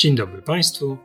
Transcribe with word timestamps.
Dzień 0.00 0.14
dobry 0.14 0.42
Państwu. 0.42 0.98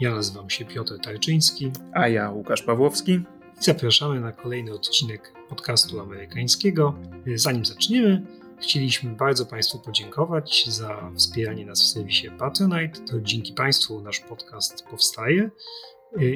Ja 0.00 0.14
nazywam 0.14 0.50
się 0.50 0.64
Piotr 0.64 0.98
Tarczyński. 1.02 1.70
A 1.92 2.08
ja 2.08 2.30
Łukasz 2.30 2.62
Pawłowski. 2.62 3.12
I 3.12 3.24
zapraszamy 3.60 4.20
na 4.20 4.32
kolejny 4.32 4.72
odcinek 4.72 5.32
podcastu 5.48 6.00
amerykańskiego. 6.00 6.94
Zanim 7.34 7.64
zaczniemy, 7.64 8.26
chcieliśmy 8.62 9.10
bardzo 9.10 9.46
Państwu 9.46 9.78
podziękować 9.78 10.64
za 10.68 11.10
wspieranie 11.16 11.66
nas 11.66 11.82
w 11.82 11.86
serwisie 11.86 12.30
Patronite. 12.38 13.00
To 13.00 13.20
dzięki 13.20 13.52
Państwu 13.52 14.00
nasz 14.00 14.20
podcast 14.20 14.86
powstaje. 14.86 15.50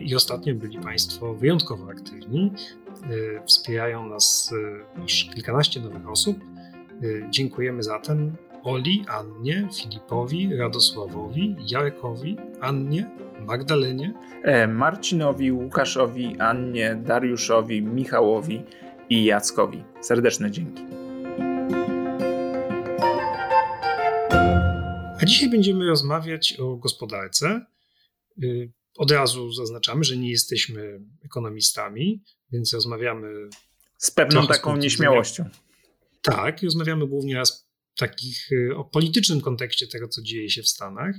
I 0.02 0.14
ostatnio 0.14 0.54
byli 0.54 0.79
Państwo 0.79 1.34
wyjątkowo 1.34 1.90
aktywni. 1.90 2.52
Wspierają 3.46 4.06
nas 4.06 4.54
już 5.02 5.30
kilkanaście 5.34 5.80
nowych 5.80 6.08
osób. 6.08 6.36
Dziękujemy 7.30 7.82
zatem 7.82 8.36
Oli, 8.64 9.04
Annie, 9.08 9.68
Filipowi, 9.74 10.56
Radosławowi, 10.56 11.56
Jarekowi, 11.68 12.37
Annie, 12.60 13.10
Magdalenie, 13.41 14.14
e, 14.42 14.66
Marcinowi, 14.66 15.52
Łukaszowi, 15.52 16.37
Annie, 16.38 16.95
Dariuszowi, 16.95 17.82
Michałowi 17.82 18.62
i 19.10 19.24
Jackowi. 19.24 19.84
Serdeczne 20.01 20.51
dzięki. 20.51 20.82
A 25.20 25.24
dzisiaj 25.26 25.51
będziemy 25.51 25.87
rozmawiać 25.87 26.54
o 26.60 26.76
gospodarce. 26.76 27.66
Y, 28.42 28.73
od 28.96 29.10
razu 29.10 29.52
zaznaczamy, 29.52 30.04
że 30.04 30.16
nie 30.16 30.30
jesteśmy 30.30 31.01
ekonomistami, 31.24 32.23
więc 32.52 32.73
rozmawiamy 32.73 33.48
z 33.98 34.10
pewną 34.10 34.46
taką 34.46 34.76
nieśmiałością. 34.76 35.45
Tak, 36.23 36.62
rozmawiamy 36.62 37.06
głównie 37.06 37.37
raz 37.37 37.71
takich 37.96 38.52
y, 38.52 38.77
o 38.77 38.84
politycznym 38.84 39.41
kontekście 39.41 39.87
tego, 39.87 40.09
co 40.09 40.23
dzieje 40.23 40.51
się 40.51 40.62
w 40.62 40.69
Stanach. 40.69 41.16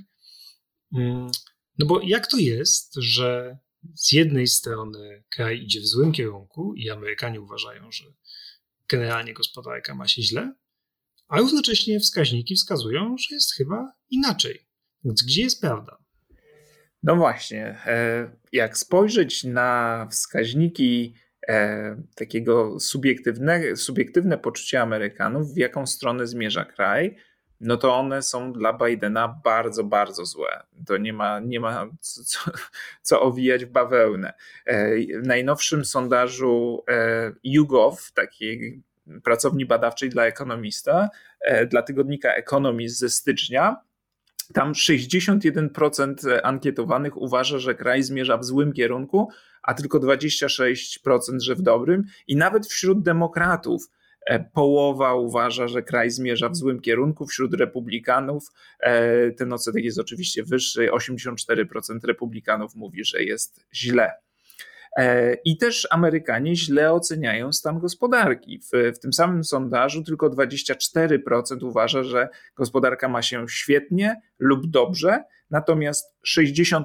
Mm, 0.95 1.31
no 1.79 1.85
bo 1.85 2.01
jak 2.01 2.27
to 2.27 2.37
jest, 2.37 2.95
że 2.95 3.57
z 3.95 4.11
jednej 4.11 4.47
strony 4.47 5.23
kraj 5.29 5.63
idzie 5.63 5.81
w 5.81 5.87
złym 5.87 6.11
kierunku 6.11 6.73
i 6.75 6.89
Amerykanie 6.89 7.41
uważają, 7.41 7.91
że 7.91 8.03
generalnie 8.89 9.33
gospodarka 9.33 9.95
ma 9.95 10.07
się 10.07 10.21
źle, 10.21 10.55
a 11.27 11.39
równocześnie 11.39 11.99
wskaźniki 11.99 12.55
wskazują, 12.55 13.15
że 13.17 13.35
jest 13.35 13.53
chyba 13.53 13.93
inaczej. 14.09 14.67
Więc 15.03 15.23
gdzie 15.23 15.41
jest 15.41 15.61
prawda? 15.61 16.03
No 17.03 17.15
właśnie, 17.15 17.65
e, 17.85 18.31
jak 18.51 18.77
spojrzeć 18.77 19.43
na 19.43 20.07
wskaźniki 20.11 21.15
e, 21.47 21.95
takiego 22.15 22.79
subiektywne, 22.79 23.75
subiektywne 23.75 24.37
poczucie 24.37 24.81
Amerykanów, 24.81 25.53
w 25.53 25.57
jaką 25.57 25.87
stronę 25.87 26.27
zmierza 26.27 26.65
kraj, 26.65 27.15
no 27.63 27.77
to 27.77 27.95
one 27.95 28.21
są 28.21 28.53
dla 28.53 28.73
Bidena 28.73 29.41
bardzo, 29.43 29.83
bardzo 29.83 30.25
złe. 30.25 30.63
To 30.85 30.97
nie 30.97 31.13
ma, 31.13 31.39
nie 31.39 31.59
ma 31.59 31.89
co, 31.99 32.51
co 33.01 33.21
owijać 33.21 33.65
w 33.65 33.69
bawełnę. 33.69 34.33
E, 34.65 34.97
w 35.21 35.27
najnowszym 35.27 35.85
sondażu 35.85 36.83
e, 36.89 37.31
YouGov, 37.43 38.11
takiej 38.13 38.81
pracowni 39.23 39.65
badawczej 39.65 40.09
dla 40.09 40.25
ekonomista, 40.25 41.09
e, 41.41 41.65
dla 41.65 41.81
tygodnika 41.81 42.33
Economist 42.33 42.99
ze 42.99 43.09
stycznia, 43.09 43.81
tam 44.53 44.73
61% 44.73 46.39
ankietowanych 46.43 47.17
uważa, 47.17 47.59
że 47.59 47.75
kraj 47.75 48.03
zmierza 48.03 48.37
w 48.37 48.45
złym 48.45 48.73
kierunku, 48.73 49.29
a 49.63 49.73
tylko 49.73 49.99
26% 49.99 51.39
że 51.39 51.55
w 51.55 51.61
dobrym. 51.61 52.03
I 52.27 52.35
nawet 52.35 52.67
wśród 52.67 53.03
demokratów 53.03 53.83
e, 54.25 54.39
połowa 54.39 55.13
uważa, 55.13 55.67
że 55.67 55.83
kraj 55.83 56.09
zmierza 56.09 56.49
w 56.49 56.55
złym 56.55 56.81
kierunku. 56.81 57.25
Wśród 57.27 57.53
republikanów 57.53 58.43
e, 58.79 59.31
ten 59.31 59.53
odsetek 59.53 59.83
jest 59.83 59.99
oczywiście 59.99 60.43
wyższy. 60.43 60.89
84% 60.89 61.99
republikanów 62.03 62.75
mówi, 62.75 63.03
że 63.03 63.23
jest 63.23 63.65
źle. 63.73 64.11
E, 64.97 65.33
I 65.45 65.57
też 65.57 65.87
Amerykanie 65.91 66.55
źle 66.55 66.93
oceniają 66.93 67.51
stan 67.51 67.79
gospodarki. 67.79 68.59
W, 68.59 68.95
w, 68.95 68.99
tym 68.99 69.13
samym 69.13 69.43
sondażu 69.43 70.03
tylko 70.03 70.29
24% 70.29 71.17
uważa, 71.61 72.03
że 72.03 72.29
gospodarka 72.55 73.09
ma 73.09 73.21
się 73.21 73.45
świetnie 73.49 74.21
lub 74.39 74.67
dobrze, 74.67 75.23
natomiast 75.49 76.15
68% 76.37 76.83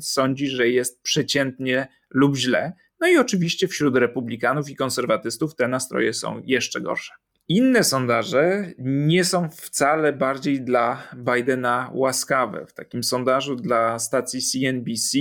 sądzi, 0.00 0.48
że 0.48 0.68
jest 0.68 1.02
przeciętnie 1.02 1.88
lub 2.10 2.36
źle. 2.36 2.72
No 3.00 3.08
i 3.08 3.16
oczywiście 3.16 3.68
wśród 3.68 3.96
republikanów 3.96 4.70
i 4.70 4.76
konserwatystów 4.76 5.54
te 5.54 5.68
nastroje 5.68 6.14
są 6.14 6.42
jeszcze 6.44 6.80
gorsze. 6.80 7.12
Inne 7.50 7.84
sondaże 7.84 8.72
nie 8.78 9.24
są 9.24 9.48
wcale 9.50 10.12
bardziej 10.12 10.62
dla 10.62 11.08
Bidena 11.16 11.90
łaskawe. 11.94 12.66
W 12.66 12.72
takim 12.72 13.04
sondażu 13.04 13.56
dla 13.56 13.98
stacji 13.98 14.40
CNBC 14.42 15.18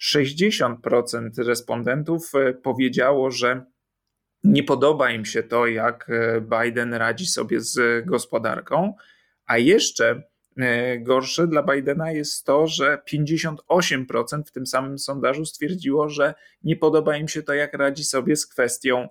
60% 0.00 1.30
respondentów 1.36 2.32
e, 2.34 2.54
powiedziało, 2.54 3.30
że 3.30 3.64
nie 4.44 4.62
podoba 4.62 5.10
im 5.10 5.24
się 5.24 5.42
to, 5.42 5.66
jak 5.66 6.10
e, 6.10 6.40
Biden 6.40 6.94
radzi 6.94 7.26
sobie 7.26 7.60
z 7.60 8.06
gospodarką, 8.06 8.94
a 9.46 9.58
jeszcze 9.58 10.22
e, 10.56 10.98
gorsze 10.98 11.46
dla 11.46 11.62
Bidena 11.62 12.12
jest 12.12 12.46
to, 12.46 12.66
że 12.66 12.98
58% 13.12 14.42
w 14.46 14.50
tym 14.50 14.66
samym 14.66 14.98
sondażu 14.98 15.44
stwierdziło, 15.44 16.08
że 16.08 16.34
nie 16.62 16.76
podoba 16.76 17.16
im 17.16 17.28
się 17.28 17.42
to, 17.42 17.54
jak 17.54 17.74
radzi 17.74 18.04
sobie 18.04 18.36
z 18.36 18.46
kwestią 18.46 19.08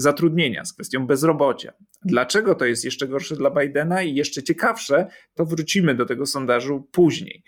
zatrudnienia, 0.00 0.64
z 0.64 0.72
kwestią 0.72 1.06
bezrobocia. 1.06 1.72
Dlaczego 2.04 2.54
to 2.54 2.64
jest 2.64 2.84
jeszcze 2.84 3.08
gorsze 3.08 3.36
dla 3.36 3.50
Bidena 3.50 4.02
i 4.02 4.14
jeszcze 4.14 4.42
ciekawsze, 4.42 5.06
to 5.34 5.44
wrócimy 5.44 5.94
do 5.94 6.06
tego 6.06 6.26
sondażu 6.26 6.88
później. 6.92 7.42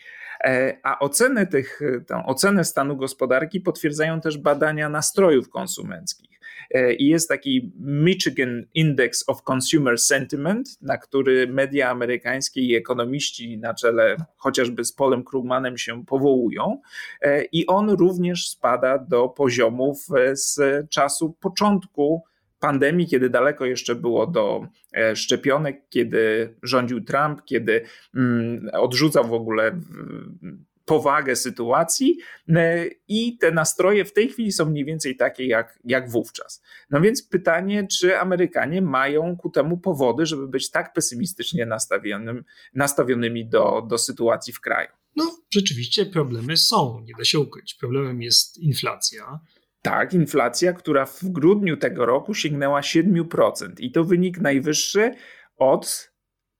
E, 0.44 0.76
a 0.82 0.98
ocenę 0.98 1.46
tych, 1.46 1.80
tę 2.06 2.22
ocenę 2.26 2.64
stanu 2.64 2.96
gospodarki 2.96 3.60
potwierdzają 3.60 4.20
też 4.20 4.38
badania 4.38 4.88
nastrojów 4.88 5.48
konsumenckich. 5.48 6.40
E, 6.70 6.94
I 6.94 7.06
jest 7.06 7.28
taki 7.28 7.72
Michigan 7.80 8.64
Index 8.74 9.24
of 9.26 9.42
Consumer 9.50 9.98
Sentiment, 9.98 10.68
na 10.82 10.98
który 10.98 11.46
media 11.46 11.90
amerykańskie 11.90 12.60
i 12.60 12.74
ekonomiści 12.74 13.58
na 13.58 13.74
czele 13.74 14.16
chociażby 14.36 14.84
z 14.84 14.92
Polem 14.92 15.24
Krugmanem 15.24 15.78
się 15.78 16.04
powołują. 16.04 16.80
E, 17.20 17.44
I 17.44 17.66
on 17.66 17.90
również 17.90 18.48
spada 18.48 18.98
do 18.98 19.28
poziomów 19.28 20.06
z 20.32 20.60
czasu 20.90 21.36
początku 21.40 22.22
pandemii, 22.62 23.06
kiedy 23.06 23.30
daleko 23.30 23.66
jeszcze 23.66 23.94
było 23.94 24.26
do 24.26 24.66
e, 24.96 25.16
szczepionek, 25.16 25.82
kiedy 25.88 26.54
rządził 26.62 27.04
Trump, 27.04 27.44
kiedy 27.44 27.84
mm, 28.14 28.70
odrzucał 28.72 29.28
w 29.28 29.32
ogóle 29.32 29.80
powagę 30.84 31.36
sytuacji 31.36 32.18
e, 32.48 32.86
i 33.08 33.38
te 33.38 33.50
nastroje 33.50 34.04
w 34.04 34.12
tej 34.12 34.28
chwili 34.28 34.52
są 34.52 34.64
mniej 34.64 34.84
więcej 34.84 35.16
takie 35.16 35.46
jak, 35.46 35.78
jak 35.84 36.10
wówczas. 36.10 36.62
No 36.90 37.00
więc 37.00 37.22
pytanie, 37.28 37.86
czy 37.98 38.18
Amerykanie 38.18 38.82
mają 38.82 39.36
ku 39.36 39.50
temu 39.50 39.78
powody, 39.78 40.26
żeby 40.26 40.48
być 40.48 40.70
tak 40.70 40.92
pesymistycznie 40.92 41.66
nastawionym, 41.66 42.44
nastawionymi 42.74 43.46
do, 43.46 43.86
do 43.88 43.98
sytuacji 43.98 44.52
w 44.52 44.60
kraju? 44.60 44.88
No, 45.16 45.36
rzeczywiście 45.50 46.06
problemy 46.06 46.56
są, 46.56 47.00
nie 47.00 47.14
da 47.18 47.24
się 47.24 47.38
ukryć. 47.38 47.74
Problemem 47.74 48.22
jest 48.22 48.58
inflacja. 48.58 49.40
Tak, 49.82 50.14
inflacja, 50.14 50.72
która 50.72 51.06
w 51.06 51.24
grudniu 51.24 51.76
tego 51.76 52.06
roku 52.06 52.34
sięgnęła 52.34 52.80
7%. 52.80 53.72
I 53.78 53.92
to 53.92 54.04
wynik 54.04 54.38
najwyższy 54.38 55.10
od 55.56 56.12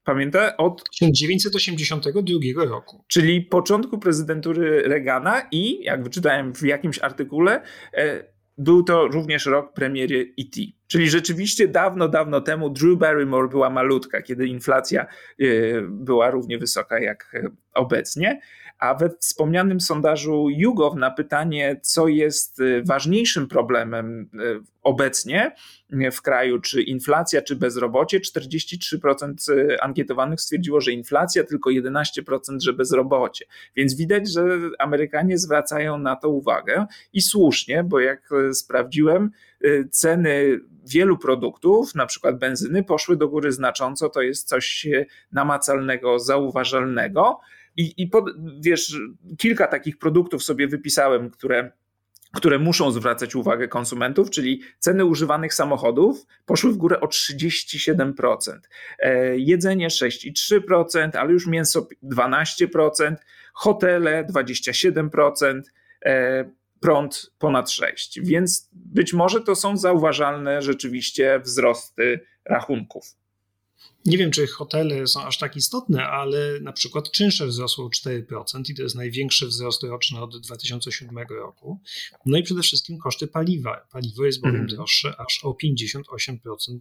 Pamięta? 0.04 0.56
Od 0.56 0.84
1982 0.90 2.64
roku. 2.64 3.04
Czyli 3.08 3.42
początku 3.42 3.98
prezydentury 3.98 4.82
Reagana 4.82 5.48
i, 5.52 5.84
jak 5.84 6.02
wyczytałem 6.02 6.54
w 6.54 6.62
jakimś 6.62 6.98
artykule, 6.98 7.62
e, 7.94 8.24
był 8.58 8.82
to 8.82 9.08
również 9.08 9.46
rok 9.46 9.72
premiery 9.72 10.34
E.T. 10.40 10.60
Czyli 10.86 11.10
rzeczywiście 11.10 11.68
dawno, 11.68 12.08
dawno 12.08 12.40
temu 12.40 12.70
Drew 12.70 12.98
Barrymore 12.98 13.48
była 13.48 13.70
malutka, 13.70 14.22
kiedy 14.22 14.46
inflacja 14.46 15.02
e, 15.02 15.44
była 15.82 16.30
równie 16.30 16.58
wysoka 16.58 17.00
jak 17.00 17.34
e, 17.34 17.48
obecnie. 17.74 18.40
A 18.82 18.94
we 18.94 19.10
wspomnianym 19.20 19.80
sondażu 19.80 20.50
YouGov 20.50 20.96
na 20.96 21.10
pytanie, 21.10 21.80
co 21.82 22.08
jest 22.08 22.60
y, 22.60 22.82
ważniejszym 22.84 23.48
problemem 23.48 24.20
y, 24.20 24.60
obecnie 24.82 25.52
y, 25.92 26.10
w 26.10 26.22
kraju, 26.22 26.60
czy 26.60 26.82
inflacja, 26.82 27.42
czy 27.42 27.56
bezrobocie, 27.56 28.20
43% 28.20 29.34
ankietowanych 29.80 30.40
stwierdziło, 30.40 30.80
że 30.80 30.92
inflacja, 30.92 31.44
tylko 31.44 31.70
11%, 31.70 32.60
że 32.62 32.72
bezrobocie. 32.72 33.44
Więc 33.76 33.94
widać, 33.94 34.32
że 34.32 34.42
Amerykanie 34.78 35.38
zwracają 35.38 35.98
na 35.98 36.16
to 36.16 36.28
uwagę 36.28 36.86
i 37.12 37.20
słusznie, 37.20 37.84
bo 37.84 38.00
jak 38.00 38.30
sprawdziłem, 38.52 39.30
ceny 39.90 40.60
wielu 40.86 41.18
produktów, 41.18 41.94
na 41.94 42.06
przykład 42.06 42.38
benzyny, 42.38 42.84
poszły 42.84 43.16
do 43.16 43.28
góry 43.28 43.52
znacząco. 43.52 44.08
To 44.08 44.22
jest 44.22 44.48
coś 44.48 44.86
namacalnego, 45.32 46.18
zauważalnego. 46.18 47.40
I, 47.76 47.94
i 47.96 48.06
pod, 48.06 48.24
wiesz, 48.60 48.96
kilka 49.38 49.66
takich 49.66 49.98
produktów 49.98 50.44
sobie 50.44 50.68
wypisałem, 50.68 51.30
które 51.30 51.72
które 52.32 52.58
muszą 52.58 52.90
zwracać 52.90 53.34
uwagę 53.34 53.68
konsumentów, 53.68 54.30
czyli 54.30 54.62
ceny 54.78 55.04
używanych 55.04 55.54
samochodów 55.54 56.26
poszły 56.46 56.72
w 56.72 56.76
górę 56.76 57.00
o 57.00 57.06
37%, 57.06 58.58
e, 58.98 59.38
jedzenie 59.38 59.88
6,3%, 59.90 61.16
ale 61.16 61.32
już 61.32 61.46
mięso 61.46 61.88
12%, 62.02 63.16
hotele 63.54 64.24
27%, 64.24 65.62
e, 66.04 66.44
prąd 66.80 67.32
ponad 67.38 67.70
6%. 67.70 68.20
Więc 68.24 68.70
być 68.72 69.12
może 69.12 69.40
to 69.40 69.54
są 69.54 69.76
zauważalne 69.76 70.62
rzeczywiście 70.62 71.40
wzrosty 71.44 72.20
rachunków. 72.44 73.04
Nie 74.04 74.18
wiem, 74.18 74.30
czy 74.30 74.46
hotele 74.46 75.06
są 75.06 75.22
aż 75.22 75.38
tak 75.38 75.56
istotne, 75.56 76.06
ale 76.06 76.60
na 76.60 76.72
przykład 76.72 77.10
czynsze 77.10 77.46
wzrosły 77.46 77.84
o 77.84 77.88
4% 77.88 78.70
i 78.70 78.74
to 78.74 78.82
jest 78.82 78.94
największy 78.94 79.46
wzrost 79.46 79.82
roczny 79.82 80.20
od 80.20 80.40
2007 80.40 81.18
roku. 81.28 81.80
No 82.26 82.38
i 82.38 82.42
przede 82.42 82.62
wszystkim 82.62 82.98
koszty 82.98 83.26
paliwa. 83.26 83.88
Paliwo 83.92 84.24
jest 84.24 84.40
bowiem 84.40 84.60
mhm. 84.60 84.76
droższe 84.76 85.20
aż 85.20 85.44
o 85.44 85.56
58% 85.64 86.78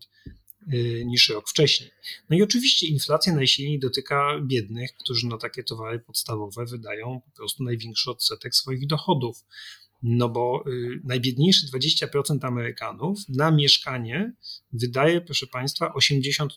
y, 0.73 1.03
niż 1.05 1.29
rok 1.29 1.49
wcześniej. 1.49 1.91
No 2.29 2.37
i 2.37 2.41
oczywiście 2.41 2.87
inflacja 2.87 3.35
najsilniej 3.35 3.79
dotyka 3.79 4.39
biednych, 4.43 4.93
którzy 4.93 5.27
na 5.27 5.37
takie 5.37 5.63
towary 5.63 5.99
podstawowe 5.99 6.65
wydają 6.65 7.21
po 7.25 7.31
prostu 7.31 7.63
największy 7.63 8.11
odsetek 8.11 8.55
swoich 8.55 8.87
dochodów. 8.87 9.45
No 10.03 10.29
bo 10.29 10.63
y, 10.67 11.01
najbiedniejsze 11.03 11.67
20% 11.67 12.37
Amerykanów 12.41 13.19
na 13.29 13.51
mieszkanie 13.51 14.33
wydaje, 14.73 15.21
proszę 15.21 15.47
Państwa, 15.47 15.93
83% 15.99 16.47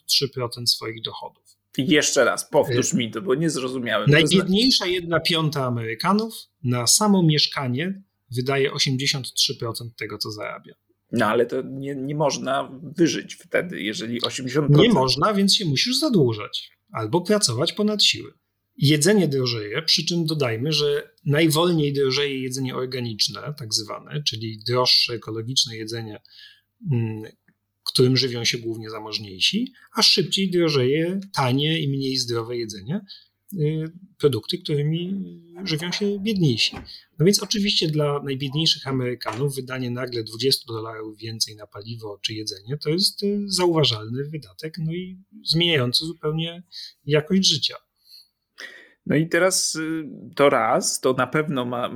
swoich 0.65 1.01
dochodów. 1.01 1.43
Jeszcze 1.77 2.25
raz, 2.25 2.49
powtórz 2.49 2.93
mi 2.93 3.11
to, 3.11 3.21
bo 3.21 3.35
nie 3.35 3.49
zrozumiałem. 3.49 4.09
Najbiedniejsza 4.09 4.85
jedna 4.85 5.19
piąta 5.19 5.65
Amerykanów 5.65 6.33
na 6.63 6.87
samo 6.87 7.23
mieszkanie 7.23 8.01
wydaje 8.31 8.71
83% 8.71 9.21
tego, 9.97 10.17
co 10.17 10.31
zarabia. 10.31 10.73
No 11.11 11.25
ale 11.25 11.45
to 11.45 11.61
nie, 11.61 11.95
nie 11.95 12.15
można 12.15 12.71
wyżyć 12.97 13.35
wtedy, 13.35 13.81
jeżeli 13.81 14.21
80%. 14.21 14.69
Nie 14.69 14.89
można, 14.89 15.33
więc 15.33 15.55
się 15.55 15.65
musisz 15.65 15.99
zadłużać 15.99 16.71
albo 16.91 17.21
pracować 17.21 17.73
ponad 17.73 18.03
siły. 18.03 18.33
Jedzenie 18.77 19.27
drożeje, 19.27 19.81
przy 19.81 20.05
czym 20.05 20.25
dodajmy, 20.25 20.71
że 20.71 21.09
najwolniej 21.25 21.93
drożeje 21.93 22.41
jedzenie 22.41 22.75
organiczne, 22.75 23.53
tak 23.57 23.73
zwane, 23.73 24.23
czyli 24.23 24.59
droższe 24.67 25.13
ekologiczne 25.13 25.75
jedzenie, 25.75 26.21
mm, 26.91 27.23
którym 27.83 28.17
żywią 28.17 28.45
się 28.45 28.57
głównie 28.57 28.89
zamożniejsi, 28.89 29.73
a 29.93 30.01
szybciej 30.01 30.51
drożeje 30.51 31.19
tanie 31.33 31.81
i 31.81 31.87
mniej 31.87 32.17
zdrowe 32.17 32.57
jedzenie, 32.57 33.01
y, 33.53 33.91
produkty, 34.17 34.57
którymi 34.57 35.13
żywią 35.63 35.91
się 35.91 36.19
biedniejsi. 36.19 36.75
No 37.19 37.25
więc 37.25 37.43
oczywiście 37.43 37.87
dla 37.87 38.23
najbiedniejszych 38.23 38.87
Amerykanów 38.87 39.55
wydanie 39.55 39.91
nagle 39.91 40.23
20 40.23 40.63
dolarów 40.67 41.17
więcej 41.17 41.55
na 41.55 41.67
paliwo 41.67 42.19
czy 42.21 42.33
jedzenie 42.33 42.77
to 42.77 42.89
jest 42.89 43.23
y, 43.23 43.43
zauważalny 43.47 44.23
wydatek, 44.23 44.77
no 44.77 44.93
i 44.93 45.17
zmieniający 45.43 46.05
zupełnie 46.05 46.63
jakość 47.05 47.49
życia. 47.49 47.75
No 49.05 49.15
i 49.15 49.29
teraz 49.29 49.75
y, 49.75 50.03
to 50.35 50.49
raz, 50.49 50.99
to 50.99 51.13
na 51.13 51.27
pewno 51.27 51.65
ma, 51.65 51.89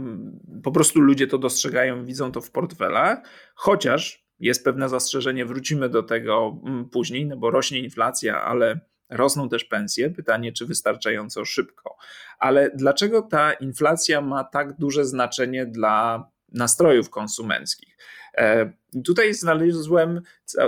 po 0.63 0.71
prostu 0.71 0.99
ludzie 0.99 1.27
to 1.27 1.37
dostrzegają, 1.37 2.05
widzą 2.05 2.31
to 2.31 2.41
w 2.41 2.51
portfelach, 2.51 3.19
chociaż 3.55 4.25
jest 4.39 4.63
pewne 4.63 4.89
zastrzeżenie, 4.89 5.45
wrócimy 5.45 5.89
do 5.89 6.03
tego 6.03 6.61
później, 6.91 7.25
no 7.25 7.37
bo 7.37 7.51
rośnie 7.51 7.79
inflacja, 7.79 8.41
ale 8.41 8.79
rosną 9.09 9.49
też 9.49 9.63
pensje. 9.63 10.09
Pytanie, 10.09 10.51
czy 10.51 10.65
wystarczająco 10.65 11.45
szybko. 11.45 11.97
Ale 12.39 12.71
dlaczego 12.75 13.21
ta 13.21 13.53
inflacja 13.53 14.21
ma 14.21 14.43
tak 14.43 14.77
duże 14.77 15.05
znaczenie 15.05 15.65
dla 15.65 16.29
nastrojów 16.51 17.09
konsumenckich? 17.09 17.97
E, 18.39 18.71
tutaj 19.05 19.33
znalazłem 19.33 20.21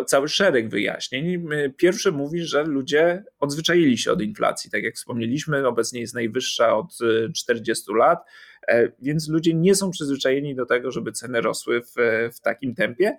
cały 0.05 0.27
szereg 0.27 0.69
wyjaśnień. 0.69 1.47
Pierwsze 1.77 2.11
mówi, 2.11 2.43
że 2.43 2.63
ludzie 2.63 3.23
odzwyczaili 3.39 3.97
się 3.97 4.11
od 4.11 4.21
inflacji. 4.21 4.71
Tak 4.71 4.83
jak 4.83 4.95
wspomnieliśmy, 4.95 5.67
obecnie 5.67 6.01
jest 6.01 6.13
najwyższa 6.13 6.77
od 6.77 6.97
40 7.35 7.91
e, 7.91 7.97
lat, 7.97 8.19
e, 8.67 8.91
więc 9.01 9.29
ludzie 9.29 9.53
nie 9.53 9.75
są 9.75 9.91
przyzwyczajeni 9.91 10.55
do 10.55 10.65
tego, 10.65 10.91
żeby 10.91 11.11
ceny 11.11 11.41
rosły 11.41 11.81
w, 11.81 11.93
w 12.33 12.39
takim 12.39 12.75
tempie. 12.75 13.17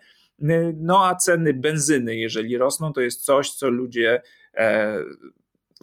No 0.76 1.06
a 1.06 1.14
ceny 1.14 1.54
benzyny, 1.54 2.16
jeżeli 2.16 2.58
rosną, 2.58 2.92
to 2.92 3.00
jest 3.00 3.24
coś, 3.24 3.50
co 3.50 3.70
ludzie 3.70 4.22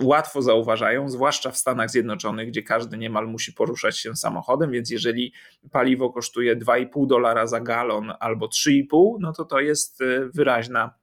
łatwo 0.02 0.42
zauważają, 0.42 1.10
zwłaszcza 1.10 1.52
w 1.52 1.58
Stanach 1.58 1.90
Zjednoczonych, 1.90 2.48
gdzie 2.48 2.64
każdy 2.64 2.98
niemal 2.98 3.28
musi 3.28 3.54
poruszać 3.54 3.98
się 3.98 4.16
samochodem, 4.16 4.72
więc 4.72 4.90
jeżeli 4.90 5.34
paliwo 5.72 6.10
kosztuje 6.10 6.56
2,5 6.56 7.08
dolara 7.08 7.48
za 7.48 7.60
galon 7.60 8.14
albo 8.20 8.48
3,5, 8.48 9.16
no 9.20 9.34
to 9.34 9.46
to 9.46 9.60
jest 9.60 10.02
e, 10.02 10.06
wyraźna, 10.34 10.94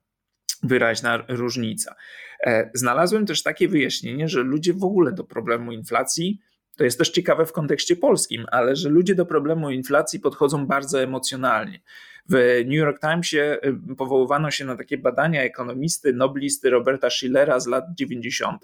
wyraźna 0.63 1.25
różnica. 1.29 1.95
E, 2.47 2.71
znalazłem 2.75 3.27
też 3.27 3.43
takie 3.43 3.69
wyjaśnienie, 3.69 4.29
że 4.29 4.43
ludzie 4.43 4.75
w 4.75 4.85
ogóle 4.85 5.13
do 5.13 5.25
problemu 5.25 5.73
inflacji 5.73 6.41
to 6.77 6.85
jest 6.85 6.99
też 6.99 7.11
ciekawe 7.11 7.47
w 7.47 7.53
kontekście 7.53 7.97
polskim, 7.97 8.47
ale 8.51 8.77
że 8.77 8.89
ludzie 8.89 9.15
do 9.15 9.27
problemu 9.27 9.71
inflacji 9.71 10.21
podchodzą 10.21 10.67
bardzo 10.67 11.03
emocjonalnie. 11.03 11.81
W 12.29 12.63
New 12.65 12.75
York 12.75 13.01
Timesie 13.01 13.59
y, 13.93 13.97
powoływano 13.97 14.51
się 14.51 14.65
na 14.65 14.77
takie 14.77 14.99
badania 14.99 15.43
ekonomisty, 15.43 16.13
noblisty 16.13 16.71
Roberta 16.71 17.11
Schillera 17.11 17.61
z 17.61 17.67
lat 17.67 17.85
90., 17.95 18.63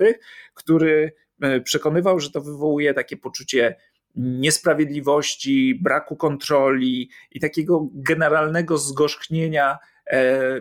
który 0.55 1.12
y, 1.44 1.61
przekonywał, 1.61 2.20
że 2.20 2.31
to 2.31 2.41
wywołuje 2.41 2.94
takie 2.94 3.17
poczucie 3.17 3.76
niesprawiedliwości, 4.17 5.81
braku 5.82 6.17
kontroli 6.17 7.11
i 7.31 7.41
takiego 7.41 7.88
generalnego 7.94 8.79
zgorzknienia 8.79 9.79
e, 10.06 10.61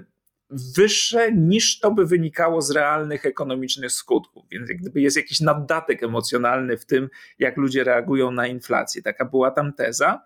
wyższe 0.75 1.31
niż 1.31 1.79
to 1.79 1.91
by 1.91 2.05
wynikało 2.05 2.61
z 2.61 2.71
realnych 2.71 3.25
ekonomicznych 3.25 3.91
skutków. 3.91 4.45
Więc 4.51 4.69
jak 4.69 4.77
gdyby 4.77 5.01
jest 5.01 5.17
jakiś 5.17 5.39
naddatek 5.39 6.03
emocjonalny 6.03 6.77
w 6.77 6.85
tym, 6.85 7.09
jak 7.39 7.57
ludzie 7.57 7.83
reagują 7.83 8.31
na 8.31 8.47
inflację. 8.47 9.01
Taka 9.01 9.25
była 9.25 9.51
tam 9.51 9.73
teza. 9.73 10.25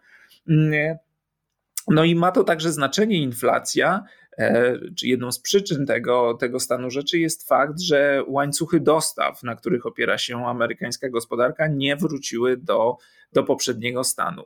Mm, 0.49 0.97
no 1.87 2.03
i 2.03 2.15
ma 2.15 2.31
to 2.31 2.43
także 2.43 2.71
znaczenie 2.71 3.21
inflacja, 3.21 4.03
jedną 5.01 5.31
z 5.31 5.39
przyczyn 5.39 5.85
tego, 5.85 6.33
tego 6.33 6.59
stanu 6.59 6.89
rzeczy 6.89 7.19
jest 7.19 7.47
fakt, 7.47 7.79
że 7.79 8.23
łańcuchy 8.27 8.79
dostaw, 8.79 9.43
na 9.43 9.55
których 9.55 9.85
opiera 9.85 10.17
się 10.17 10.45
amerykańska 10.45 11.09
gospodarka, 11.09 11.67
nie 11.67 11.95
wróciły 11.95 12.57
do, 12.57 12.97
do 13.33 13.43
poprzedniego 13.43 14.03
stanu. 14.03 14.43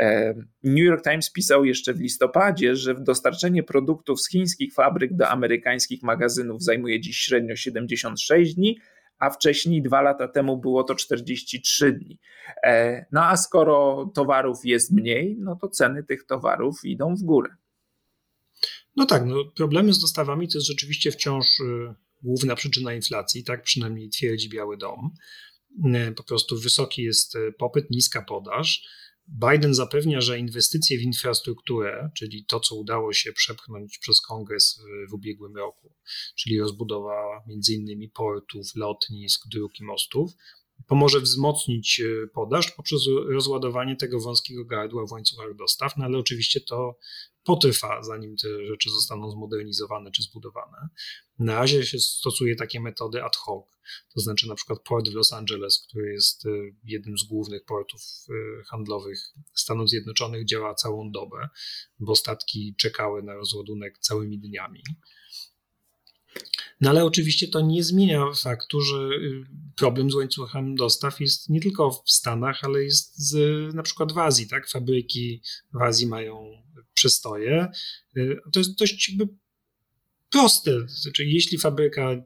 E, 0.00 0.34
New 0.64 0.84
York 0.84 1.04
Times 1.04 1.32
pisał 1.32 1.64
jeszcze 1.64 1.94
w 1.94 2.00
listopadzie, 2.00 2.76
że 2.76 2.94
dostarczenie 2.94 3.62
produktów 3.62 4.20
z 4.20 4.30
chińskich 4.30 4.74
fabryk 4.74 5.16
do 5.16 5.28
amerykańskich 5.28 6.02
magazynów 6.02 6.62
zajmuje 6.62 7.00
dziś 7.00 7.16
średnio 7.16 7.56
76 7.56 8.54
dni, 8.54 8.78
a 9.18 9.30
wcześniej 9.30 9.82
dwa 9.82 10.00
lata 10.02 10.28
temu 10.28 10.56
było 10.56 10.84
to 10.84 10.94
43 10.94 11.92
dni. 11.92 12.18
E, 12.64 13.04
no 13.12 13.24
a 13.24 13.36
skoro 13.36 14.06
towarów 14.14 14.64
jest 14.64 14.92
mniej, 14.92 15.36
no 15.38 15.56
to 15.56 15.68
ceny 15.68 16.04
tych 16.04 16.26
towarów 16.26 16.84
idą 16.84 17.14
w 17.14 17.22
górę. 17.22 17.50
No 18.96 19.06
tak, 19.06 19.26
no 19.26 19.44
problemy 19.44 19.94
z 19.94 19.98
dostawami 19.98 20.48
to 20.48 20.58
jest 20.58 20.68
rzeczywiście 20.68 21.12
wciąż 21.12 21.46
y, 21.60 21.94
główna 22.22 22.54
przyczyna 22.54 22.94
inflacji, 22.94 23.44
tak 23.44 23.62
przynajmniej 23.62 24.08
twierdzi 24.08 24.48
Biały 24.48 24.76
Dom. 24.76 25.10
Y, 26.08 26.12
po 26.12 26.22
prostu 26.22 26.60
wysoki 26.60 27.02
jest 27.02 27.34
y, 27.34 27.52
popyt, 27.58 27.90
niska 27.90 28.22
podaż. 28.22 28.82
Biden 29.28 29.74
zapewnia, 29.74 30.20
że 30.20 30.38
inwestycje 30.38 30.98
w 30.98 31.02
infrastrukturę, 31.02 32.10
czyli 32.16 32.44
to, 32.44 32.60
co 32.60 32.74
udało 32.74 33.12
się 33.12 33.32
przepchnąć 33.32 33.98
przez 33.98 34.20
kongres 34.20 34.78
w, 34.78 35.10
w 35.10 35.14
ubiegłym 35.14 35.56
roku, 35.56 35.94
czyli 36.38 36.60
rozbudowa 36.60 37.44
m.in. 37.48 38.10
portów, 38.10 38.66
lotnisk, 38.74 39.48
dróg 39.48 39.80
i 39.80 39.84
mostów, 39.84 40.32
pomoże 40.86 41.20
wzmocnić 41.20 42.00
e, 42.00 42.26
podaż 42.26 42.70
poprzez 42.70 43.00
rozładowanie 43.28 43.96
tego 43.96 44.20
wąskiego 44.20 44.64
gardła 44.64 45.06
w 45.06 45.12
łańcuchach 45.12 45.56
dostaw, 45.56 45.96
no 45.96 46.04
ale 46.04 46.18
oczywiście 46.18 46.60
to 46.60 46.98
potrwa, 47.44 48.02
zanim 48.02 48.36
te 48.36 48.66
rzeczy 48.66 48.90
zostaną 48.90 49.30
zmodernizowane 49.30 50.10
czy 50.10 50.22
zbudowane. 50.22 50.88
Na 51.38 51.54
razie 51.54 51.86
się 51.86 51.98
stosuje 51.98 52.56
takie 52.56 52.80
metody 52.80 53.22
ad 53.22 53.36
hoc, 53.36 53.66
to 54.14 54.20
znaczy 54.20 54.48
na 54.48 54.54
przykład 54.54 54.82
port 54.82 55.08
w 55.08 55.14
Los 55.14 55.32
Angeles, 55.32 55.86
który 55.88 56.12
jest 56.12 56.46
e, 56.46 56.48
jednym 56.84 57.18
z 57.18 57.24
głównych 57.24 57.64
portów 57.64 58.00
e, 58.28 58.64
handlowych 58.64 59.34
Stanów 59.54 59.88
Zjednoczonych, 59.88 60.44
działa 60.44 60.74
całą 60.74 61.10
dobę, 61.10 61.48
bo 61.98 62.16
statki 62.16 62.74
czekały 62.78 63.22
na 63.22 63.34
rozładunek 63.34 63.98
całymi 63.98 64.38
dniami. 64.38 64.82
No 66.80 66.90
ale 66.90 67.04
oczywiście 67.04 67.48
to 67.48 67.60
nie 67.60 67.84
zmienia 67.84 68.24
faktu, 68.42 68.80
że 68.80 68.96
y, 68.96 69.44
problem 69.76 70.10
z 70.10 70.14
łańcuchem 70.14 70.74
dostaw 70.74 71.20
jest 71.20 71.48
nie 71.48 71.60
tylko 71.60 71.90
w 71.90 72.10
Stanach, 72.10 72.64
ale 72.64 72.84
jest 72.84 73.18
z, 73.18 73.74
na 73.74 73.82
przykład 73.82 74.12
w 74.12 74.18
Azji, 74.18 74.48
tak? 74.48 74.68
Fabryki 74.68 75.42
w 75.72 75.82
Azji 75.82 76.06
mają 76.06 76.62
przestoje. 76.94 77.68
Y, 78.16 78.38
to 78.52 78.60
jest 78.60 78.78
dość 78.78 79.12
proste. 80.30 80.70
Znaczy, 80.88 81.24
jeśli 81.24 81.58
fabryka 81.58 82.16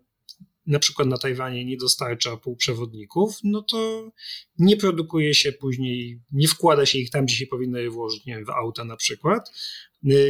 na 0.67 0.79
przykład 0.79 1.09
na 1.09 1.19
Tajwanie 1.19 1.65
nie 1.65 1.77
dostarcza 1.77 2.37
półprzewodników, 2.37 3.39
no 3.45 3.63
to 3.63 4.11
nie 4.59 4.77
produkuje 4.77 5.35
się 5.35 5.53
później, 5.53 6.21
nie 6.33 6.49
wkłada 6.49 6.87
się 6.87 6.99
ich 6.99 7.11
tam, 7.11 7.25
gdzie 7.25 7.37
się 7.37 7.47
powinno 7.47 7.79
je 7.79 7.91
włożyć, 7.91 8.27
nie 8.27 8.35
wiem, 8.35 8.45
w 8.45 8.51
auta 8.51 8.85
na 8.85 8.97
przykład. 8.97 9.53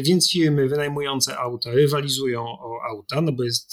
Więc 0.02 0.30
firmy 0.30 0.68
wynajmujące 0.68 1.38
auta 1.38 1.70
rywalizują 1.70 2.42
o 2.42 2.78
auta, 2.90 3.20
no 3.20 3.32
bo 3.32 3.44
jest 3.44 3.72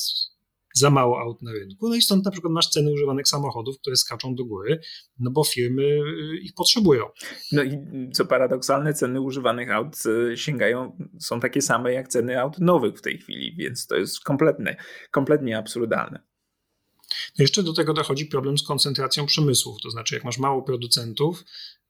za 0.73 0.89
mało 0.89 1.19
aut 1.19 1.41
na 1.41 1.51
rynku. 1.51 1.89
No 1.89 1.95
i 1.95 2.01
stąd 2.01 2.25
na 2.25 2.31
przykład 2.31 2.53
masz 2.53 2.69
ceny 2.69 2.91
używanych 2.91 3.27
samochodów, 3.27 3.79
które 3.79 3.95
skaczą 3.95 4.35
do 4.35 4.45
góry, 4.45 4.79
no 5.19 5.31
bo 5.31 5.43
firmy 5.43 5.83
y, 5.83 6.37
ich 6.41 6.53
potrzebują. 6.53 7.05
No 7.51 7.63
i 7.63 7.77
co 8.13 8.25
paradoksalne, 8.25 8.93
ceny 8.93 9.21
używanych 9.21 9.71
aut 9.71 9.95
y, 10.05 10.37
sięgają, 10.37 10.97
są 11.19 11.39
takie 11.39 11.61
same 11.61 11.93
jak 11.93 12.07
ceny 12.07 12.41
aut 12.41 12.59
nowych 12.59 12.97
w 12.97 13.01
tej 13.01 13.17
chwili, 13.17 13.55
więc 13.55 13.87
to 13.87 13.95
jest 13.95 14.19
kompletne, 14.19 14.75
kompletnie 15.11 15.57
absurdalne. 15.57 16.19
No 17.39 17.43
jeszcze 17.43 17.63
do 17.63 17.73
tego 17.73 17.93
dochodzi 17.93 18.25
problem 18.25 18.57
z 18.57 18.63
koncentracją 18.63 19.25
przemysłów, 19.25 19.77
to 19.83 19.89
znaczy 19.89 20.15
jak 20.15 20.23
masz 20.23 20.37
mało 20.37 20.61
producentów, 20.61 21.43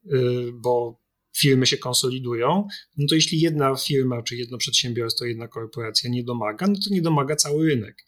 y, 0.05 0.51
bo 0.53 1.01
firmy 1.37 1.65
się 1.65 1.77
konsolidują, 1.77 2.67
no 2.97 3.07
to 3.09 3.15
jeśli 3.15 3.39
jedna 3.39 3.75
firma 3.75 4.23
czy 4.23 4.35
jedno 4.35 4.57
przedsiębiorstwo, 4.57 5.25
jedna 5.25 5.47
korporacja 5.47 6.09
nie 6.09 6.23
domaga, 6.23 6.67
no 6.67 6.73
to 6.73 6.93
nie 6.93 7.01
domaga 7.01 7.35
cały 7.35 7.67
rynek. 7.67 8.07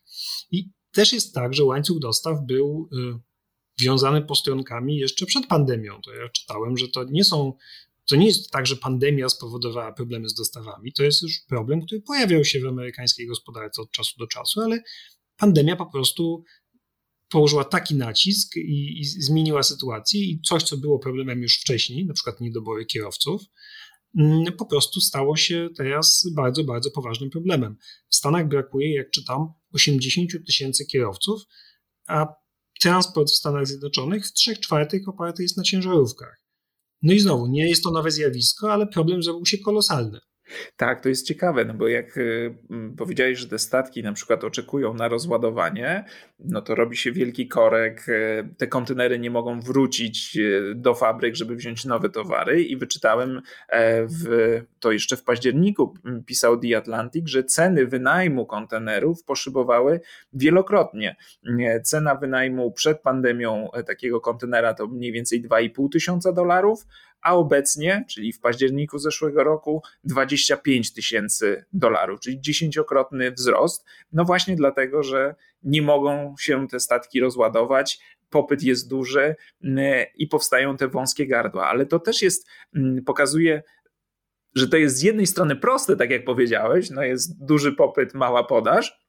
I 0.52 0.70
też 0.92 1.14
jest 1.14 1.34
tak, 1.34 1.54
że 1.54 1.64
łańcuch 1.64 2.00
dostaw 2.00 2.38
był 2.48 2.90
y, 2.94 3.20
wiązany 3.82 4.22
postronkami 4.22 4.98
jeszcze 4.98 5.26
przed 5.26 5.48
pandemią. 5.48 6.02
To 6.02 6.14
ja 6.14 6.30
czytałem, 6.30 6.78
że 6.78 6.88
to 6.88 7.04
nie 7.04 7.24
są. 7.24 7.54
To 8.10 8.16
nie 8.16 8.26
jest 8.26 8.52
tak, 8.52 8.68
że 8.68 8.76
pandemia 8.76 9.30
spowodowała 9.30 9.94
problemy 9.94 10.30
z 10.30 10.34
dostawami. 10.34 10.94
To 10.94 11.04
jest 11.04 11.22
już 11.22 11.40
problem, 11.48 11.82
który 11.86 12.02
pojawiał 12.02 12.46
się 12.46 12.60
w 12.60 12.66
amerykańskiej 12.66 13.28
gospodarce 13.28 13.82
od 13.82 13.92
czasu 13.92 14.14
do 14.20 14.28
czasu, 14.28 14.62
ale 14.62 14.80
pandemia 15.38 15.76
po 15.76 15.86
prostu 15.86 16.44
położyła 17.34 17.64
taki 17.64 17.96
nacisk 17.96 18.56
i, 18.56 19.00
i, 19.00 19.06
zmieniła 19.06 19.64
sytuację 19.64 20.22
i 20.22 20.42
coś, 20.42 20.64
co 20.64 20.78
było 20.78 21.00
problemem 21.00 21.42
już 21.42 21.60
wcześniej, 21.60 22.06
na 22.06 22.14
przykład 22.14 22.42
niedobory 22.42 22.86
kierowców, 22.86 23.42
mm, 24.20 24.46
po 24.58 24.66
prostu 24.66 25.02
stało 25.02 25.36
się 25.38 25.70
teraz 25.78 26.26
bardzo, 26.36 26.64
bardzo 26.64 26.92
poważnym 26.92 27.30
problemem. 27.30 27.78
W 28.10 28.16
Stanach 28.16 28.48
brakuje, 28.48 28.94
jak 28.94 29.10
czytam, 29.12 29.54
80 29.74 30.32
tysięcy 30.46 30.86
kierowców, 30.86 31.42
a 32.08 32.28
transport 32.80 33.30
w 33.30 33.36
Stanach 33.36 33.68
Zjednoczonych 33.68 34.28
w 34.28 34.34
3 34.34 34.58
czwartych 34.58 35.08
oparty 35.08 35.44
jest 35.44 35.58
na 35.58 35.64
ciężarówkach. 35.64 36.44
No 37.02 37.14
i 37.14 37.20
znowu, 37.20 37.48
nie 37.48 37.70
jest 37.70 37.84
to 37.84 37.92
nowe 37.92 38.12
zjawisko, 38.12 38.74
ale 38.74 38.88
problem 38.88 39.24
zrobił 39.24 39.46
się 39.46 39.58
kolosalny. 39.58 40.20
Tak, 40.78 41.02
to 41.02 41.10
jest 41.10 41.28
ciekawe, 41.28 41.66
no 41.66 41.74
bo 41.74 41.88
jak 41.88 42.18
y, 42.18 42.56
powiedziałeś, 42.98 43.40
że 43.40 43.48
te 43.48 43.60
statki 43.60 44.04
na 44.04 44.14
przykład 44.14 44.44
oczekują 44.44 44.94
na 44.94 45.08
rozładowanie, 45.08 46.06
no 46.40 46.62
to 46.62 46.76
robi 46.76 46.98
się 46.98 47.12
wielki 47.12 47.48
korek, 47.48 48.10
y, 48.10 48.50
te 48.58 48.68
kontenery 48.68 49.20
nie 49.20 49.32
mogą 49.32 49.62
wrócić 49.62 50.38
y, 50.38 50.74
do 50.76 50.94
fabryk, 50.94 51.36
żeby 51.36 51.56
wziąć 51.56 51.86
nowe 51.86 52.10
towary 52.10 52.64
i 52.64 52.78
wyczytałem 52.78 53.42
e, 53.70 54.06
w, 54.08 54.62
to 54.80 54.92
jeszcze 54.92 55.18
w 55.18 55.24
październiku 55.24 55.94
pisał 56.26 56.60
The 56.60 56.78
Atlantic, 56.78 57.28
że 57.28 57.44
ceny 57.44 57.88
wynajmu 57.88 58.46
kontenerów 58.46 59.24
poszybowały 59.24 60.00
wielokrotnie. 60.34 61.16
Cena 61.84 62.16
wynajmu 62.16 62.72
przed 62.72 63.02
pandemią 63.02 63.72
e, 63.72 63.84
takiego 63.84 64.22
kontenera 64.22 64.74
to 64.74 64.88
mniej 64.88 65.12
więcej 65.12 65.44
2,5 65.44 65.90
tysiąca 65.92 66.32
dolarów, 66.32 66.86
a 67.24 67.36
obecnie, 67.36 68.06
czyli 68.10 68.34
w 68.34 68.40
październiku 68.40 69.00
zeszłego 69.00 69.44
roku, 69.44 69.82
25 70.04 70.94
tysięcy 70.94 71.66
dolarów, 71.74 72.20
czyli 72.20 72.42
dziesięciokrotny 72.42 73.32
wzrost. 73.32 73.86
No 74.14 74.26
właśnie 74.26 74.56
dlatego, 74.56 75.04
że 75.04 75.36
nie 75.64 75.82
mogą 75.82 76.36
się 76.40 76.68
te 76.68 76.80
statki 76.80 77.20
rozładować, 77.20 78.00
popyt 78.30 78.64
jest 78.64 78.90
duży 78.90 79.36
mm, 79.64 80.06
i 80.16 80.28
powstają 80.28 80.78
te 80.78 80.88
wąskie 80.88 81.28
gardła, 81.28 81.68
ale 81.68 81.86
to 81.86 82.00
też 82.00 82.22
jest, 82.22 82.48
mm, 82.76 83.04
pokazuje 83.04 83.64
że 84.56 84.68
to 84.68 84.78
jest 84.78 84.98
z 84.98 85.02
jednej 85.02 85.28
strony 85.28 85.56
proste, 85.56 85.96
tak 85.96 86.10
jak 86.10 86.26
powiedziałeś, 86.26 86.90
no 86.90 87.04
jest 87.04 87.46
duży 87.46 87.72
popyt, 87.72 88.14
mała 88.14 88.44
podaż, 88.44 89.03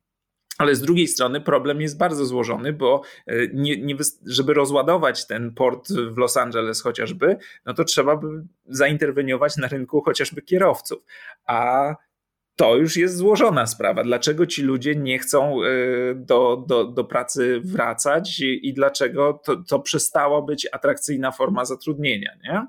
ale 0.58 0.74
z 0.74 0.80
drugiej 0.80 1.08
strony 1.08 1.40
problem 1.40 1.80
jest 1.80 1.98
bardzo 1.98 2.26
złożony, 2.26 2.72
bo 2.72 3.02
e, 3.26 3.34
nie, 3.52 3.76
nie, 3.76 3.96
żeby 4.26 4.54
rozładować 4.54 5.26
ten 5.26 5.54
port 5.54 5.88
w 5.92 6.18
Los 6.18 6.36
Angeles 6.36 6.82
chociażby, 6.82 7.36
no 7.66 7.74
to 7.74 7.84
trzeba 7.84 8.16
by 8.16 8.26
zainterweniować 8.66 9.56
na 9.56 9.68
rynku 9.68 10.00
chociażby 10.00 10.42
kierowców. 10.42 11.02
A 11.46 11.94
to 12.56 12.76
już 12.76 12.96
jest 12.96 13.16
złożona 13.16 13.66
sprawa. 13.66 14.04
Dlaczego 14.04 14.46
ci 14.46 14.62
ludzie 14.62 14.94
nie 14.94 15.18
chcą 15.18 15.62
e, 15.62 15.68
do, 16.14 16.64
do, 16.68 16.84
do 16.84 17.04
pracy 17.04 17.60
wracać 17.64 18.40
i 18.40 18.74
dlaczego 18.74 19.40
to, 19.44 19.56
to 19.56 19.80
przestało 19.80 20.42
być 20.42 20.68
atrakcyjna 20.72 21.32
forma 21.32 21.64
zatrudnienia? 21.64 22.30
Nie? 22.44 22.66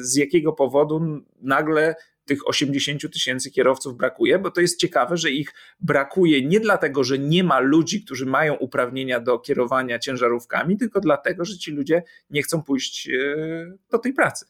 Z 0.00 0.16
jakiego 0.16 0.52
powodu 0.52 1.00
nagle 1.42 1.94
tych 2.24 2.48
80 2.48 3.12
tysięcy 3.12 3.50
kierowców 3.50 3.96
brakuje, 3.96 4.38
bo 4.38 4.50
to 4.50 4.60
jest 4.60 4.80
ciekawe, 4.80 5.16
że 5.16 5.30
ich 5.30 5.54
brakuje 5.80 6.46
nie 6.46 6.60
dlatego, 6.60 7.04
że 7.04 7.18
nie 7.18 7.44
ma 7.44 7.60
ludzi, 7.60 8.04
którzy 8.04 8.26
mają 8.26 8.54
uprawnienia 8.54 9.20
do 9.20 9.38
kierowania 9.38 9.98
ciężarówkami, 9.98 10.76
tylko 10.76 11.00
dlatego, 11.00 11.44
że 11.44 11.58
ci 11.58 11.70
ludzie 11.70 12.02
nie 12.30 12.42
chcą 12.42 12.62
pójść 12.62 13.08
e, 13.08 13.76
do 13.90 13.98
tej 13.98 14.12
pracy. 14.12 14.46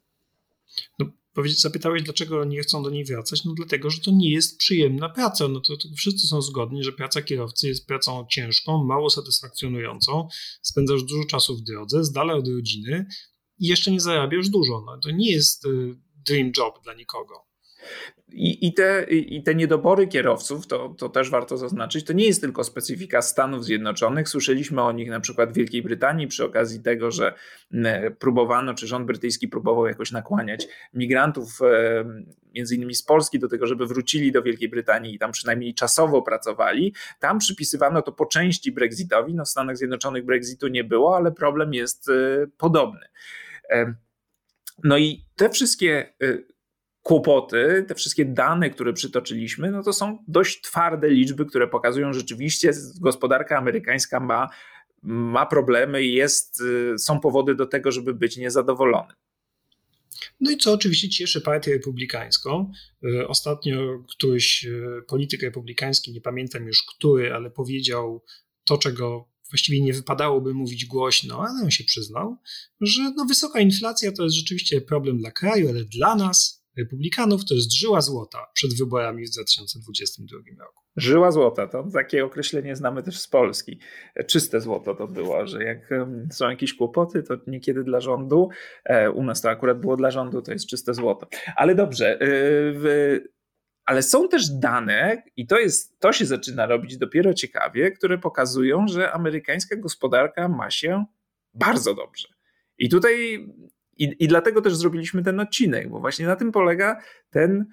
No, 0.98 1.06
zapytałeś, 1.46 2.02
dlaczego 2.02 2.44
nie 2.44 2.60
chcą 2.60 2.82
do 2.82 2.90
niej 2.90 3.04
wracać? 3.04 3.44
No 3.44 3.52
dlatego, 3.56 3.90
że 3.90 4.00
to 4.00 4.10
nie 4.10 4.32
jest 4.32 4.58
przyjemna 4.58 5.08
praca. 5.08 5.48
No 5.48 5.60
to, 5.60 5.76
to 5.76 5.88
wszyscy 5.96 6.26
są 6.26 6.42
zgodni, 6.42 6.84
że 6.84 6.92
praca 6.92 7.22
kierowcy 7.22 7.68
jest 7.68 7.86
pracą 7.86 8.26
ciężką, 8.30 8.84
mało 8.84 9.10
satysfakcjonującą, 9.10 10.28
spędzasz 10.62 11.02
dużo 11.02 11.24
czasu 11.24 11.56
w 11.56 11.60
drodze, 11.60 12.04
z 12.04 12.12
dala 12.12 12.34
od 12.34 12.48
rodziny 12.48 13.06
i 13.58 13.66
jeszcze 13.66 13.90
nie 13.90 14.00
zarabiasz 14.00 14.48
dużo. 14.48 14.82
No, 14.86 14.98
to 14.98 15.10
nie 15.10 15.32
jest 15.32 15.64
y, 15.64 15.96
dream 16.26 16.52
job 16.56 16.82
dla 16.84 16.94
nikogo. 16.94 17.49
I, 18.32 18.66
i, 18.66 18.74
te, 18.74 19.02
I 19.10 19.42
te 19.42 19.54
niedobory 19.54 20.06
kierowców, 20.06 20.66
to, 20.66 20.94
to 20.98 21.08
też 21.08 21.30
warto 21.30 21.56
zaznaczyć, 21.56 22.04
to 22.04 22.12
nie 22.12 22.26
jest 22.26 22.40
tylko 22.40 22.64
specyfika 22.64 23.22
Stanów 23.22 23.64
Zjednoczonych. 23.64 24.28
Słyszeliśmy 24.28 24.82
o 24.82 24.92
nich 24.92 25.08
na 25.10 25.20
przykład 25.20 25.50
w 25.52 25.54
Wielkiej 25.54 25.82
Brytanii 25.82 26.26
przy 26.26 26.44
okazji 26.44 26.82
tego, 26.82 27.10
że 27.10 27.34
próbowano, 28.18 28.74
czy 28.74 28.86
rząd 28.86 29.06
brytyjski 29.06 29.48
próbował 29.48 29.86
jakoś 29.86 30.12
nakłaniać 30.12 30.68
migrantów, 30.94 31.58
e, 31.62 32.04
między 32.54 32.76
innymi 32.76 32.94
z 32.94 33.02
Polski, 33.02 33.38
do 33.38 33.48
tego, 33.48 33.66
żeby 33.66 33.86
wrócili 33.86 34.32
do 34.32 34.42
Wielkiej 34.42 34.68
Brytanii 34.68 35.14
i 35.14 35.18
tam 35.18 35.32
przynajmniej 35.32 35.74
czasowo 35.74 36.22
pracowali. 36.22 36.94
Tam 37.18 37.38
przypisywano 37.38 38.02
to 38.02 38.12
po 38.12 38.26
części 38.26 38.72
Brexitowi. 38.72 39.34
No 39.34 39.44
w 39.44 39.48
Stanach 39.48 39.76
Zjednoczonych 39.76 40.24
Brexitu 40.24 40.68
nie 40.68 40.84
było, 40.84 41.16
ale 41.16 41.32
problem 41.32 41.74
jest 41.74 42.08
e, 42.08 42.46
podobny. 42.58 43.06
E, 43.70 43.94
no 44.84 44.98
i 44.98 45.24
te 45.36 45.50
wszystkie 45.50 46.14
kłopoty, 47.02 47.84
te 47.88 47.94
wszystkie 47.94 48.24
dane, 48.24 48.70
które 48.70 48.92
przytoczyliśmy, 48.92 49.70
no 49.70 49.82
to 49.82 49.92
są 49.92 50.24
dość 50.28 50.60
twarde 50.60 51.08
liczby, 51.08 51.46
które 51.46 51.68
pokazują 51.68 52.12
rzeczywiście, 52.12 52.72
gospodarka 53.00 53.58
amerykańska 53.58 54.20
ma, 54.20 54.48
ma 55.02 55.46
problemy 55.46 56.04
i 56.04 56.14
jest, 56.14 56.60
y, 56.60 56.98
są 56.98 57.20
powody 57.20 57.54
do 57.54 57.66
tego, 57.66 57.92
żeby 57.92 58.14
być 58.14 58.36
niezadowolonym. 58.36 59.16
No 60.40 60.50
i 60.50 60.56
co 60.56 60.72
oczywiście 60.72 61.08
cieszy 61.08 61.40
partię 61.40 61.72
republikańską. 61.72 62.72
Y, 63.04 63.28
ostatnio 63.28 64.04
któryś 64.08 64.64
y, 64.64 65.02
polityk 65.08 65.42
republikański, 65.42 66.12
nie 66.12 66.20
pamiętam 66.20 66.66
już 66.66 66.84
który, 66.96 67.34
ale 67.34 67.50
powiedział 67.50 68.24
to, 68.64 68.78
czego 68.78 69.28
właściwie 69.50 69.80
nie 69.80 69.92
wypadałoby 69.92 70.54
mówić 70.54 70.86
głośno, 70.86 71.44
ale 71.48 71.64
on 71.64 71.70
się 71.70 71.84
przyznał, 71.84 72.36
że 72.80 73.12
no 73.16 73.24
wysoka 73.24 73.60
inflacja 73.60 74.12
to 74.12 74.24
jest 74.24 74.36
rzeczywiście 74.36 74.80
problem 74.80 75.18
dla 75.18 75.30
kraju, 75.30 75.68
ale 75.68 75.84
dla 75.84 76.16
nas, 76.16 76.49
republikanów 76.78 77.44
to 77.44 77.54
jest 77.54 77.76
żyła 77.76 78.00
złota 78.00 78.38
przed 78.54 78.78
wyborami 78.78 79.26
w 79.26 79.30
2022 79.30 80.38
roku. 80.58 80.82
Żyła 80.96 81.30
złota, 81.30 81.66
to 81.66 81.84
takie 81.92 82.24
określenie 82.24 82.76
znamy 82.76 83.02
też 83.02 83.20
z 83.20 83.28
Polski. 83.28 83.80
Czyste 84.26 84.60
złoto 84.60 84.94
to 84.94 85.08
było, 85.08 85.46
że 85.46 85.64
jak 85.64 85.90
są 86.32 86.50
jakieś 86.50 86.74
kłopoty, 86.74 87.22
to 87.22 87.36
niekiedy 87.46 87.84
dla 87.84 88.00
rządu, 88.00 88.48
e, 88.84 89.10
u 89.10 89.22
nas 89.22 89.40
to 89.40 89.50
akurat 89.50 89.80
było 89.80 89.96
dla 89.96 90.10
rządu, 90.10 90.42
to 90.42 90.52
jest 90.52 90.66
czyste 90.66 90.94
złoto. 90.94 91.26
Ale 91.56 91.74
dobrze, 91.74 92.14
e, 92.14 92.18
w, 92.72 93.16
ale 93.84 94.02
są 94.02 94.28
też 94.28 94.48
dane, 94.50 95.22
i 95.36 95.46
to, 95.46 95.58
jest, 95.58 96.00
to 96.00 96.12
się 96.12 96.26
zaczyna 96.26 96.66
robić 96.66 96.96
dopiero 96.96 97.34
ciekawie, 97.34 97.90
które 97.90 98.18
pokazują, 98.18 98.88
że 98.88 99.12
amerykańska 99.12 99.76
gospodarka 99.76 100.48
ma 100.48 100.70
się 100.70 101.04
bardzo 101.54 101.94
dobrze. 101.94 102.28
I 102.78 102.88
tutaj 102.88 103.46
i, 104.00 104.24
I 104.24 104.28
dlatego 104.28 104.62
też 104.62 104.76
zrobiliśmy 104.76 105.22
ten 105.22 105.40
odcinek, 105.40 105.88
bo 105.88 106.00
właśnie 106.00 106.26
na 106.26 106.36
tym 106.36 106.52
polega 106.52 107.00
ten 107.30 107.66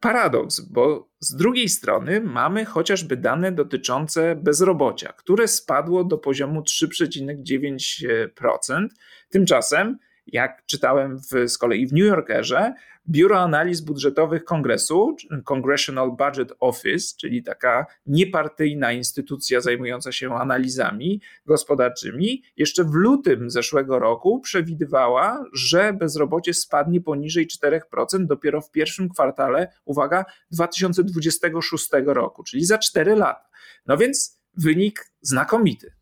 paradoks, 0.00 0.60
bo 0.60 1.08
z 1.20 1.36
drugiej 1.36 1.68
strony 1.68 2.20
mamy 2.20 2.64
chociażby 2.64 3.16
dane 3.16 3.52
dotyczące 3.52 4.36
bezrobocia, 4.36 5.12
które 5.12 5.48
spadło 5.48 6.04
do 6.04 6.18
poziomu 6.18 6.60
3,9%. 6.60 8.86
Tymczasem 9.28 9.98
jak 10.26 10.62
czytałem 10.66 11.18
w, 11.18 11.48
z 11.48 11.58
kolei 11.58 11.86
w 11.86 11.92
New 11.92 12.04
Yorkerze, 12.04 12.74
Biuro 13.08 13.40
Analiz 13.40 13.80
Budżetowych 13.80 14.44
Kongresu, 14.44 15.16
Congressional 15.44 16.10
Budget 16.10 16.52
Office, 16.60 17.16
czyli 17.16 17.42
taka 17.42 17.86
niepartyjna 18.06 18.92
instytucja 18.92 19.60
zajmująca 19.60 20.12
się 20.12 20.34
analizami 20.34 21.20
gospodarczymi, 21.46 22.42
jeszcze 22.56 22.84
w 22.84 22.92
lutym 22.92 23.50
zeszłego 23.50 23.98
roku 23.98 24.40
przewidywała, 24.40 25.44
że 25.52 25.92
bezrobocie 25.92 26.54
spadnie 26.54 27.00
poniżej 27.00 27.48
4% 27.62 28.26
dopiero 28.26 28.60
w 28.60 28.70
pierwszym 28.70 29.08
kwartale, 29.08 29.72
uwaga, 29.84 30.24
2026 30.50 31.88
roku, 32.06 32.42
czyli 32.42 32.64
za 32.64 32.78
4 32.78 33.16
lata. 33.16 33.48
No 33.86 33.96
więc 33.96 34.40
wynik 34.56 35.12
znakomity. 35.20 35.92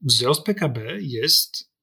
Wzrost 0.00 0.44
PKB 0.44 0.80
jest 1.00 1.73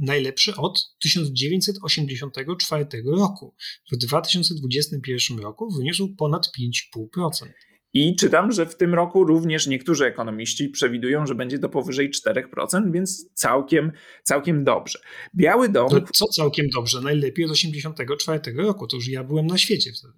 najlepszy 0.00 0.56
od 0.56 0.96
1984 1.00 2.86
roku. 3.06 3.54
W 3.92 3.96
2021 3.96 5.38
roku 5.38 5.70
wyniósł 5.70 6.16
ponad 6.16 6.50
5,5%. 6.96 7.46
I 7.92 8.16
czytam, 8.16 8.52
że 8.52 8.66
w 8.66 8.76
tym 8.76 8.94
roku 8.94 9.24
również 9.24 9.66
niektórzy 9.66 10.04
ekonomiści 10.04 10.68
przewidują, 10.68 11.26
że 11.26 11.34
będzie 11.34 11.58
to 11.58 11.68
powyżej 11.68 12.10
4%, 12.10 12.92
więc 12.92 13.30
całkiem, 13.34 13.92
całkiem 14.22 14.64
dobrze. 14.64 14.98
Biały 15.36 15.68
Dom. 15.68 15.88
To 15.88 16.00
co 16.14 16.26
całkiem 16.26 16.66
dobrze? 16.74 17.00
Najlepiej 17.00 17.44
od 17.44 17.52
1984 17.52 18.62
roku. 18.62 18.86
To 18.86 18.96
już 18.96 19.08
ja 19.08 19.24
byłem 19.24 19.46
na 19.46 19.58
świecie 19.58 19.90
wtedy. 19.92 20.14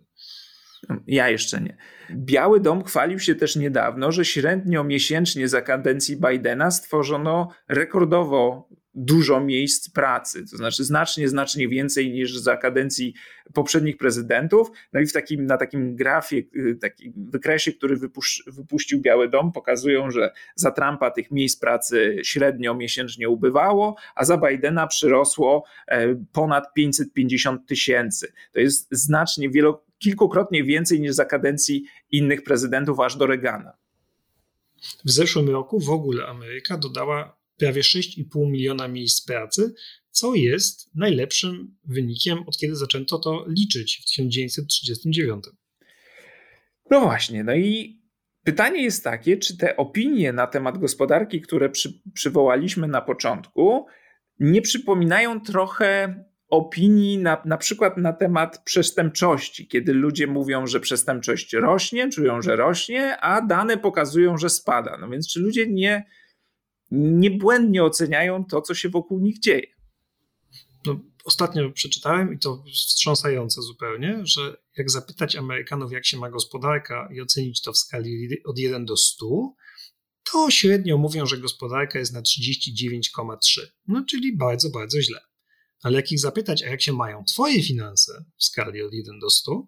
Ja 1.06 1.30
jeszcze 1.30 1.60
nie. 1.60 1.76
Biały 2.14 2.60
Dom 2.60 2.84
chwalił 2.84 3.18
się 3.18 3.34
też 3.34 3.56
niedawno, 3.56 4.12
że 4.12 4.24
średnio 4.24 4.84
miesięcznie 4.84 5.48
za 5.48 5.62
kadencji 5.62 6.16
Bidena 6.16 6.70
stworzono 6.70 7.48
rekordowo 7.68 8.68
dużo 8.98 9.40
miejsc 9.40 9.90
pracy, 9.90 10.44
to 10.50 10.56
znaczy 10.56 10.84
znacznie, 10.84 11.28
znacznie 11.28 11.68
więcej 11.68 12.12
niż 12.12 12.38
za 12.38 12.56
kadencji 12.56 13.14
poprzednich 13.54 13.96
prezydentów. 13.96 14.70
No 14.92 15.00
i 15.00 15.06
w 15.06 15.12
takim, 15.12 15.46
na 15.46 15.56
takim 15.56 15.96
grafie, 15.96 16.36
y, 16.56 16.78
takim 16.80 17.12
wykresie, 17.16 17.72
który 17.72 17.96
wypuś, 17.96 18.42
wypuścił 18.46 19.00
Biały 19.00 19.28
Dom, 19.28 19.52
pokazują, 19.52 20.10
że 20.10 20.32
za 20.54 20.70
Trumpa 20.70 21.10
tych 21.10 21.30
miejsc 21.30 21.60
pracy 21.60 22.16
średnio 22.22 22.74
miesięcznie 22.74 23.28
ubywało, 23.28 23.96
a 24.14 24.24
za 24.24 24.36
Bidena 24.36 24.86
przyrosło 24.86 25.64
e, 25.88 26.14
ponad 26.32 26.74
550 26.74 27.66
tysięcy. 27.66 28.32
To 28.52 28.60
jest 28.60 28.88
znacznie, 28.90 29.50
wielo, 29.50 29.84
kilkukrotnie 29.98 30.64
więcej 30.64 31.00
niż 31.00 31.14
za 31.14 31.24
kadencji 31.24 31.84
innych 32.10 32.42
prezydentów, 32.42 33.00
aż 33.00 33.16
do 33.16 33.26
Reagana. 33.26 33.72
W 35.04 35.10
zeszłym 35.10 35.48
roku 35.48 35.80
w 35.80 35.90
ogóle 35.90 36.26
Ameryka 36.26 36.76
dodała 36.76 37.38
prawie 37.58 37.82
6,5 37.82 38.50
miliona 38.50 38.88
miejsc 38.88 39.26
pracy, 39.26 39.74
co 40.10 40.34
jest 40.34 40.94
najlepszym 40.94 41.76
wynikiem, 41.84 42.38
od 42.46 42.56
kiedy 42.58 42.76
zaczęto 42.76 43.18
to 43.18 43.44
liczyć 43.48 44.00
w 44.02 44.10
1939. 44.10 45.44
No 46.90 47.00
właśnie, 47.00 47.44
no 47.44 47.54
i 47.54 48.00
pytanie 48.44 48.82
jest 48.82 49.04
takie, 49.04 49.36
czy 49.36 49.56
te 49.56 49.76
opinie 49.76 50.32
na 50.32 50.46
temat 50.46 50.78
gospodarki, 50.78 51.40
które 51.40 51.70
przy, 51.70 52.00
przywołaliśmy 52.14 52.88
na 52.88 53.00
początku, 53.00 53.86
nie 54.40 54.62
przypominają 54.62 55.40
trochę 55.40 56.24
opinii 56.48 57.18
na, 57.18 57.42
na 57.44 57.56
przykład 57.56 57.96
na 57.96 58.12
temat 58.12 58.64
przestępczości, 58.64 59.68
kiedy 59.68 59.92
ludzie 59.92 60.26
mówią, 60.26 60.66
że 60.66 60.80
przestępczość 60.80 61.52
rośnie, 61.52 62.08
czują, 62.08 62.42
że 62.42 62.56
rośnie, 62.56 63.16
a 63.20 63.42
dane 63.42 63.76
pokazują, 63.76 64.38
że 64.38 64.50
spada. 64.50 64.98
No 65.00 65.08
więc 65.08 65.28
czy 65.32 65.40
ludzie 65.40 65.66
nie, 65.66 66.04
niebłędnie 66.90 67.85
oceniają 67.85 68.45
to, 68.45 68.62
co 68.62 68.75
się 68.75 68.88
wokół 68.88 69.21
nich 69.21 69.38
dzieje? 69.38 69.66
No, 70.87 71.00
ostatnio 71.25 71.71
przeczytałem 71.71 72.35
i 72.35 72.38
to 72.38 72.64
wstrząsające 72.75 73.62
zupełnie, 73.62 74.21
że 74.25 74.57
jak 74.76 74.90
zapytać 74.90 75.37
Amerykanów, 75.37 75.92
jak 75.92 76.07
się 76.07 76.18
ma 76.18 76.30
gospodarka 76.30 77.09
i 77.14 77.21
ocenić 77.21 77.62
to 77.62 77.73
w 77.73 77.78
skali 77.78 78.28
od 78.45 78.59
1 78.59 78.85
do 78.85 78.97
100, 78.97 79.54
to 80.33 80.50
średnio 80.50 80.99
mówią, 80.99 81.26
że 81.26 81.38
gospodarka 81.38 81.99
jest 81.99 82.12
na 82.12 82.23
39,3. 82.23 83.61
No 83.88 84.04
czyli 84.11 84.37
bardzo, 84.37 84.71
bardzo 84.71 85.02
źle. 85.02 85.21
Ale 85.83 85.97
jak 85.97 86.12
ich 86.12 86.21
zapytać, 86.21 86.62
a 86.62 86.66
jak 86.66 86.83
się 86.83 86.92
mają 86.92 87.25
Twoje 87.25 87.62
finanse 87.62 88.25
w 88.37 88.45
skali 88.45 88.83
od 88.83 88.92
1 88.92 89.18
do 89.18 89.30
100, 89.30 89.66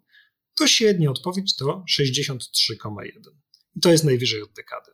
to 0.55 0.67
średnia 0.67 1.11
odpowiedź 1.11 1.57
to 1.57 1.85
63,1. 2.01 3.11
I 3.77 3.81
to 3.81 3.93
jest 3.93 4.05
najwyżej 4.05 4.43
od 4.43 4.53
dekady. 4.53 4.91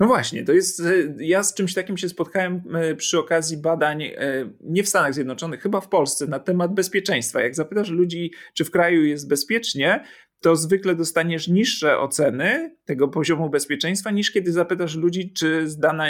No 0.00 0.06
właśnie, 0.06 0.44
to 0.44 0.52
jest. 0.52 0.80
E, 0.80 0.84
ja 1.18 1.42
z 1.42 1.54
czymś 1.54 1.74
takim 1.74 1.96
się 1.96 2.08
spotkałem 2.08 2.62
e, 2.74 2.94
przy 2.94 3.18
okazji 3.18 3.56
badań 3.56 4.02
e, 4.02 4.14
nie 4.60 4.82
w 4.82 4.88
Stanach 4.88 5.14
Zjednoczonych, 5.14 5.62
chyba 5.62 5.80
w 5.80 5.88
Polsce, 5.88 6.26
na 6.26 6.38
temat 6.38 6.74
bezpieczeństwa. 6.74 7.40
Jak 7.40 7.54
zapytasz 7.54 7.90
ludzi, 7.90 8.32
czy 8.54 8.64
w 8.64 8.70
kraju 8.70 9.04
jest 9.04 9.28
bezpiecznie, 9.28 10.04
to 10.40 10.56
zwykle 10.56 10.94
dostaniesz 10.94 11.48
niższe 11.48 11.98
oceny 11.98 12.76
tego 12.84 13.08
poziomu 13.08 13.50
bezpieczeństwa, 13.50 14.10
niż 14.10 14.30
kiedy 14.30 14.52
zapytasz 14.52 14.96
ludzi, 14.96 15.32
czy 15.32 15.66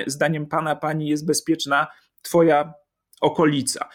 zdaniem 0.07 0.47
pana, 0.47 0.77
pani 0.77 1.09
jest 1.09 1.27
bezpieczna 1.27 1.87
twoja 2.23 2.75
okolica. 3.25 3.89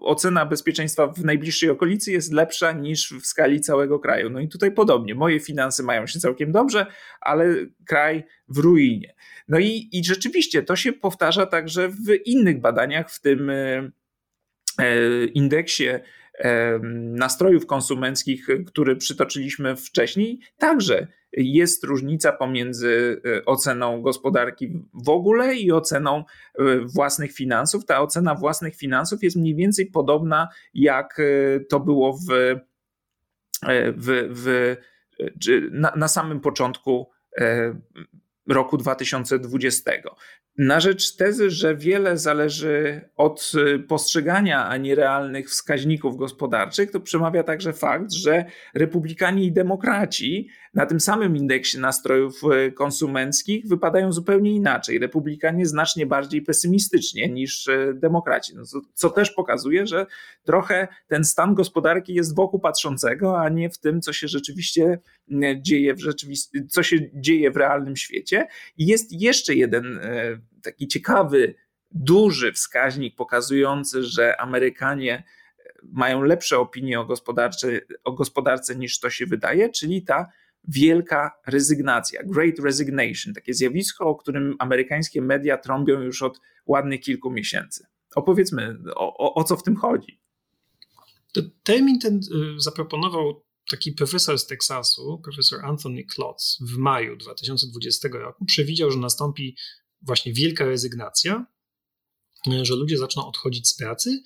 Ocena 0.00 0.46
bezpieczeństwa 0.46 1.06
w 1.06 1.24
najbliższej 1.24 1.70
okolicy 1.70 2.12
jest 2.12 2.32
lepsza 2.32 2.72
niż 2.72 3.12
w 3.12 3.26
skali 3.26 3.60
całego 3.60 3.98
kraju. 3.98 4.30
No 4.30 4.40
i 4.40 4.48
tutaj 4.48 4.72
podobnie. 4.72 5.14
Moje 5.14 5.40
finanse 5.40 5.82
mają 5.82 6.06
się 6.06 6.20
całkiem 6.20 6.52
dobrze, 6.52 6.86
ale 7.20 7.54
kraj 7.86 8.24
w 8.48 8.58
ruinie. 8.58 9.14
No 9.48 9.58
i, 9.58 9.88
i 9.92 10.04
rzeczywiście 10.04 10.62
to 10.62 10.76
się 10.76 10.92
powtarza 10.92 11.46
także 11.46 11.88
w 11.88 12.26
innych 12.26 12.60
badaniach, 12.60 13.10
w 13.10 13.20
tym 13.20 13.50
e, 13.50 13.54
e, 14.78 15.24
indeksie 15.24 15.88
nastrojów 16.92 17.66
konsumenckich, 17.66 18.46
który 18.66 18.96
przytoczyliśmy 18.96 19.76
wcześniej, 19.76 20.40
także 20.58 21.06
jest 21.32 21.84
różnica 21.84 22.32
pomiędzy 22.32 23.20
e, 23.24 23.44
oceną 23.44 24.02
gospodarki 24.02 24.72
w 24.94 25.08
ogóle 25.08 25.54
i 25.54 25.72
oceną 25.72 26.18
e, 26.18 26.62
własnych 26.78 27.32
finansów. 27.32 27.84
Ta 27.84 28.00
ocena 28.00 28.34
własnych 28.34 28.76
finansów 28.76 29.22
jest 29.22 29.36
mniej 29.36 29.54
więcej 29.54 29.86
podobna, 29.86 30.48
jak 30.74 31.20
e, 31.20 31.60
to 31.60 31.80
było 31.80 32.12
w, 32.12 32.26
w, 33.96 34.28
w 34.30 34.76
na, 35.70 35.92
na 35.96 36.08
samym 36.08 36.40
początku 36.40 37.10
roku 38.46 38.76
2020 38.76 39.90
na 40.58 40.80
rzecz 40.80 41.16
tezy, 41.16 41.50
że 41.50 41.76
wiele 41.76 42.18
zależy 42.18 43.00
od 43.16 43.52
postrzegania, 43.88 44.68
a 44.68 44.76
nie 44.76 44.94
realnych 44.94 45.50
wskaźników 45.50 46.16
gospodarczych, 46.16 46.90
to 46.90 47.00
przemawia 47.00 47.42
także 47.42 47.72
fakt, 47.72 48.12
że 48.12 48.44
republikanie 48.74 49.44
i 49.44 49.52
demokraci 49.52 50.48
na 50.74 50.86
tym 50.86 51.00
samym 51.00 51.36
indeksie 51.36 51.78
nastrojów 51.78 52.40
y, 52.68 52.72
konsumenckich 52.72 53.68
wypadają 53.68 54.12
zupełnie 54.12 54.52
inaczej. 54.52 54.98
Republikanie 54.98 55.66
znacznie 55.66 56.06
bardziej 56.06 56.42
pesymistycznie 56.42 57.28
niż 57.28 57.66
y, 57.66 57.94
demokraci, 57.94 58.52
no 58.56 58.62
co, 58.94 59.10
też 59.10 59.30
pokazuje, 59.30 59.86
że 59.86 60.06
trochę 60.44 60.88
ten 61.06 61.24
stan 61.24 61.54
gospodarki 61.54 62.14
jest 62.14 62.36
wokół 62.36 62.60
patrzącego, 62.60 63.40
a 63.40 63.48
nie 63.48 63.70
w 63.70 63.78
tym, 63.78 64.00
co 64.00 64.12
się 64.12 64.28
rzeczywiście 64.28 64.98
dzieje 65.60 65.94
w, 65.94 65.98
rzeczywist- 65.98 66.50
co 66.68 66.82
się 66.82 66.96
dzieje 67.14 67.50
w 67.50 67.56
realnym 67.56 67.96
świecie. 67.96 68.46
I 68.76 68.86
jest 68.86 69.12
jeszcze 69.12 69.54
jeden 69.54 70.00
taki 70.62 70.88
ciekawy, 70.88 71.54
duży 71.90 72.52
wskaźnik 72.52 73.16
pokazujący, 73.16 74.02
że 74.02 74.40
Amerykanie 74.40 75.24
mają 75.82 76.22
lepsze 76.22 76.58
opinie 76.58 77.00
o 77.00 77.06
o 78.04 78.12
gospodarce 78.12 78.76
niż 78.76 79.00
to 79.00 79.10
się 79.10 79.26
wydaje, 79.26 79.68
czyli 79.68 80.02
ta 80.02 80.32
wielka 80.68 81.30
rezygnacja, 81.46 82.22
great 82.24 82.58
resignation, 82.58 83.34
takie 83.34 83.54
zjawisko, 83.54 84.04
o 84.04 84.14
którym 84.14 84.56
amerykańskie 84.58 85.22
media 85.22 85.58
trąbią 85.58 86.00
już 86.00 86.22
od 86.22 86.40
ładnych 86.66 87.00
kilku 87.00 87.30
miesięcy. 87.30 87.86
Opowiedzmy, 88.14 88.78
o, 88.94 89.16
o, 89.16 89.34
o 89.34 89.44
co 89.44 89.56
w 89.56 89.62
tym 89.62 89.76
chodzi. 89.76 90.20
Termin 91.62 91.98
ten 91.98 92.16
y, 92.16 92.60
zaproponował 92.60 93.44
taki 93.70 93.92
profesor 93.92 94.38
z 94.38 94.46
Teksasu, 94.46 95.20
profesor 95.24 95.64
Anthony 95.64 96.04
Klotz 96.04 96.58
w 96.60 96.76
maju 96.76 97.16
2020 97.16 98.08
roku. 98.12 98.44
Przewidział, 98.44 98.90
że 98.90 98.98
nastąpi 98.98 99.56
właśnie 100.02 100.32
wielka 100.32 100.64
rezygnacja, 100.64 101.46
e, 102.52 102.64
że 102.64 102.74
ludzie 102.74 102.98
zaczną 102.98 103.26
odchodzić 103.26 103.68
z 103.68 103.76
pracy 103.76 104.22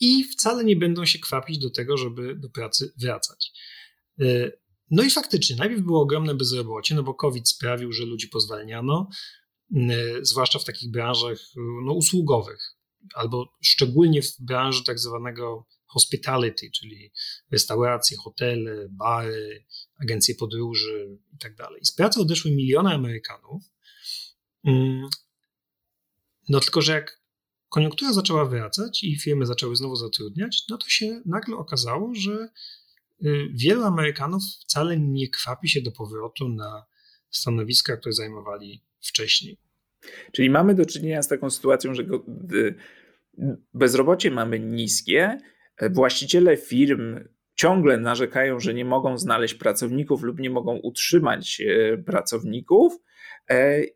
i 0.00 0.24
wcale 0.24 0.64
nie 0.64 0.76
będą 0.76 1.04
się 1.04 1.18
kwapić 1.18 1.58
do 1.58 1.70
tego, 1.70 1.96
żeby 1.96 2.34
do 2.34 2.48
pracy 2.48 2.92
wracać. 2.96 3.52
No 4.90 5.02
i 5.02 5.10
faktycznie, 5.10 5.56
najpierw 5.56 5.82
było 5.82 6.02
ogromne 6.02 6.34
bezrobocie, 6.34 6.94
no 6.94 7.02
bo 7.02 7.14
COVID 7.14 7.48
sprawił, 7.48 7.92
że 7.92 8.04
ludzi 8.04 8.28
pozwalniano, 8.28 9.08
zwłaszcza 10.22 10.58
w 10.58 10.64
takich 10.64 10.90
branżach 10.90 11.38
no, 11.84 11.92
usługowych, 11.92 12.76
albo 13.14 13.52
szczególnie 13.62 14.22
w 14.22 14.40
branży 14.40 14.84
tak 14.84 14.98
zwanego 14.98 15.66
hospitality, 15.86 16.70
czyli 16.70 17.12
restauracje, 17.50 18.16
hotele, 18.16 18.88
bary, 18.90 19.64
agencje 20.02 20.34
podróży 20.34 21.18
i 21.34 21.38
tak 21.38 21.56
dalej. 21.56 21.84
Z 21.84 21.92
pracy 21.92 22.20
odeszły 22.20 22.50
miliony 22.50 22.94
Amerykanów, 22.94 23.62
Mm. 24.64 25.08
No 26.48 26.60
tylko, 26.60 26.82
że 26.82 26.92
jak 26.92 27.20
koniunktura 27.68 28.12
zaczęła 28.12 28.44
wracać 28.44 29.04
i 29.04 29.18
firmy 29.18 29.46
zaczęły 29.46 29.76
znowu 29.76 29.96
zatrudniać, 29.96 30.64
no 30.68 30.78
to 30.78 30.88
się 30.88 31.22
nagle 31.26 31.56
okazało, 31.56 32.14
że 32.14 32.48
wielu 33.54 33.84
Amerykanów 33.84 34.42
wcale 34.62 34.98
nie 34.98 35.28
kwapi 35.28 35.68
się 35.68 35.80
do 35.80 35.92
powrotu 35.92 36.48
na 36.48 36.86
stanowiska, 37.30 37.96
które 37.96 38.12
zajmowali 38.12 38.84
wcześniej. 39.00 39.58
Czyli 40.32 40.50
mamy 40.50 40.74
do 40.74 40.86
czynienia 40.86 41.22
z 41.22 41.28
taką 41.28 41.50
sytuacją, 41.50 41.94
że 41.94 42.04
bezrobocie 43.74 44.30
mamy 44.30 44.60
niskie, 44.60 45.38
e, 45.76 45.90
właściciele 45.90 46.56
firm 46.56 47.20
ciągle 47.54 47.96
narzekają, 47.96 48.60
że 48.60 48.74
nie 48.74 48.84
mogą 48.84 49.18
znaleźć 49.18 49.54
pracowników 49.54 50.22
lub 50.22 50.38
nie 50.38 50.50
mogą 50.50 50.76
utrzymać 50.76 51.62
pracowników, 52.06 52.92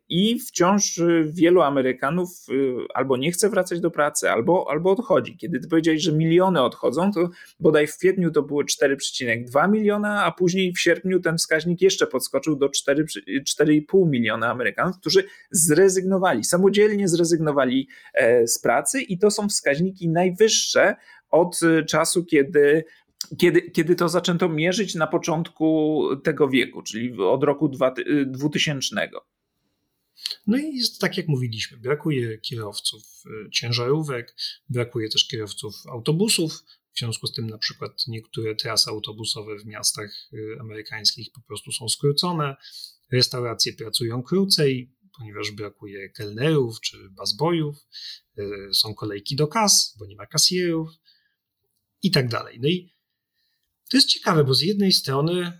I 0.09 0.39
wciąż 0.39 0.97
y, 0.97 1.25
wielu 1.33 1.61
Amerykanów 1.61 2.29
y, 2.49 2.75
albo 2.93 3.17
nie 3.17 3.31
chce 3.31 3.49
wracać 3.49 3.79
do 3.79 3.91
pracy, 3.91 4.29
albo, 4.29 4.65
albo 4.69 4.91
odchodzi. 4.91 5.37
Kiedy 5.37 5.59
ty 5.59 5.67
powiedziałeś, 5.67 6.01
że 6.01 6.11
miliony 6.11 6.61
odchodzą, 6.61 7.11
to 7.11 7.29
bodaj 7.59 7.87
w 7.87 7.97
kwietniu 7.97 8.31
to 8.31 8.41
było 8.41 8.63
4,2 8.63 9.71
miliona, 9.71 10.23
a 10.23 10.31
później 10.31 10.73
w 10.73 10.79
sierpniu 10.79 11.19
ten 11.19 11.37
wskaźnik 11.37 11.81
jeszcze 11.81 12.07
podskoczył 12.07 12.55
do 12.55 12.67
4,5 12.67 14.09
miliona 14.09 14.49
Amerykanów, 14.51 14.99
którzy 14.99 15.23
zrezygnowali, 15.51 16.43
samodzielnie 16.43 17.07
zrezygnowali 17.07 17.87
e, 18.13 18.47
z 18.47 18.59
pracy, 18.59 19.01
i 19.01 19.17
to 19.17 19.31
są 19.31 19.49
wskaźniki 19.49 20.09
najwyższe 20.09 20.95
od 21.29 21.59
y, 21.63 21.85
czasu, 21.85 22.25
kiedy 22.25 22.83
kiedy, 23.37 23.61
kiedy 23.61 23.95
to 23.95 24.09
zaczęto 24.09 24.49
mierzyć 24.49 24.95
na 24.95 25.07
początku 25.07 26.01
tego 26.23 26.49
wieku, 26.49 26.81
czyli 26.81 27.21
od 27.21 27.43
roku 27.43 27.69
2000. 28.25 29.09
No 30.47 30.57
i 30.57 30.77
jest 30.77 31.01
tak, 31.01 31.17
jak 31.17 31.27
mówiliśmy, 31.27 31.77
brakuje 31.77 32.37
kierowców 32.37 33.03
e, 33.25 33.49
ciężarówek, 33.49 34.35
brakuje 34.69 35.09
też 35.09 35.27
kierowców 35.27 35.75
autobusów. 35.91 36.63
W 36.93 36.99
związku 36.99 37.27
z 37.27 37.33
tym, 37.33 37.47
na 37.47 37.57
przykład, 37.57 38.07
niektóre 38.07 38.55
trasy 38.55 38.89
autobusowe 38.89 39.59
w 39.59 39.65
miastach 39.65 40.29
e, 40.33 40.61
amerykańskich 40.61 41.31
po 41.31 41.41
prostu 41.41 41.71
są 41.71 41.89
skrócone. 41.89 42.55
Restauracje 43.11 43.73
pracują 43.73 44.23
krócej, 44.23 44.95
ponieważ 45.17 45.51
brakuje 45.51 46.09
kelnerów 46.09 46.81
czy 46.81 47.09
basbojów. 47.09 47.75
E, 48.37 48.43
są 48.73 48.93
kolejki 48.93 49.35
do 49.35 49.47
kas, 49.47 49.95
bo 49.99 50.05
nie 50.05 50.15
ma 50.15 50.25
kasjerów 50.25 50.89
i 52.01 52.11
tak 52.11 52.27
dalej. 52.27 52.59
No 52.61 52.69
i 52.69 52.95
to 53.89 53.97
jest 53.97 54.09
ciekawe, 54.09 54.43
bo 54.43 54.53
z 54.53 54.61
jednej 54.61 54.91
strony 54.91 55.59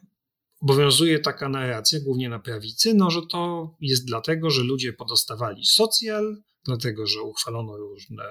obowiązuje 0.62 1.20
taka 1.20 1.50
narracja, 1.50 2.00
głównie 2.00 2.30
na 2.30 2.40
prawicy, 2.40 2.94
no, 2.94 3.12
że 3.12 3.22
to 3.32 3.74
jest 3.82 4.06
dlatego, 4.06 4.50
że 4.50 4.64
ludzie 4.64 4.94
podostawali 4.94 5.66
socjal, 5.66 6.42
dlatego, 6.66 7.08
że 7.08 7.22
uchwalono 7.22 7.78
różne 7.78 8.24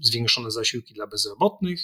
zwiększone 0.00 0.50
zasiłki 0.50 0.94
dla 0.94 1.06
bezrobotnych 1.06 1.80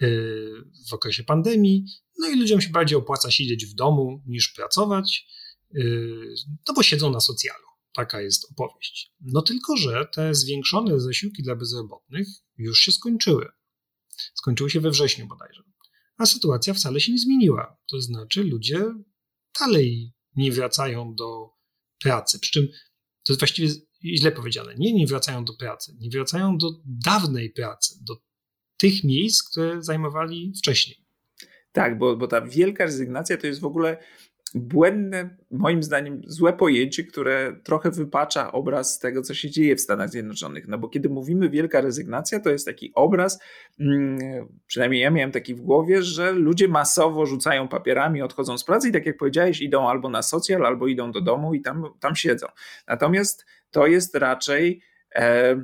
yy, 0.00 0.64
w 0.90 0.92
okresie 0.92 1.24
pandemii, 1.24 1.84
no 2.18 2.28
i 2.28 2.36
ludziom 2.36 2.60
się 2.60 2.70
bardziej 2.70 2.98
opłaca 2.98 3.30
siedzieć 3.30 3.66
w 3.66 3.74
domu 3.74 4.22
niż 4.26 4.48
pracować, 4.48 5.26
yy, 5.70 6.34
no 6.68 6.74
bo 6.74 6.82
siedzą 6.82 7.10
na 7.10 7.20
socjalu. 7.20 7.64
Taka 7.94 8.20
jest 8.20 8.50
opowieść. 8.50 9.12
No 9.20 9.42
tylko, 9.42 9.76
że 9.76 10.06
te 10.12 10.34
zwiększone 10.34 11.00
zasiłki 11.00 11.42
dla 11.42 11.56
bezrobotnych 11.56 12.28
już 12.56 12.78
się 12.78 12.92
skończyły. 12.92 13.48
Skończyły 14.34 14.70
się 14.70 14.80
we 14.80 14.90
wrześniu 14.90 15.26
bodajże 15.26 15.62
a 16.18 16.26
sytuacja 16.26 16.74
wcale 16.74 17.00
się 17.00 17.12
nie 17.12 17.18
zmieniła. 17.18 17.76
To 17.90 18.00
znaczy, 18.00 18.44
ludzie 18.44 18.84
dalej 19.60 20.12
nie 20.36 20.52
wracają 20.52 21.14
do 21.14 21.50
pracy. 22.02 22.38
Przy 22.38 22.52
czym 22.52 22.68
to 23.24 23.32
jest 23.32 23.40
właściwie 23.40 23.68
źle 24.04 24.32
powiedziane. 24.32 24.74
Nie, 24.78 24.92
nie 24.92 25.06
wracają 25.06 25.44
do 25.44 25.54
pracy, 25.54 25.96
nie 26.00 26.10
wracają 26.10 26.58
do 26.58 26.70
dawnej 26.84 27.50
pracy, 27.50 27.98
do 28.02 28.16
tych 28.76 29.04
miejsc, 29.04 29.50
które 29.50 29.82
zajmowali 29.82 30.52
wcześniej. 30.58 31.04
Tak, 31.72 31.98
bo, 31.98 32.16
bo 32.16 32.26
ta 32.26 32.40
wielka 32.40 32.84
rezygnacja 32.84 33.36
to 33.36 33.46
jest 33.46 33.60
w 33.60 33.64
ogóle 33.64 34.04
błędne, 34.54 35.36
moim 35.50 35.82
zdaniem, 35.82 36.22
złe 36.26 36.52
pojęcie, 36.52 37.04
które 37.04 37.56
trochę 37.64 37.90
wypacza 37.90 38.52
obraz 38.52 38.98
tego, 38.98 39.22
co 39.22 39.34
się 39.34 39.50
dzieje 39.50 39.76
w 39.76 39.80
Stanach 39.80 40.10
Zjednoczonych. 40.10 40.68
No 40.68 40.78
bo 40.78 40.88
kiedy 40.88 41.08
mówimy 41.08 41.50
wielka 41.50 41.80
rezygnacja, 41.80 42.40
to 42.40 42.50
jest 42.50 42.66
taki 42.66 42.92
obraz, 42.94 43.42
mm, 43.80 44.18
przynajmniej 44.66 45.02
ja 45.02 45.10
miałem 45.10 45.32
taki 45.32 45.54
w 45.54 45.60
głowie, 45.60 46.02
że 46.02 46.32
ludzie 46.32 46.68
masowo 46.68 47.26
rzucają 47.26 47.68
papierami, 47.68 48.22
odchodzą 48.22 48.58
z 48.58 48.64
pracy 48.64 48.88
i 48.88 48.92
tak 48.92 49.06
jak 49.06 49.16
powiedziałeś, 49.16 49.60
idą 49.60 49.88
albo 49.88 50.08
na 50.08 50.22
socjal, 50.22 50.66
albo 50.66 50.86
idą 50.86 51.12
do 51.12 51.20
domu 51.20 51.54
i 51.54 51.62
tam, 51.62 51.84
tam 52.00 52.16
siedzą. 52.16 52.46
Natomiast 52.88 53.46
to 53.70 53.86
jest 53.86 54.14
raczej 54.14 54.80
e, 55.14 55.56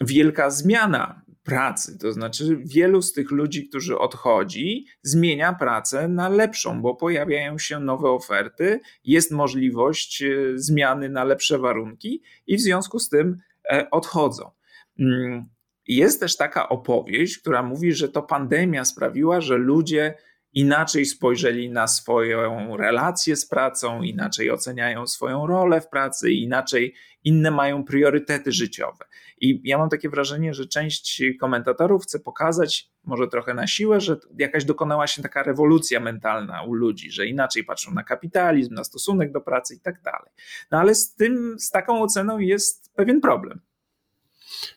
wielka 0.00 0.50
zmiana 0.50 1.22
pracy. 1.42 1.98
To 1.98 2.12
znaczy, 2.12 2.58
wielu 2.64 3.02
z 3.02 3.12
tych 3.12 3.30
ludzi, 3.30 3.68
którzy 3.68 3.98
odchodzi, 3.98 4.86
zmienia 5.02 5.52
pracę 5.52 6.08
na 6.08 6.28
lepszą, 6.28 6.82
bo 6.82 6.94
pojawiają 6.94 7.58
się 7.58 7.80
nowe 7.80 8.08
oferty, 8.08 8.80
jest 9.04 9.30
możliwość 9.30 10.22
e, 10.22 10.28
zmiany 10.54 11.08
na 11.08 11.24
lepsze 11.24 11.58
warunki 11.58 12.22
i 12.46 12.56
w 12.56 12.60
związku 12.60 12.98
z 12.98 13.08
tym 13.08 13.36
e, 13.70 13.90
odchodzą. 13.90 14.50
Mm, 14.98 15.48
jest 15.86 16.20
też 16.20 16.36
taka 16.36 16.68
opowieść, 16.68 17.38
która 17.38 17.62
mówi, 17.62 17.92
że 17.92 18.08
to 18.08 18.22
pandemia 18.22 18.84
sprawiła, 18.84 19.40
że 19.40 19.56
ludzie 19.56 20.14
inaczej 20.52 21.06
spojrzeli 21.06 21.70
na 21.70 21.88
swoją 21.88 22.76
relację 22.76 23.36
z 23.36 23.46
pracą, 23.46 24.02
inaczej 24.02 24.50
oceniają 24.50 25.06
swoją 25.06 25.46
rolę 25.46 25.80
w 25.80 25.88
pracy, 25.88 26.30
inaczej 26.30 26.94
inne 27.24 27.50
mają 27.50 27.84
priorytety 27.84 28.52
życiowe. 28.52 29.04
I 29.40 29.60
ja 29.64 29.78
mam 29.78 29.88
takie 29.88 30.10
wrażenie, 30.10 30.54
że 30.54 30.66
część 30.66 31.22
komentatorów 31.40 32.02
chce 32.02 32.20
pokazać, 32.20 32.90
może 33.04 33.28
trochę 33.28 33.54
na 33.54 33.66
siłę, 33.66 34.00
że 34.00 34.16
jakaś 34.38 34.64
dokonała 34.64 35.06
się 35.06 35.22
taka 35.22 35.42
rewolucja 35.42 36.00
mentalna 36.00 36.62
u 36.62 36.74
ludzi, 36.74 37.10
że 37.10 37.26
inaczej 37.26 37.64
patrzą 37.64 37.94
na 37.94 38.04
kapitalizm, 38.04 38.74
na 38.74 38.84
stosunek 38.84 39.32
do 39.32 39.40
pracy 39.40 39.74
i 39.74 39.80
tak 39.80 40.02
dalej. 40.02 40.30
No 40.70 40.78
ale 40.78 40.94
z 40.94 41.14
tym, 41.14 41.56
z 41.58 41.70
taką 41.70 42.02
oceną 42.02 42.38
jest 42.38 42.92
pewien 42.94 43.20
problem. 43.20 43.60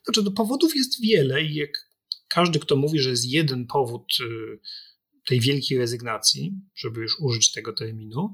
Znaczy, 0.04 0.24
do 0.24 0.32
powodów 0.32 0.76
jest 0.76 1.02
wiele 1.02 1.42
i 1.42 1.56
jak 1.56 1.70
każdy, 2.30 2.60
kto 2.60 2.76
mówi, 2.76 3.00
że 3.00 3.10
jest 3.10 3.26
jeden 3.26 3.68
powód 3.68 4.14
y, 4.22 4.60
tej 5.26 5.40
wielkiej 5.40 5.78
rezygnacji, 5.78 6.54
żeby 6.76 7.02
już 7.02 7.20
użyć 7.20 7.52
tego 7.52 7.74
terminu, 7.74 8.34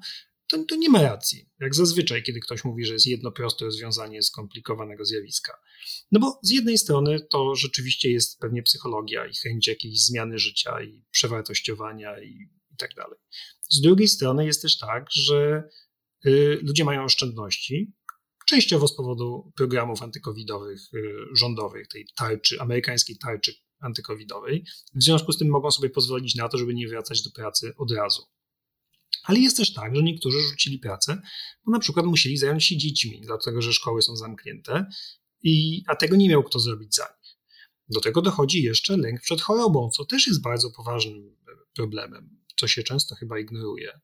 to, 0.49 0.63
to 0.63 0.75
nie 0.75 0.89
ma 0.89 1.01
racji. 1.01 1.49
Jak 1.59 1.75
zazwyczaj, 1.75 2.23
kiedy 2.23 2.39
ktoś 2.39 2.63
mówi, 2.63 2.85
że 2.85 2.93
jest 2.93 3.07
jedno 3.07 3.31
proste 3.31 3.65
rozwiązanie 3.65 4.23
skomplikowanego 4.23 5.05
zjawiska. 5.05 5.53
No 6.11 6.19
bo 6.19 6.39
z 6.43 6.49
jednej 6.49 6.77
strony 6.77 7.19
to 7.29 7.55
rzeczywiście 7.55 8.11
jest 8.11 8.39
pewnie 8.39 8.63
psychologia 8.63 9.25
i 9.25 9.35
chęć 9.35 9.67
jakiejś 9.67 10.05
zmiany 10.05 10.39
życia 10.39 10.81
i 10.81 11.03
przewartościowania 11.11 12.21
i, 12.21 12.49
i 12.71 12.77
tak 12.77 12.93
dalej. 12.95 13.19
Z 13.69 13.81
drugiej 13.81 14.07
strony 14.07 14.45
jest 14.45 14.61
też 14.61 14.77
tak, 14.77 15.05
że 15.11 15.63
y, 16.25 16.59
ludzie 16.61 16.83
mają 16.83 17.03
oszczędności, 17.03 17.93
częściowo 18.47 18.87
z 18.87 18.95
powodu 18.95 19.51
programów 19.55 20.01
antykowidowych 20.01 20.81
y, 20.93 21.13
rządowych, 21.33 21.87
tej 21.87 22.07
tarczy, 22.17 22.61
amerykańskiej 22.61 23.17
tarczy 23.17 23.53
antykowidowej. 23.79 24.65
W 24.95 25.03
związku 25.03 25.31
z 25.31 25.37
tym 25.37 25.47
mogą 25.47 25.71
sobie 25.71 25.89
pozwolić 25.89 26.35
na 26.35 26.49
to, 26.49 26.57
żeby 26.57 26.73
nie 26.73 26.87
wracać 26.87 27.21
do 27.21 27.31
pracy 27.31 27.73
od 27.77 27.91
razu. 27.91 28.21
Ale 29.23 29.39
jest 29.39 29.57
też 29.57 29.73
tak, 29.73 29.95
że 29.95 30.03
niektórzy 30.03 30.41
rzucili 30.41 30.79
pracę, 30.79 31.21
bo 31.65 31.71
na 31.71 31.79
przykład 31.79 32.05
musieli 32.05 32.37
zająć 32.37 32.65
się 32.65 32.77
dziećmi, 32.77 33.21
dlatego 33.21 33.61
że 33.61 33.73
szkoły 33.73 34.01
są 34.01 34.15
zamknięte, 34.15 34.85
i, 35.43 35.83
a 35.87 35.95
tego 35.95 36.15
nie 36.15 36.29
miał 36.29 36.43
kto 36.43 36.59
zrobić 36.59 36.95
za 36.95 37.03
nich. 37.03 37.37
Do 37.89 38.01
tego 38.01 38.21
dochodzi 38.21 38.63
jeszcze 38.63 38.97
lęk 38.97 39.21
przed 39.21 39.41
chorobą, 39.41 39.89
co 39.89 40.05
też 40.05 40.27
jest 40.27 40.41
bardzo 40.41 40.71
poważnym 40.71 41.35
problemem, 41.75 42.39
co 42.55 42.67
się 42.67 42.83
często 42.83 43.15
chyba 43.15 43.39
ignoruje. 43.39 43.99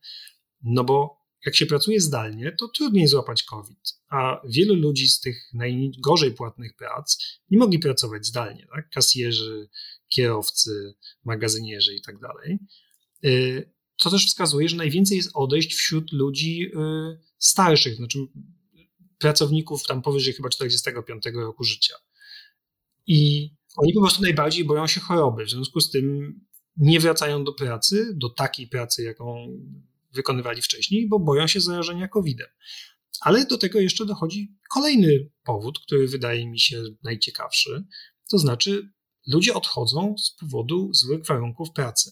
No 0.61 0.83
bo 0.83 1.25
jak 1.45 1.55
się 1.55 1.65
pracuje 1.65 2.01
zdalnie, 2.01 2.51
to 2.51 2.67
trudniej 2.67 3.07
złapać 3.07 3.43
COVID, 3.43 3.93
a 4.09 4.41
wielu 4.49 4.75
ludzi 4.75 5.09
z 5.09 5.19
tych 5.19 5.53
najgorzej 5.53 6.31
płatnych 6.31 6.75
prac 6.75 7.17
nie 7.49 7.57
mogli 7.57 7.79
pracować 7.79 8.25
zdalnie. 8.25 8.67
Tak? 8.75 8.89
Kasjerzy, 8.89 9.69
kierowcy, 10.09 10.93
magazynierzy 11.23 11.95
i 11.95 12.01
tak 12.01 12.19
dalej. 12.19 12.59
Co 13.97 14.09
też 14.09 14.27
wskazuje, 14.27 14.69
że 14.69 14.75
najwięcej 14.75 15.17
jest 15.17 15.31
odejść 15.33 15.75
wśród 15.75 16.11
ludzi 16.11 16.65
y, 16.65 17.19
starszych, 17.37 17.95
znaczy 17.95 18.19
pracowników 19.17 19.83
tam 19.83 20.01
powyżej 20.01 20.33
chyba 20.33 20.49
45 20.49 21.23
roku 21.35 21.63
życia. 21.63 21.95
I 23.07 23.49
oni 23.77 23.93
po 23.93 24.01
prostu 24.01 24.21
najbardziej 24.21 24.65
boją 24.65 24.87
się 24.87 25.01
choroby, 25.01 25.45
w 25.45 25.49
związku 25.49 25.79
z 25.79 25.91
tym 25.91 26.35
nie 26.77 26.99
wracają 26.99 27.43
do 27.43 27.53
pracy, 27.53 28.11
do 28.15 28.29
takiej 28.29 28.67
pracy, 28.67 29.03
jaką 29.03 29.47
wykonywali 30.13 30.61
wcześniej, 30.61 31.07
bo 31.07 31.19
boją 31.19 31.47
się 31.47 31.61
zarażenia 31.61 32.07
COVID-em. 32.07 32.49
Ale 33.21 33.45
do 33.45 33.57
tego 33.57 33.79
jeszcze 33.79 34.05
dochodzi 34.05 34.55
kolejny 34.69 35.29
powód, 35.43 35.79
który 35.79 36.07
wydaje 36.07 36.47
mi 36.47 36.59
się 36.59 36.83
najciekawszy, 37.03 37.85
to 38.29 38.37
znaczy 38.37 38.89
ludzie 39.27 39.53
odchodzą 39.53 40.15
z 40.17 40.31
powodu 40.31 40.93
złych 40.93 41.25
warunków 41.25 41.71
pracy. 41.71 42.11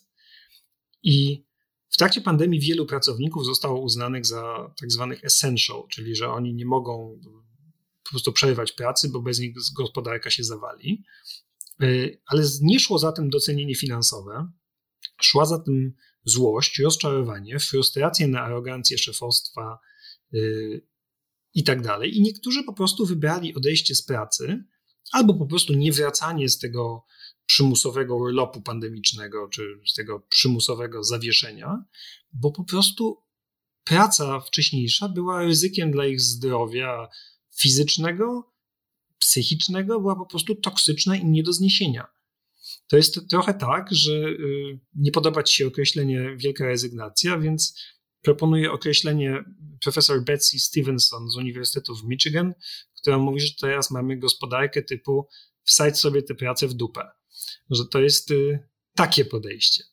I 1.03 1.45
w 1.93 1.97
trakcie 1.97 2.21
pandemii 2.21 2.59
wielu 2.59 2.85
pracowników 2.85 3.45
zostało 3.45 3.81
uznanych 3.81 4.25
za 4.25 4.73
tak 4.79 4.91
zwanych 4.91 5.23
essential, 5.23 5.83
czyli 5.89 6.15
że 6.15 6.29
oni 6.29 6.53
nie 6.53 6.65
mogą 6.65 7.19
prostu 8.13 8.33
przerywać 8.33 8.71
pracy, 8.71 9.09
bo 9.09 9.21
bez 9.21 9.39
nich 9.39 9.55
gospodarka 9.77 10.29
się 10.29 10.43
zawali. 10.43 11.03
Ale 12.25 12.43
nie 12.61 12.79
szło 12.79 12.99
za 12.99 13.11
tym 13.11 13.29
docenienie 13.29 13.75
finansowe, 13.75 14.51
szła 15.21 15.45
za 15.45 15.59
tym 15.59 15.93
złość, 16.25 16.79
rozczarowanie, 16.79 17.59
frustrację 17.59 18.27
na 18.27 18.41
arogancję 18.41 18.97
szefostwa 18.97 19.79
i 21.53 21.63
tak 21.63 21.81
dalej. 21.81 22.17
I 22.17 22.21
niektórzy 22.21 22.63
po 22.63 22.73
prostu 22.73 23.05
wybrali 23.05 23.55
odejście 23.55 23.95
z 23.95 24.05
pracy 24.05 24.63
albo 25.11 25.33
po 25.33 25.45
prostu 25.45 25.73
niewracanie 25.73 26.49
z 26.49 26.59
tego 26.59 27.05
przymusowego 27.53 28.15
urlopu 28.15 28.61
pandemicznego, 28.61 29.47
czy 29.47 29.79
z 29.87 29.93
tego 29.93 30.19
przymusowego 30.19 31.03
zawieszenia, 31.03 31.83
bo 32.33 32.51
po 32.51 32.63
prostu 32.63 33.17
praca 33.83 34.39
wcześniejsza 34.39 35.09
była 35.09 35.41
ryzykiem 35.41 35.91
dla 35.91 36.05
ich 36.05 36.21
zdrowia 36.21 37.07
fizycznego, 37.59 38.53
psychicznego, 39.19 39.99
była 39.99 40.15
po 40.15 40.25
prostu 40.25 40.55
toksyczna 40.55 41.15
i 41.15 41.25
nie 41.25 41.43
do 41.43 41.53
zniesienia. 41.53 42.07
To 42.87 42.97
jest 42.97 43.29
trochę 43.29 43.53
tak, 43.53 43.87
że 43.91 44.13
y, 44.13 44.79
nie 44.95 45.11
podoba 45.11 45.43
ci 45.43 45.55
się 45.55 45.67
określenie 45.67 46.35
wielka 46.37 46.65
rezygnacja, 46.65 47.39
więc 47.39 47.79
proponuję 48.21 48.71
określenie 48.71 49.43
profesor 49.83 50.23
Betsy 50.23 50.59
Stevenson 50.59 51.29
z 51.29 51.35
Uniwersytetu 51.35 51.95
w 51.95 52.03
Michigan, 52.03 52.53
która 53.01 53.17
mówi, 53.17 53.39
że 53.39 53.53
teraz 53.61 53.91
mamy 53.91 54.17
gospodarkę 54.17 54.83
typu 54.83 55.27
wsadź 55.63 55.99
sobie 55.99 56.23
tę 56.23 56.35
pracę 56.35 56.67
w 56.67 56.73
dupę. 56.73 57.22
Że 57.69 57.85
to 57.85 58.01
jest 58.01 58.31
y, 58.31 58.59
takie 58.95 59.25
podejście. 59.25 59.83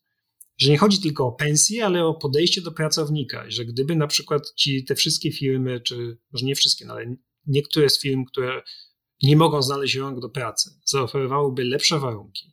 Że 0.59 0.70
nie 0.70 0.79
chodzi 0.79 1.01
tylko 1.01 1.27
o 1.27 1.33
pensję, 1.33 1.87
ale 1.87 2.05
o 2.05 2.14
podejście 2.14 2.61
do 2.61 2.73
pracownika. 2.73 3.44
Że 3.49 3.64
gdyby 3.64 3.96
na 3.96 4.07
przykład 4.07 4.53
ci 4.57 4.85
te 4.85 4.94
wszystkie 4.94 5.33
firmy, 5.33 5.81
czy 5.81 6.18
może 6.33 6.46
nie 6.46 6.55
wszystkie, 6.55 6.87
no 6.87 6.94
ale 6.94 7.16
niektóre 7.46 7.90
z 7.90 8.01
firm, 8.01 8.25
które 8.25 8.62
nie 9.23 9.37
mogą 9.37 9.62
znaleźć 9.62 9.94
rąk 9.94 10.20
do 10.20 10.29
pracy, 10.29 10.70
zaoferowałyby 10.85 11.64
lepsze 11.64 11.99
warunki, 11.99 12.53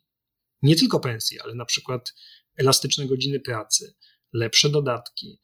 nie 0.62 0.76
tylko 0.76 1.00
pensje, 1.00 1.42
ale 1.42 1.54
na 1.54 1.64
przykład 1.64 2.14
elastyczne 2.56 3.06
godziny 3.06 3.40
pracy, 3.40 3.94
lepsze 4.32 4.70
dodatki 4.70 5.40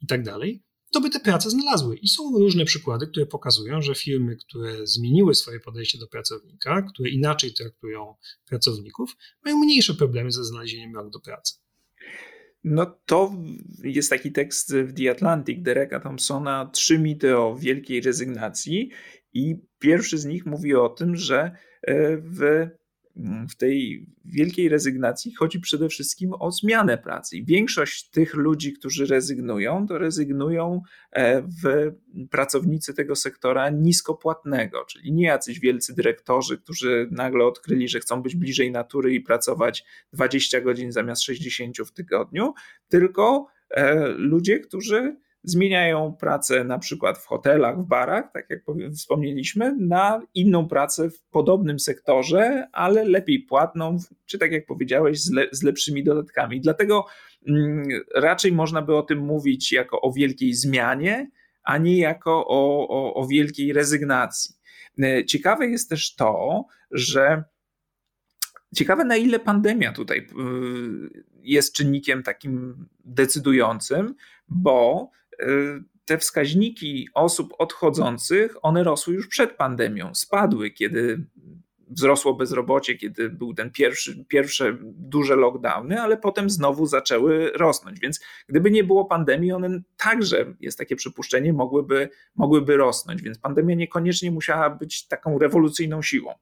i 0.00 0.06
tak 0.06 0.22
dalej, 0.22 0.64
to 0.92 1.00
by 1.00 1.10
te 1.10 1.20
prace 1.20 1.50
znalazły. 1.50 1.96
I 1.96 2.08
są 2.08 2.38
różne 2.38 2.64
przykłady, 2.64 3.06
które 3.06 3.26
pokazują, 3.26 3.82
że 3.82 3.94
firmy, 3.94 4.36
które 4.36 4.86
zmieniły 4.86 5.34
swoje 5.34 5.60
podejście 5.60 5.98
do 5.98 6.06
pracownika, 6.06 6.82
które 6.82 7.10
inaczej 7.10 7.54
traktują 7.54 8.14
pracowników, 8.48 9.16
mają 9.44 9.58
mniejsze 9.58 9.94
problemy 9.94 10.32
ze 10.32 10.44
znalezieniem 10.44 10.94
rąk 10.94 11.12
do 11.12 11.20
pracy. 11.20 11.54
No 12.64 12.98
to 13.06 13.32
jest 13.84 14.10
taki 14.10 14.32
tekst 14.32 14.74
w 14.74 14.92
The 14.92 15.10
Atlantic 15.10 15.62
Dereka 15.62 16.00
Thompsona, 16.00 16.70
trzy 16.72 16.98
mity 16.98 17.36
o 17.36 17.56
wielkiej 17.56 18.00
rezygnacji 18.00 18.90
i 19.32 19.56
pierwszy 19.78 20.18
z 20.18 20.24
nich 20.24 20.46
mówi 20.46 20.74
o 20.74 20.88
tym, 20.88 21.16
że 21.16 21.38
e, 21.82 22.16
w 22.16 22.68
w 23.48 23.54
tej 23.54 24.06
wielkiej 24.24 24.68
rezygnacji 24.68 25.34
chodzi 25.34 25.60
przede 25.60 25.88
wszystkim 25.88 26.32
o 26.38 26.50
zmianę 26.50 26.98
pracy. 26.98 27.36
Większość 27.42 28.10
tych 28.10 28.34
ludzi, 28.34 28.72
którzy 28.72 29.06
rezygnują, 29.06 29.86
to 29.86 29.98
rezygnują 29.98 30.82
e, 31.12 31.42
w 31.42 31.92
pracownicy 32.30 32.94
tego 32.94 33.16
sektora 33.16 33.70
niskopłatnego, 33.70 34.84
czyli 34.84 35.12
nie 35.12 35.24
jacyś 35.24 35.60
wielcy 35.60 35.94
dyrektorzy, 35.94 36.58
którzy 36.58 37.08
nagle 37.10 37.44
odkryli, 37.44 37.88
że 37.88 38.00
chcą 38.00 38.22
być 38.22 38.36
bliżej 38.36 38.72
natury 38.72 39.14
i 39.14 39.20
pracować 39.20 39.84
20 40.12 40.60
godzin 40.60 40.92
zamiast 40.92 41.22
60 41.22 41.78
w 41.78 41.92
tygodniu, 41.92 42.54
tylko 42.88 43.46
e, 43.70 44.08
ludzie, 44.08 44.60
którzy 44.60 45.16
zmieniają 45.42 46.16
pracę 46.20 46.64
na 46.64 46.78
przykład 46.78 47.18
w 47.18 47.26
hotelach, 47.26 47.78
w 47.78 47.86
barach, 47.86 48.32
tak 48.32 48.50
jak 48.50 48.62
wspomnieliśmy, 48.94 49.76
na 49.80 50.22
inną 50.34 50.68
pracę 50.68 51.10
w 51.10 51.22
podobnym 51.22 51.78
sektorze, 51.78 52.68
ale 52.72 53.04
lepiej 53.04 53.40
płatną, 53.40 53.98
czy 54.26 54.38
tak 54.38 54.52
jak 54.52 54.66
powiedziałeś, 54.66 55.20
z, 55.20 55.32
le, 55.32 55.46
z 55.52 55.62
lepszymi 55.62 56.04
dodatkami. 56.04 56.60
Dlatego 56.60 57.06
mm, 57.48 57.88
raczej 58.14 58.52
można 58.52 58.82
by 58.82 58.96
o 58.96 59.02
tym 59.02 59.18
mówić 59.18 59.72
jako 59.72 60.00
o 60.00 60.12
wielkiej 60.12 60.54
zmianie, 60.54 61.30
a 61.62 61.78
nie 61.78 61.98
jako 61.98 62.46
o, 62.46 62.88
o, 62.88 63.14
o 63.14 63.26
wielkiej 63.26 63.72
rezygnacji. 63.72 64.54
E, 65.02 65.24
ciekawe 65.24 65.66
jest 65.66 65.90
też 65.90 66.14
to, 66.14 66.64
że 66.90 67.44
Ciekawe, 68.74 69.04
na 69.04 69.16
ile 69.16 69.40
pandemia 69.40 69.92
tutaj 69.92 70.18
y, 70.18 71.24
jest 71.42 71.74
czynnikiem 71.74 72.22
takim 72.22 72.86
decydującym, 73.04 74.14
bo 74.48 75.10
te 76.04 76.18
wskaźniki 76.18 77.08
osób 77.14 77.54
odchodzących, 77.58 78.56
one 78.62 78.84
rosły 78.84 79.14
już 79.14 79.28
przed 79.28 79.56
pandemią, 79.56 80.14
spadły, 80.14 80.70
kiedy 80.70 81.24
wzrosło 81.90 82.34
bezrobocie, 82.34 82.94
kiedy 82.94 83.30
był 83.30 83.54
ten 83.54 83.70
pierwszy, 83.70 84.24
pierwsze 84.28 84.76
duże 84.82 85.36
lockdowny, 85.36 86.00
ale 86.00 86.16
potem 86.16 86.50
znowu 86.50 86.86
zaczęły 86.86 87.50
rosnąć. 87.50 88.00
Więc 88.00 88.20
gdyby 88.48 88.70
nie 88.70 88.84
było 88.84 89.04
pandemii, 89.04 89.52
one 89.52 89.82
także, 89.96 90.54
jest 90.60 90.78
takie 90.78 90.96
przypuszczenie, 90.96 91.52
mogłyby, 91.52 92.08
mogłyby 92.34 92.76
rosnąć. 92.76 93.22
Więc 93.22 93.38
pandemia 93.38 93.74
niekoniecznie 93.74 94.30
musiała 94.30 94.70
być 94.70 95.08
taką 95.08 95.38
rewolucyjną 95.38 96.02
siłą. 96.02 96.32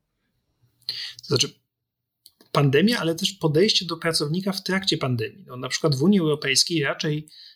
To 1.23 1.27
znaczy, 1.27 1.49
pandemia, 2.53 2.99
ale 2.99 3.15
też 3.15 3.33
podejście 3.33 3.87
do 3.87 3.97
pracownika 3.97 4.53
w 4.53 4.63
trakcie 4.63 4.99
pandemii. 4.99 5.45
No, 5.47 5.57
na 5.57 5.69
przykład 5.69 5.95
w 5.95 6.03
Unii 6.03 6.21
Europejskiej 6.21 6.85
raczej 6.85 7.29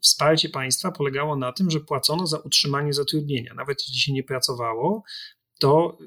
wsparcie 0.00 0.48
państwa 0.48 0.90
polegało 0.90 1.36
na 1.36 1.52
tym, 1.52 1.70
że 1.70 1.80
płacono 1.80 2.26
za 2.26 2.38
utrzymanie 2.38 2.92
zatrudnienia. 2.92 3.54
Nawet 3.54 3.78
jeśli 3.80 4.00
się 4.00 4.12
nie 4.12 4.22
pracowało, 4.22 5.02
to 5.60 5.98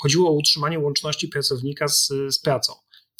chodziło 0.00 0.30
o 0.30 0.32
utrzymanie 0.32 0.78
łączności 0.78 1.28
pracownika 1.28 1.88
z, 1.88 2.12
z 2.28 2.38
pracą. 2.38 2.72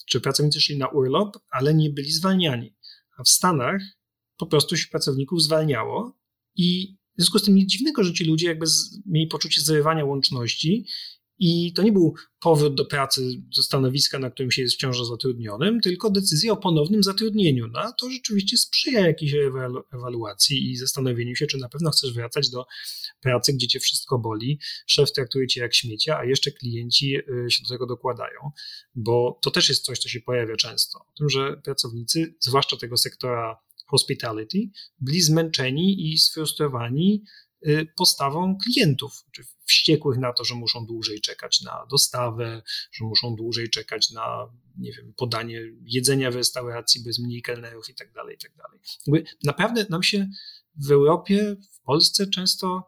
Czy 0.06 0.20
pracownicy 0.20 0.60
szli 0.60 0.78
na 0.78 0.88
urlop, 0.88 1.38
ale 1.50 1.74
nie 1.74 1.90
byli 1.90 2.12
zwalniani. 2.12 2.76
A 3.18 3.22
w 3.22 3.28
Stanach 3.28 3.82
po 4.36 4.46
prostu 4.46 4.76
się 4.76 4.88
pracowników 4.88 5.42
zwalniało 5.42 6.16
i 6.56 6.96
w 7.18 7.22
związku 7.22 7.38
z 7.38 7.44
tym 7.44 7.54
nic 7.54 7.70
dziwnego, 7.70 8.04
że 8.04 8.12
ci 8.12 8.24
ludzie 8.24 8.46
jakby 8.46 8.66
mieli 9.06 9.26
poczucie 9.26 9.60
zrywania 9.60 10.04
łączności 10.04 10.86
i 11.38 11.72
to 11.72 11.82
nie 11.82 11.92
był 11.92 12.14
powrót 12.40 12.74
do 12.74 12.84
pracy, 12.84 13.42
do 13.56 13.62
stanowiska, 13.62 14.18
na 14.18 14.30
którym 14.30 14.50
się 14.50 14.62
jest 14.62 14.74
wciąż 14.74 15.02
zatrudnionym, 15.02 15.80
tylko 15.80 16.10
decyzja 16.10 16.52
o 16.52 16.56
ponownym 16.56 17.02
zatrudnieniu. 17.02 17.66
No, 17.68 17.92
to 18.00 18.10
rzeczywiście 18.10 18.56
sprzyja 18.56 19.06
jakiejś 19.06 19.34
ewaluacji 19.92 20.70
i 20.70 20.76
zastanowieniu 20.76 21.36
się, 21.36 21.46
czy 21.46 21.58
na 21.58 21.68
pewno 21.68 21.90
chcesz 21.90 22.14
wracać 22.14 22.50
do 22.50 22.66
pracy, 23.20 23.52
gdzie 23.52 23.66
cię 23.66 23.80
wszystko 23.80 24.18
boli, 24.18 24.60
szef 24.86 25.12
traktuje 25.12 25.46
cię 25.46 25.60
jak 25.60 25.74
śmiecia, 25.74 26.18
a 26.18 26.24
jeszcze 26.24 26.50
klienci 26.50 27.16
y, 27.16 27.50
się 27.50 27.62
do 27.62 27.68
tego 27.68 27.86
dokładają, 27.86 28.40
bo 28.94 29.38
to 29.42 29.50
też 29.50 29.68
jest 29.68 29.84
coś, 29.84 29.98
co 29.98 30.08
się 30.08 30.20
pojawia 30.20 30.56
często. 30.56 30.98
O 30.98 31.12
tym, 31.18 31.28
że 31.28 31.56
pracownicy, 31.64 32.34
zwłaszcza 32.40 32.76
tego 32.76 32.96
sektora 32.96 33.66
hospitality, 33.86 34.58
byli 35.00 35.22
zmęczeni 35.22 36.12
i 36.12 36.18
sfrustrowani 36.18 37.24
postawą 37.96 38.58
klientów, 38.64 39.24
wściekłych 39.64 40.18
na 40.18 40.32
to, 40.32 40.44
że 40.44 40.54
muszą 40.54 40.86
dłużej 40.86 41.20
czekać 41.20 41.62
na 41.62 41.86
dostawę, 41.90 42.62
że 42.92 43.04
muszą 43.04 43.36
dłużej 43.36 43.70
czekać 43.70 44.10
na, 44.10 44.52
nie 44.78 44.92
wiem, 44.92 45.12
podanie 45.16 45.62
jedzenia 45.82 46.30
w 46.30 46.36
restauracji, 46.36 47.02
bez 47.02 47.18
mniej 47.18 47.42
kelnerów 47.42 47.88
i 47.88 47.94
tak 47.94 48.12
dalej, 48.12 48.34
i 48.34 48.38
tak 48.38 48.52
dalej. 48.56 48.80
Naprawdę 49.44 49.86
nam 49.90 50.02
się 50.02 50.28
w 50.86 50.90
Europie, 50.90 51.56
w 51.72 51.80
Polsce 51.80 52.26
często 52.26 52.86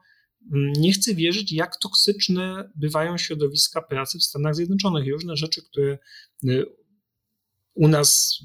mm, 0.53 0.73
nie 0.73 0.93
chce 0.93 1.15
wierzyć, 1.15 1.53
jak 1.53 1.77
toksyczne 1.77 2.71
bywają 2.77 3.19
środowiska 3.19 3.83
pracy 3.83 4.19
w 4.19 4.25
Stanach 4.25 4.55
Zjednoczonych 4.55 5.07
i 5.07 5.13
różne 5.13 5.37
rzeczy, 5.37 5.63
które 5.63 5.99
y, 6.45 6.65
u 7.75 7.89
nas 7.89 8.39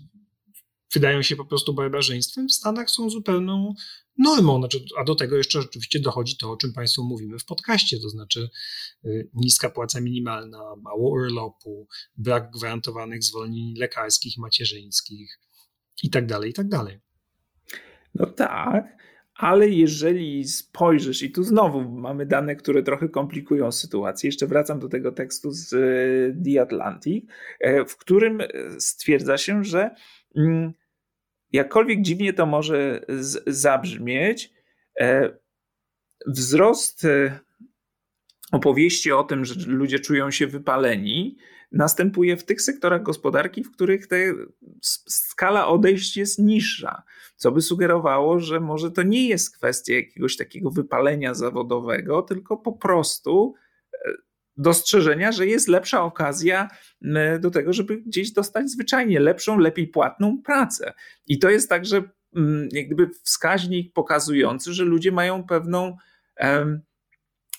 wydają 0.94 1.22
się 1.22 1.36
po 1.36 1.46
prostu 1.46 1.74
barbarzyństwem, 1.74 2.48
w 2.48 2.54
Stanach 2.54 2.90
są 2.90 3.10
zupełną 3.10 3.74
normą. 4.18 4.60
Znaczy, 4.60 4.86
a 5.00 5.04
do 5.04 5.16
tego 5.16 5.38
jeszcze 5.38 5.60
oczywiście 5.60 6.00
dochodzi 6.00 6.38
to, 6.38 6.52
o 6.52 6.58
czym 6.58 6.74
Państwu 6.74 7.04
mówimy 7.04 7.40
w 7.40 7.46
podcaście, 7.46 8.00
to 8.00 8.10
znaczy 8.10 8.50
y, 9.06 9.30
niska 9.34 9.70
płaca 9.70 10.02
minimalna, 10.02 10.76
mało 10.82 11.10
urlopu, 11.12 11.88
brak 12.18 12.52
gwarantowanych 12.52 13.24
zwolnień 13.24 13.74
lekarskich, 13.78 14.38
macierzyńskich 14.38 15.40
i 16.04 16.10
tak 16.10 16.26
dalej, 16.26 16.50
i 16.50 16.54
tak. 16.54 16.68
No 18.16 18.26
tak, 18.26 18.98
ale 19.36 19.70
jeżeli 19.70 20.48
spojrzysz, 20.48 21.22
i 21.22 21.32
tu 21.32 21.44
znowu 21.44 21.90
mamy 21.90 22.26
dane, 22.26 22.56
które 22.56 22.84
trochę 22.84 23.10
komplikują 23.10 23.72
sytuację, 23.72 24.28
jeszcze 24.28 24.48
wracam 24.48 24.80
do 24.80 24.90
tego 24.90 25.12
tekstu 25.12 25.52
z 25.52 25.74
y, 25.74 26.44
The 26.46 26.62
Atlantic, 26.62 27.26
e, 27.60 27.86
w 27.86 27.98
którym 27.98 28.40
stwierdza 28.80 29.38
się, 29.38 29.64
że 29.64 29.96
mm, 30.36 30.74
jakkolwiek 31.54 32.02
dziwnie 32.02 32.34
to 32.34 32.46
może 32.46 33.06
zabrzmieć, 33.48 34.54
e, 35.00 35.38
wzrost 36.28 37.06
e, 37.06 37.40
opowieści 38.52 39.12
o 39.12 39.24
tym, 39.24 39.46
że 39.46 39.56
ludzie 39.68 40.00
czują 40.00 40.32
się 40.32 40.48
wypaleni, 40.48 41.38
następuje 41.72 42.38
w 42.38 42.44
tych 42.44 42.62
sektorach 42.62 43.04
gospodarki, 43.04 43.64
w 43.64 43.72
których 43.72 44.08
ta 44.08 44.16
skala 45.08 45.68
odejść 45.68 46.18
jest 46.18 46.40
niższa, 46.40 47.04
co 47.36 47.52
by 47.52 47.62
sugerowało, 47.62 48.40
że 48.40 48.60
może 48.60 48.92
to 48.92 49.04
nie 49.04 49.28
jest 49.28 49.58
kwestia 49.58 49.94
jakiegoś 49.94 50.38
takiego 50.38 50.72
wypalenia 50.72 51.34
zawodowego, 51.34 52.22
tylko 52.22 52.58
po 52.58 52.74
prostu 52.74 53.54
e, 53.94 54.12
dostrzeżenia, 54.58 55.32
że 55.32 55.48
jest 55.48 55.68
lepsza 55.68 56.04
okazja 56.04 56.68
do 57.40 57.52
tego, 57.52 57.74
żeby 57.74 57.98
gdzieś 57.98 58.32
dostać 58.32 58.70
zwyczajnie 58.70 59.20
lepszą, 59.20 59.58
lepiej 59.58 59.88
płatną 59.88 60.42
pracę. 60.42 60.94
I 61.28 61.40
to 61.40 61.50
jest 61.50 61.70
także 61.70 62.02
jak 62.72 62.86
gdyby 62.86 63.10
wskaźnik 63.24 63.94
pokazujący, 63.94 64.74
że 64.74 64.84
ludzie 64.84 65.12
mają 65.12 65.44
pewną 65.44 65.98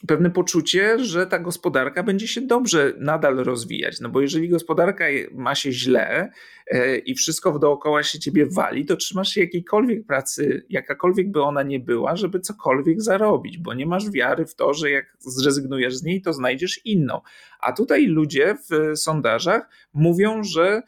pewne 0.08 0.30
poczucie, 0.30 1.04
że 1.04 1.26
ta 1.26 1.38
gospodarka 1.38 2.02
będzie 2.02 2.28
się 2.28 2.40
dobrze 2.40 2.92
nadal 2.98 3.36
rozwijać. 3.36 4.00
No 4.00 4.08
bo 4.08 4.20
jeżeli 4.20 4.48
gospodarka 4.48 5.04
ma 5.32 5.54
się 5.54 5.72
źle 5.72 6.30
e, 6.66 6.96
i 6.98 7.14
wszystko 7.14 7.58
dookoła 7.58 8.02
się 8.02 8.18
ciebie 8.18 8.46
wali, 8.46 8.86
to 8.86 8.96
trzymasz 8.96 9.28
się 9.28 9.40
jakiejkolwiek 9.40 10.06
pracy, 10.06 10.66
jakakolwiek 10.68 11.30
by 11.30 11.42
ona 11.42 11.62
nie 11.62 11.80
była, 11.80 12.16
żeby 12.16 12.40
cokolwiek 12.40 13.02
zarobić, 13.02 13.58
bo 13.58 13.74
nie 13.74 13.86
masz 13.86 14.10
wiary 14.10 14.46
w 14.46 14.54
to, 14.54 14.74
że 14.74 14.90
jak 14.90 15.16
zrezygnujesz 15.18 15.96
z 15.96 16.02
niej, 16.02 16.22
to 16.22 16.32
znajdziesz 16.32 16.80
inną. 16.84 17.20
A 17.60 17.72
tutaj 17.72 18.06
ludzie 18.06 18.56
w 18.70 18.98
sondażach 18.98 19.68
mówią, 19.92 20.44
że 20.44 20.82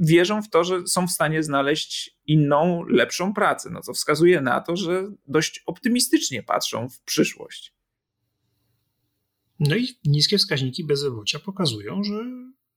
wierzą 0.00 0.42
w 0.42 0.50
to, 0.50 0.64
że 0.64 0.86
są 0.86 1.06
w 1.06 1.10
stanie 1.10 1.42
znaleźć 1.42 2.18
inną, 2.26 2.84
lepszą 2.88 3.34
pracę, 3.34 3.70
no 3.72 3.80
co 3.80 3.92
wskazuje 3.92 4.40
na 4.40 4.60
to, 4.60 4.76
że 4.76 5.04
dość 5.28 5.62
optymistycznie 5.66 6.42
patrzą 6.42 6.88
w 6.88 7.00
przyszłość. 7.00 7.73
No 9.60 9.76
i 9.76 9.88
niskie 10.04 10.38
wskaźniki 10.38 10.84
bezrobocia 10.84 11.38
pokazują, 11.38 12.04
że 12.04 12.14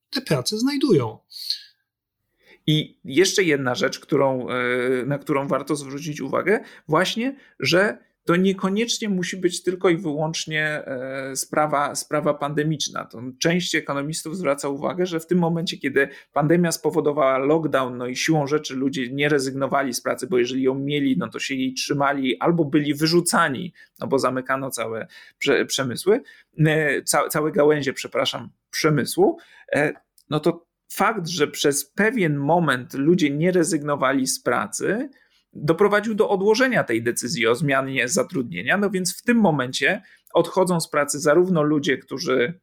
te 0.09 0.21
prace 0.21 0.57
znajdują. 0.57 1.19
I 2.67 2.99
jeszcze 3.05 3.43
jedna 3.43 3.75
rzecz, 3.75 3.99
którą, 3.99 4.49
e, 4.49 5.05
na 5.05 5.17
którą 5.17 5.47
warto 5.47 5.75
zwrócić 5.75 6.21
uwagę, 6.21 6.59
właśnie, 6.87 7.35
że 7.59 8.06
to 8.27 8.35
niekoniecznie 8.35 9.09
musi 9.09 9.37
być 9.37 9.63
tylko 9.63 9.89
i 9.89 9.97
wyłącznie 9.97 10.63
e, 10.65 11.35
sprawa, 11.35 11.95
sprawa 11.95 12.33
pandemiczna. 12.33 13.05
To 13.05 13.21
część 13.39 13.75
ekonomistów 13.75 14.37
zwraca 14.37 14.69
uwagę, 14.69 15.05
że 15.05 15.19
w 15.19 15.27
tym 15.27 15.37
momencie, 15.37 15.77
kiedy 15.77 16.09
pandemia 16.33 16.71
spowodowała 16.71 17.37
lockdown, 17.37 17.97
no 17.97 18.07
i 18.07 18.15
siłą 18.15 18.47
rzeczy 18.47 18.75
ludzie 18.75 19.09
nie 19.09 19.29
rezygnowali 19.29 19.93
z 19.93 20.01
pracy, 20.01 20.27
bo 20.27 20.37
jeżeli 20.37 20.63
ją 20.63 20.75
mieli, 20.75 21.17
no 21.17 21.27
to 21.27 21.39
się 21.39 21.55
jej 21.55 21.73
trzymali 21.73 22.39
albo 22.39 22.65
byli 22.65 22.93
wyrzucani, 22.93 23.73
no 23.99 24.07
bo 24.07 24.19
zamykano 24.19 24.69
całe 24.69 25.07
przemysły, 25.67 26.21
e, 26.65 27.03
całe 27.29 27.51
gałęzie, 27.51 27.93
przepraszam, 27.93 28.49
przemysłu, 28.71 29.37
e, 29.75 29.93
no 30.29 30.39
to 30.39 30.67
fakt, 30.91 31.27
że 31.27 31.47
przez 31.47 31.85
pewien 31.85 32.37
moment 32.37 32.93
ludzie 32.93 33.29
nie 33.29 33.51
rezygnowali 33.51 34.27
z 34.27 34.43
pracy, 34.43 35.09
doprowadził 35.53 36.15
do 36.15 36.29
odłożenia 36.29 36.83
tej 36.83 37.03
decyzji 37.03 37.47
o 37.47 37.55
zmianie 37.55 38.07
zatrudnienia. 38.07 38.77
No 38.77 38.89
więc 38.89 39.17
w 39.17 39.21
tym 39.21 39.37
momencie 39.37 40.01
odchodzą 40.33 40.79
z 40.79 40.89
pracy 40.89 41.19
zarówno 41.19 41.63
ludzie, 41.63 41.97
którzy 41.97 42.59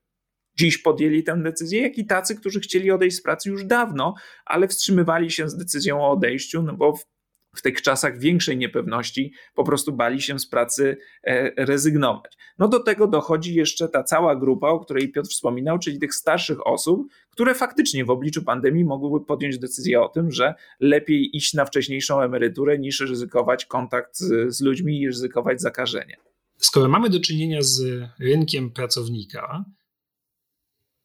dziś 0.58 0.78
podjęli 0.78 1.22
tę 1.22 1.42
decyzję, 1.42 1.82
jak 1.82 1.98
i 1.98 2.06
tacy, 2.06 2.36
którzy 2.36 2.60
chcieli 2.60 2.90
odejść 2.90 3.16
z 3.16 3.22
pracy 3.22 3.50
już 3.50 3.64
dawno, 3.64 4.14
ale 4.44 4.68
wstrzymywali 4.68 5.30
się 5.30 5.48
z 5.48 5.56
decyzją 5.56 6.00
o 6.00 6.10
odejściu, 6.10 6.62
no 6.62 6.74
bo 6.74 6.96
w 6.96 7.06
w 7.54 7.62
tych 7.62 7.82
czasach 7.82 8.18
większej 8.18 8.56
niepewności 8.56 9.32
po 9.54 9.64
prostu 9.64 9.92
bali 9.92 10.22
się 10.22 10.38
z 10.38 10.46
pracy 10.46 10.96
e, 11.22 11.64
rezygnować. 11.64 12.36
No 12.58 12.68
do 12.68 12.80
tego 12.80 13.06
dochodzi 13.06 13.54
jeszcze 13.54 13.88
ta 13.88 14.02
cała 14.02 14.36
grupa, 14.36 14.68
o 14.68 14.80
której 14.80 15.12
Piotr 15.12 15.28
wspominał, 15.28 15.78
czyli 15.78 15.98
tych 15.98 16.14
starszych 16.14 16.66
osób, 16.66 17.08
które 17.30 17.54
faktycznie 17.54 18.04
w 18.04 18.10
obliczu 18.10 18.42
pandemii 18.42 18.84
mogłyby 18.84 19.26
podjąć 19.26 19.58
decyzję 19.58 20.00
o 20.00 20.08
tym, 20.08 20.30
że 20.30 20.54
lepiej 20.80 21.36
iść 21.36 21.54
na 21.54 21.64
wcześniejszą 21.64 22.20
emeryturę 22.20 22.78
niż 22.78 23.00
ryzykować 23.00 23.66
kontakt 23.66 24.16
z, 24.16 24.56
z 24.56 24.60
ludźmi 24.60 25.00
i 25.00 25.06
ryzykować 25.06 25.60
zakażenie. 25.60 26.16
Skoro 26.58 26.88
mamy 26.88 27.10
do 27.10 27.20
czynienia 27.20 27.62
z 27.62 27.82
rynkiem 28.20 28.70
pracownika, 28.70 29.64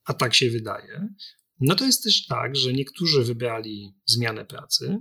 a 0.04 0.14
tak 0.14 0.34
się 0.34 0.50
wydaje, 0.50 1.08
no 1.60 1.74
to 1.74 1.84
jest 1.84 2.04
też 2.04 2.26
tak, 2.26 2.56
że 2.56 2.72
niektórzy 2.72 3.24
wybrali 3.24 3.94
zmianę 4.06 4.44
pracy, 4.44 4.98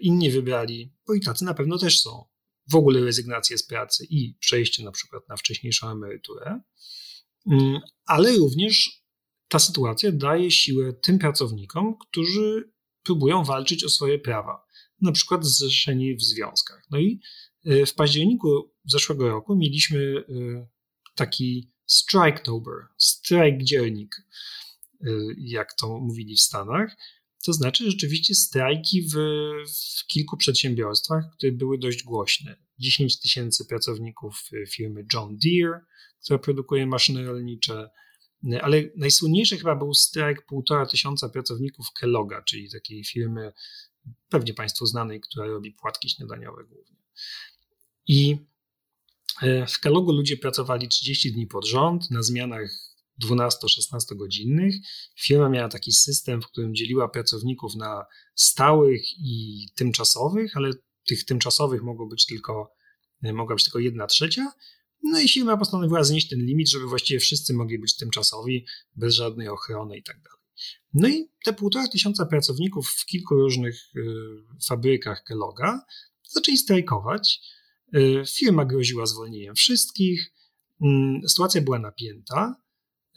inni 0.00 0.30
wybrali, 0.30 0.92
bo 1.06 1.14
i 1.14 1.20
tacy 1.20 1.44
na 1.44 1.54
pewno 1.54 1.78
też 1.78 2.00
są, 2.00 2.24
w 2.70 2.74
ogóle 2.74 3.00
rezygnację 3.00 3.58
z 3.58 3.66
pracy 3.66 4.06
i 4.10 4.34
przejście 4.40 4.84
na 4.84 4.92
przykład 4.92 5.28
na 5.28 5.36
wcześniejszą 5.36 5.90
emeryturę, 5.90 6.60
mm, 7.50 7.80
ale 8.06 8.32
również 8.32 9.04
ta 9.48 9.58
sytuacja 9.58 10.12
daje 10.12 10.50
siłę 10.50 10.92
tym 10.92 11.18
pracownikom, 11.18 11.98
którzy 11.98 12.72
próbują 13.02 13.44
walczyć 13.44 13.84
o 13.84 13.88
swoje 13.88 14.18
prawa, 14.18 14.66
na 15.00 15.12
przykład 15.12 15.46
zrzeszeni 15.46 16.16
w 16.16 16.22
związkach. 16.22 16.82
No 16.90 16.98
i 16.98 17.20
y, 17.66 17.86
w 17.86 17.94
październiku 17.94 18.72
zeszłego 18.84 19.28
roku 19.28 19.56
mieliśmy 19.56 19.98
y, 19.98 20.24
taki 21.14 21.70
striketober, 21.86 22.74
strajk 22.98 23.62
dzielnik, 23.62 24.16
jak 25.36 25.74
to 25.74 26.00
mówili 26.00 26.36
w 26.36 26.40
Stanach, 26.40 26.96
to 27.44 27.52
znaczy 27.52 27.90
rzeczywiście 27.90 28.34
strajki 28.34 29.02
w, 29.02 29.14
w 30.02 30.06
kilku 30.06 30.36
przedsiębiorstwach, 30.36 31.24
które 31.36 31.52
były 31.52 31.78
dość 31.78 32.02
głośne. 32.02 32.56
10 32.78 33.20
tysięcy 33.20 33.64
pracowników 33.66 34.50
firmy 34.68 35.06
John 35.14 35.36
Deere, 35.44 35.80
która 36.24 36.38
produkuje 36.38 36.86
maszyny 36.86 37.24
rolnicze, 37.24 37.90
ale 38.62 38.82
najsłynniejszy 38.96 39.58
chyba 39.58 39.76
był 39.76 39.94
strajk 39.94 40.46
półtora 40.46 40.86
tysiąca 40.86 41.28
pracowników 41.28 41.86
Kelloga, 42.00 42.42
czyli 42.42 42.70
takiej 42.70 43.04
firmy 43.04 43.52
pewnie 44.28 44.54
Państwu 44.54 44.86
znanej, 44.86 45.20
która 45.20 45.46
robi 45.46 45.72
płatki 45.72 46.08
śniadaniowe 46.08 46.64
głównie. 46.64 46.96
I 48.06 48.36
e, 49.42 49.66
w 49.66 49.80
Kellogu 49.80 50.12
ludzie 50.12 50.36
pracowali 50.36 50.88
30 50.88 51.32
dni 51.32 51.46
pod 51.46 51.66
rząd 51.66 52.10
na 52.10 52.22
zmianach 52.22 52.93
12-16 53.22 54.16
godzinnych. 54.16 54.74
Firma 55.20 55.48
miała 55.48 55.68
taki 55.68 55.92
system, 55.92 56.42
w 56.42 56.46
którym 56.46 56.74
dzieliła 56.74 57.08
pracowników 57.08 57.74
na 57.74 58.04
stałych 58.34 59.02
i 59.18 59.66
tymczasowych, 59.74 60.56
ale 60.56 60.70
tych 61.06 61.24
tymczasowych 61.24 61.82
mogło 61.82 62.06
być 62.06 62.26
tylko, 62.26 62.74
mogła 63.22 63.54
być 63.54 63.64
tylko 63.64 63.78
jedna 63.78 64.06
trzecia. 64.06 64.52
No 65.02 65.20
i 65.20 65.28
firma 65.28 65.56
postanowiła 65.56 66.04
znieść 66.04 66.28
ten 66.28 66.40
limit, 66.40 66.70
żeby 66.70 66.86
właściwie 66.86 67.20
wszyscy 67.20 67.54
mogli 67.54 67.78
być 67.78 67.96
tymczasowi, 67.96 68.66
bez 68.96 69.14
żadnej 69.14 69.48
ochrony 69.48 69.96
i 69.96 70.02
tak 70.02 70.16
dalej. 70.16 70.38
No 70.94 71.08
i 71.08 71.28
te 71.44 71.52
półtora 71.52 71.88
tysiąca 71.88 72.26
pracowników 72.26 72.88
w 72.88 73.06
kilku 73.06 73.34
różnych 73.34 73.76
y, 73.96 74.02
fabrykach 74.68 75.24
Kelloga 75.24 75.80
zaczęli 76.22 76.56
strajkować. 76.56 77.40
Y, 77.96 78.22
firma 78.36 78.64
groziła 78.64 79.06
zwolnieniem 79.06 79.54
wszystkich. 79.54 80.32
Mm, 80.82 81.28
sytuacja 81.28 81.60
była 81.60 81.78
napięta. 81.78 82.63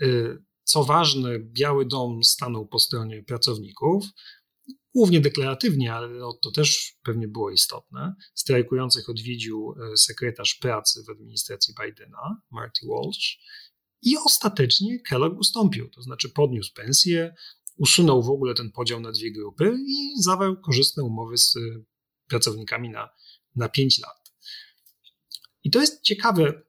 Y, 0.01 0.43
co 0.63 0.83
ważne, 0.83 1.39
Biały 1.39 1.86
Dom 1.86 2.23
stanął 2.23 2.67
po 2.67 2.79
stronie 2.79 3.23
pracowników, 3.23 4.05
głównie 4.95 5.21
deklaratywnie, 5.21 5.93
ale 5.93 6.10
no, 6.10 6.33
to 6.41 6.51
też 6.51 6.93
pewnie 7.03 7.27
było 7.27 7.51
istotne. 7.51 8.15
Strajkujących 8.36 9.10
odwiedził 9.10 9.75
y, 9.93 9.97
sekretarz 9.97 10.55
pracy 10.55 11.03
w 11.07 11.10
administracji 11.10 11.73
Bidena, 11.83 12.41
Marty 12.51 12.88
Walsh, 12.88 13.38
i 14.01 14.17
ostatecznie 14.25 14.99
Kellogg 14.99 15.39
ustąpił, 15.39 15.89
to 15.89 16.01
znaczy 16.01 16.29
podniósł 16.29 16.73
pensję, 16.73 17.36
usunął 17.77 18.23
w 18.23 18.29
ogóle 18.29 18.53
ten 18.53 18.71
podział 18.71 18.99
na 18.99 19.12
dwie 19.12 19.31
grupy 19.31 19.77
i 19.88 20.21
zawarł 20.21 20.62
korzystne 20.62 21.03
umowy 21.03 21.38
z 21.38 21.55
y, 21.55 21.86
pracownikami 22.27 22.89
na, 22.89 23.10
na 23.55 23.69
5 23.69 23.99
lat. 23.99 24.33
I 25.63 25.71
to 25.71 25.81
jest 25.81 26.01
ciekawe, 26.01 26.62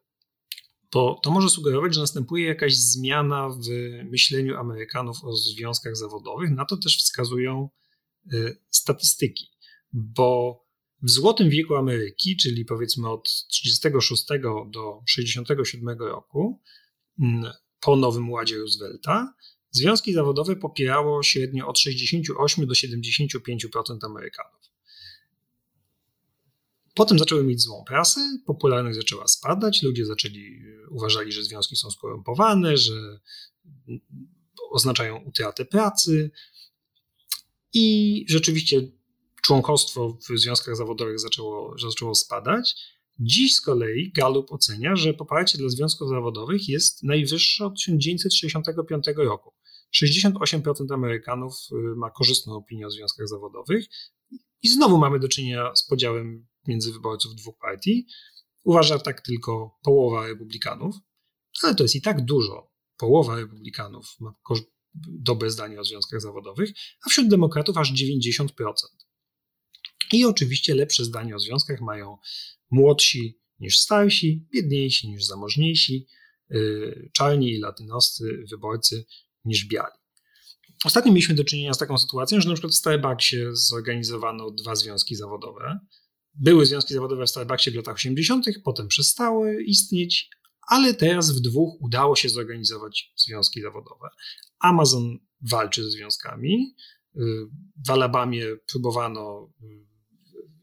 bo 0.92 1.20
to 1.22 1.30
może 1.30 1.48
sugerować, 1.48 1.94
że 1.94 2.00
następuje 2.00 2.46
jakaś 2.46 2.76
zmiana 2.76 3.48
w 3.48 3.68
myśleniu 4.04 4.56
Amerykanów 4.56 5.24
o 5.24 5.36
związkach 5.36 5.96
zawodowych. 5.96 6.50
Na 6.50 6.64
to 6.64 6.76
też 6.76 6.98
wskazują 6.98 7.68
y, 8.32 8.56
statystyki, 8.70 9.50
bo 9.92 10.60
w 11.02 11.10
złotym 11.10 11.50
wieku 11.50 11.74
Ameryki, 11.74 12.36
czyli 12.36 12.64
powiedzmy 12.64 13.10
od 13.10 13.28
36 13.48 14.24
do 14.70 15.02
67 15.06 15.98
roku, 15.98 16.60
mm, 17.20 17.52
po 17.80 17.96
Nowym 17.96 18.30
Ładzie 18.30 18.58
Roosevelta, 18.58 19.34
związki 19.70 20.12
zawodowe 20.12 20.56
popierało 20.56 21.22
średnio 21.22 21.68
od 21.68 21.78
68 21.78 22.66
do 22.66 22.74
75% 22.74 24.04
Amerykanów. 24.04 24.60
Potem 26.98 27.18
zaczęły 27.18 27.44
mieć 27.44 27.62
złą 27.62 27.84
prasę, 27.84 28.20
popularność 28.46 28.96
zaczęła 28.98 29.28
spadać, 29.28 29.82
ludzie 29.82 30.06
zaczęli, 30.06 30.62
uważali, 30.90 31.32
że 31.32 31.44
związki 31.44 31.76
są 31.76 31.90
skorumpowane, 31.90 32.76
że 32.76 33.20
oznaczają 34.70 35.16
utratę 35.16 35.64
pracy 35.64 36.30
i 37.72 38.24
rzeczywiście 38.28 38.82
członkostwo 39.42 40.18
w 40.28 40.38
związkach 40.38 40.76
zawodowych 40.76 41.20
zaczęło, 41.20 41.78
zaczęło 41.78 42.14
spadać. 42.14 42.74
Dziś 43.18 43.54
z 43.54 43.60
kolei 43.60 44.12
Gallup 44.12 44.52
ocenia, 44.52 44.96
że 44.96 45.14
poparcie 45.14 45.58
dla 45.58 45.68
związków 45.68 46.08
zawodowych 46.08 46.68
jest 46.68 47.02
najwyższe 47.02 47.66
od 47.66 47.74
1965 47.74 49.04
roku. 49.16 49.54
68% 50.02 50.94
Amerykanów 50.94 51.54
y, 51.72 51.74
ma 51.96 52.10
korzystną 52.10 52.54
opinię 52.54 52.86
o 52.86 52.90
związkach 52.90 53.28
zawodowych 53.28 53.86
i 54.62 54.68
znowu 54.68 54.98
mamy 54.98 55.18
do 55.18 55.28
czynienia 55.28 55.74
z 55.74 55.86
podziałem 55.86 56.46
między 56.68 56.92
wyborców 56.92 57.34
dwóch 57.34 57.58
partii. 57.58 58.06
Uważa 58.64 58.98
tak 58.98 59.20
tylko 59.20 59.78
połowa 59.82 60.26
republikanów, 60.26 60.96
ale 61.62 61.74
to 61.74 61.82
jest 61.82 61.94
i 61.94 62.02
tak 62.02 62.24
dużo 62.24 62.70
połowa 62.96 63.36
republikanów 63.36 64.16
ma 64.20 64.34
dobre 65.08 65.50
zdanie 65.50 65.80
o 65.80 65.84
związkach 65.84 66.20
zawodowych, 66.20 66.70
a 67.06 67.10
wśród 67.10 67.28
demokratów 67.28 67.76
aż 67.76 67.92
90%. 67.92 68.48
I 70.12 70.24
oczywiście 70.24 70.74
lepsze 70.74 71.04
zdanie 71.04 71.36
o 71.36 71.38
związkach 71.38 71.80
mają 71.80 72.18
młodsi 72.70 73.40
niż 73.60 73.78
starsi, 73.78 74.46
biedniejsi 74.54 75.08
niż 75.08 75.24
zamożniejsi, 75.24 76.06
y, 76.54 77.10
czarni 77.12 77.52
i 77.52 77.58
latynoscy 77.58 78.44
wyborcy 78.50 79.06
niż 79.44 79.66
biali. 79.66 79.98
Ostatnio 80.84 81.12
mieliśmy 81.12 81.34
do 81.34 81.44
czynienia 81.44 81.74
z 81.74 81.78
taką 81.78 81.98
sytuacją, 81.98 82.40
że 82.40 82.48
na 82.48 82.54
przykład 82.54 82.72
w 82.72 82.76
Starbucksie 82.76 83.36
zorganizowano 83.52 84.50
dwa 84.50 84.76
związki 84.76 85.16
zawodowe. 85.16 85.78
Były 86.38 86.66
związki 86.66 86.94
zawodowe 86.94 87.26
w 87.26 87.30
Starbucksie 87.30 87.70
w 87.70 87.74
latach 87.74 87.94
80., 87.94 88.46
potem 88.64 88.88
przestały 88.88 89.62
istnieć, 89.62 90.30
ale 90.68 90.94
teraz 90.94 91.30
w 91.38 91.40
dwóch 91.40 91.82
udało 91.82 92.16
się 92.16 92.28
zorganizować 92.28 93.12
związki 93.16 93.62
zawodowe. 93.62 94.08
Amazon 94.60 95.18
walczy 95.40 95.84
ze 95.84 95.90
związkami. 95.90 96.74
W 97.86 97.90
Alabamie 97.90 98.46
próbowano 98.66 99.52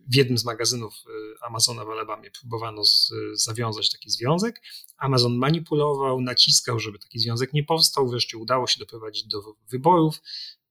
w 0.07 0.15
jednym 0.15 0.37
z 0.37 0.45
magazynów 0.45 0.93
y, 0.93 1.11
Amazona 1.41 1.85
w 1.85 1.89
Alabamie 1.89 2.31
próbowano 2.31 2.83
z, 2.85 3.11
zawiązać 3.33 3.91
taki 3.91 4.09
związek. 4.09 4.61
Amazon 4.97 5.37
manipulował, 5.37 6.21
naciskał, 6.21 6.79
żeby 6.79 6.99
taki 6.99 7.19
związek 7.19 7.53
nie 7.53 7.63
powstał. 7.63 8.09
Wreszcie 8.09 8.37
udało 8.37 8.67
się 8.67 8.79
doprowadzić 8.79 9.27
do 9.27 9.41
wyborów, 9.71 10.21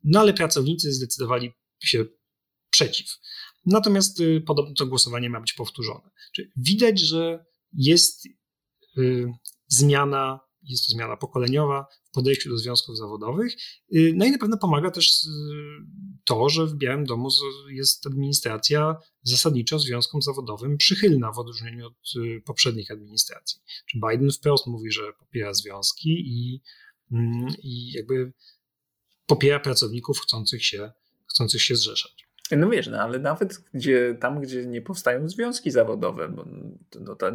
no 0.05 0.21
ale 0.21 0.35
pracownicy 0.35 0.93
zdecydowali 0.93 1.53
się 1.83 2.05
przeciw. 2.71 3.19
Natomiast 3.67 4.21
y, 4.21 4.41
podobno 4.47 4.75
to 4.75 4.87
głosowanie 4.87 5.31
ma 5.31 5.41
być 5.41 5.53
powtórzone. 5.53 6.11
Czyli 6.33 6.49
widać, 6.57 7.01
że 7.01 7.45
jest 7.73 8.27
y, 8.99 9.33
zmiana, 9.67 10.41
jest 10.63 10.87
to 10.87 10.93
zmiana 10.93 11.17
pokoleniowa 11.17 11.87
podejściu 12.13 12.51
do 12.51 12.59
związków 12.59 12.97
zawodowych. 12.97 13.55
Y, 13.95 14.13
no 14.17 14.25
i 14.25 14.31
na 14.31 14.39
pewno 14.39 14.59
pomaga 14.59 14.91
też 14.91 15.27
to, 16.25 16.49
że 16.49 16.67
w 16.67 16.75
Białym 16.75 17.05
Domu 17.05 17.29
jest 17.71 18.07
administracja 18.07 18.97
zasadniczo 19.23 19.79
związkom 19.79 20.23
zawodowym 20.23 20.77
przychylna 20.77 21.33
w 21.33 21.39
odróżnieniu 21.39 21.87
od 21.87 22.13
poprzednich 22.45 22.91
administracji. 22.91 23.61
Czy 23.87 23.99
Biden 23.99 24.31
wprost 24.31 24.67
mówi, 24.67 24.93
że 24.93 25.13
popiera 25.19 25.55
związki 25.55 26.11
i, 26.11 26.63
mm, 27.13 27.49
i 27.63 27.93
jakby 27.93 28.33
popiera 29.27 29.61
pracowników 29.61 30.21
chcących 30.21 30.65
się, 30.65 30.93
chcących 31.31 31.63
się 31.63 31.77
zrzeszać. 31.77 32.24
No 32.51 32.71
wiesz, 32.71 32.87
no, 32.87 33.01
ale 33.01 33.19
nawet 33.19 33.61
gdzie, 33.75 34.17
tam, 34.21 34.41
gdzie 34.41 34.67
nie 34.67 34.83
powstają 34.83 35.29
związki 35.29 35.71
zawodowe, 35.71 36.29
bo 36.29 36.45
no, 37.01 37.15
to 37.15 37.31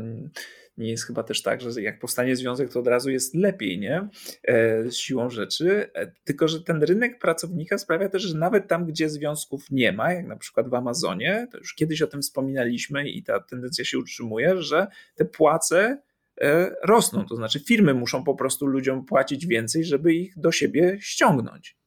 nie 0.78 0.90
jest 0.90 1.06
chyba 1.06 1.24
też 1.24 1.42
tak, 1.42 1.62
że 1.62 1.82
jak 1.82 2.00
powstanie 2.00 2.36
związek, 2.36 2.70
to 2.70 2.80
od 2.80 2.88
razu 2.88 3.10
jest 3.10 3.36
lepiej, 3.36 3.80
nie? 3.80 4.08
E, 4.48 4.84
siłą 4.92 5.30
rzeczy. 5.30 5.90
E, 5.94 6.12
tylko, 6.24 6.48
że 6.48 6.62
ten 6.62 6.84
rynek 6.84 7.20
pracownika 7.20 7.78
sprawia 7.78 8.10
też, 8.10 8.24
że 8.24 8.38
nawet 8.38 8.68
tam, 8.68 8.86
gdzie 8.86 9.10
związków 9.10 9.72
nie 9.72 9.92
ma, 9.92 10.14
jak 10.14 10.28
na 10.28 10.36
przykład 10.36 10.70
w 10.70 10.74
Amazonie, 10.74 11.48
to 11.52 11.58
już 11.58 11.74
kiedyś 11.74 12.02
o 12.02 12.08
tym 12.08 12.22
wspominaliśmy 12.22 13.10
i 13.10 13.24
ta 13.24 13.40
tendencja 13.40 13.86
się 13.86 13.98
utrzymuje, 13.98 14.62
że 14.62 14.88
te 15.16 15.26
płace 15.26 16.02
e, 16.42 16.76
rosną. 16.84 17.26
To 17.26 17.36
znaczy, 17.36 17.60
firmy 17.60 17.94
muszą 17.94 18.24
po 18.24 18.36
prostu 18.36 18.66
ludziom 18.66 19.06
płacić 19.06 19.48
więcej, 19.48 19.86
żeby 19.86 20.14
ich 20.14 20.40
do 20.40 20.52
siebie 20.52 20.98
ściągnąć. 21.00 21.79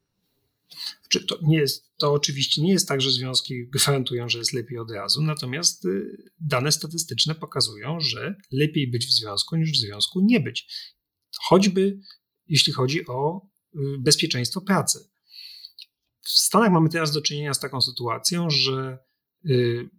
Czy 1.08 1.26
to, 1.26 1.38
nie 1.42 1.58
jest, 1.58 1.92
to 1.98 2.12
oczywiście 2.12 2.62
nie 2.62 2.72
jest 2.72 2.88
tak, 2.88 3.00
że 3.00 3.10
związki 3.10 3.68
gwarantują, 3.68 4.28
że 4.28 4.38
jest 4.38 4.52
lepiej 4.52 4.78
od 4.78 4.90
razu, 4.90 5.22
natomiast 5.22 5.84
y, 5.84 6.16
dane 6.40 6.72
statystyczne 6.72 7.34
pokazują, 7.34 8.00
że 8.00 8.34
lepiej 8.50 8.90
być 8.90 9.06
w 9.06 9.12
związku 9.12 9.56
niż 9.56 9.72
w 9.72 9.80
związku 9.80 10.20
nie 10.20 10.40
być. 10.40 10.66
Choćby 11.40 12.00
jeśli 12.46 12.72
chodzi 12.72 13.06
o 13.06 13.46
y, 13.74 13.78
bezpieczeństwo 13.98 14.60
pracy. 14.60 15.10
W 16.20 16.28
Stanach 16.28 16.72
mamy 16.72 16.88
teraz 16.88 17.12
do 17.12 17.22
czynienia 17.22 17.54
z 17.54 17.60
taką 17.60 17.80
sytuacją, 17.80 18.50
że 18.50 18.98
y, 19.46 19.90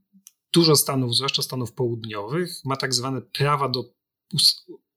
dużo 0.53 0.75
stanów, 0.75 1.15
zwłaszcza 1.15 1.41
stanów 1.41 1.73
południowych, 1.73 2.55
ma 2.65 2.75
tak 2.75 2.93
zwane 2.93 3.21
prawa 3.21 3.69
do, 3.69 3.93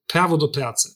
prawo 0.07 0.37
do 0.37 0.49
pracy. 0.49 0.95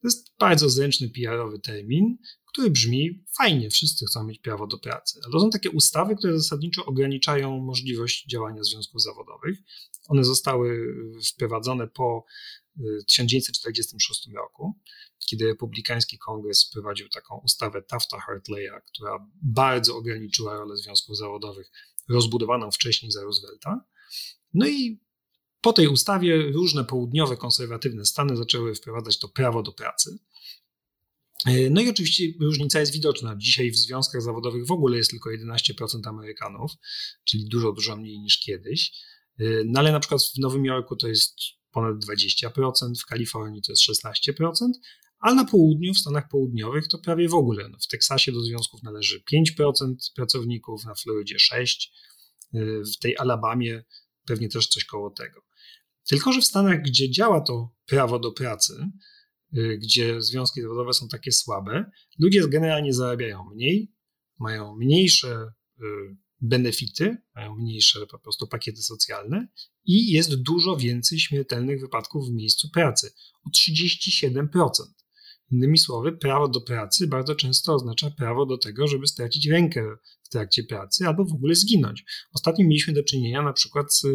To 0.00 0.08
jest 0.08 0.34
bardzo 0.38 0.70
zręczny 0.70 1.10
PR-owy 1.10 1.58
termin, 1.58 2.18
który 2.52 2.70
brzmi 2.70 3.24
fajnie, 3.36 3.70
wszyscy 3.70 4.06
chcą 4.06 4.24
mieć 4.24 4.38
prawo 4.38 4.66
do 4.66 4.78
pracy. 4.78 5.20
A 5.28 5.30
to 5.30 5.40
są 5.40 5.50
takie 5.50 5.70
ustawy, 5.70 6.16
które 6.16 6.38
zasadniczo 6.38 6.84
ograniczają 6.86 7.60
możliwość 7.60 8.26
działania 8.26 8.62
związków 8.62 9.02
zawodowych. 9.02 9.58
One 10.08 10.24
zostały 10.24 10.94
wprowadzone 11.34 11.88
po 11.88 12.24
1946 13.06 14.28
y, 14.28 14.32
roku, 14.32 14.74
kiedy 15.26 15.46
republikański 15.46 16.18
kongres 16.18 16.64
wprowadził 16.64 17.08
taką 17.08 17.40
ustawę 17.44 17.82
Tafta-Hartleya, 17.82 18.80
która 18.86 19.30
bardzo 19.42 19.96
ograniczyła 19.96 20.54
rolę 20.54 20.76
związków 20.76 21.16
zawodowych, 21.16 21.70
rozbudowaną 22.08 22.70
wcześniej 22.70 23.12
za 23.12 23.22
Roosevelta. 23.22 23.84
No 24.54 24.66
i 24.68 25.00
po 25.60 25.72
tej 25.72 25.88
ustawie 25.88 26.52
różne 26.52 26.84
południowe, 26.84 27.36
konserwatywne 27.36 28.06
Stany 28.06 28.36
zaczęły 28.36 28.74
wprowadzać 28.74 29.18
to 29.18 29.28
prawo 29.28 29.62
do 29.62 29.72
pracy. 29.72 30.18
E, 31.46 31.70
no 31.70 31.80
i 31.80 31.88
oczywiście 31.88 32.24
różnica 32.40 32.80
jest 32.80 32.92
widoczna. 32.92 33.36
Dzisiaj 33.36 33.70
w 33.70 33.76
związkach 33.76 34.22
zawodowych 34.22 34.66
w 34.66 34.72
ogóle 34.72 34.96
jest 34.96 35.10
tylko 35.10 35.30
11% 35.30 35.72
Amerykanów, 36.04 36.72
czyli 37.24 37.48
dużo, 37.48 37.72
dużo 37.72 37.96
mniej 37.96 38.18
niż 38.20 38.38
kiedyś. 38.38 38.92
E, 39.38 39.44
no 39.66 39.80
ale 39.80 39.92
na 39.92 40.00
przykład 40.00 40.22
w 40.22 40.38
Nowym 40.38 40.64
Jorku 40.64 40.96
to 40.96 41.08
jest 41.08 41.34
ponad 41.70 41.96
20%, 41.96 42.50
w 43.02 43.06
Kalifornii 43.06 43.62
to 43.62 43.72
jest 43.72 43.82
16%, 43.82 44.52
a 45.20 45.34
na 45.34 45.44
południu, 45.44 45.94
w 45.94 45.98
Stanach 45.98 46.28
Południowych 46.28 46.88
to 46.88 46.98
prawie 46.98 47.28
w 47.28 47.34
ogóle. 47.34 47.68
No 47.68 47.78
w 47.78 47.86
Teksasie 47.86 48.32
do 48.32 48.40
związków 48.40 48.82
należy 48.82 49.22
5% 49.60 49.94
pracowników, 50.16 50.84
na 50.84 50.94
Florydzie 50.94 51.36
6%, 51.36 51.90
e, 52.54 52.60
w 52.94 52.98
tej 52.98 53.16
Alabamie 53.18 53.84
pewnie 54.26 54.48
też 54.48 54.68
coś 54.68 54.84
koło 54.84 55.10
tego. 55.10 55.40
Tylko, 56.08 56.32
że 56.32 56.40
w 56.40 56.44
Stanach, 56.44 56.82
gdzie 56.82 57.10
działa 57.10 57.40
to 57.40 57.74
prawo 57.86 58.18
do 58.18 58.32
pracy, 58.32 58.74
gdzie 59.52 60.22
związki 60.22 60.62
zawodowe 60.62 60.92
są 60.92 61.08
takie 61.08 61.32
słabe, 61.32 61.90
ludzie 62.18 62.48
generalnie 62.48 62.94
zarabiają 62.94 63.44
mniej, 63.54 63.92
mają 64.38 64.76
mniejsze 64.76 65.52
y, 65.80 65.84
benefity, 66.40 67.16
mają 67.34 67.56
mniejsze 67.56 68.06
po 68.06 68.18
prostu 68.18 68.46
pakiety 68.46 68.82
socjalne 68.82 69.48
i 69.84 70.12
jest 70.12 70.34
dużo 70.34 70.76
więcej 70.76 71.18
śmiertelnych 71.18 71.80
wypadków 71.80 72.28
w 72.28 72.32
miejscu 72.32 72.68
pracy 72.70 73.10
o 73.44 73.50
37%. 73.74 74.68
Innymi 75.50 75.78
słowy, 75.78 76.12
prawo 76.12 76.48
do 76.48 76.60
pracy 76.60 77.06
bardzo 77.06 77.34
często 77.34 77.74
oznacza 77.74 78.10
prawo 78.10 78.46
do 78.46 78.58
tego, 78.58 78.86
żeby 78.86 79.06
stracić 79.06 79.46
rękę 79.46 79.96
w 80.22 80.28
trakcie 80.28 80.64
pracy 80.64 81.06
albo 81.06 81.24
w 81.24 81.32
ogóle 81.32 81.54
zginąć. 81.54 82.04
Ostatnio 82.32 82.66
mieliśmy 82.66 82.92
do 82.92 83.02
czynienia 83.02 83.42
na 83.42 83.52
przykład 83.52 83.94
z 83.94 84.06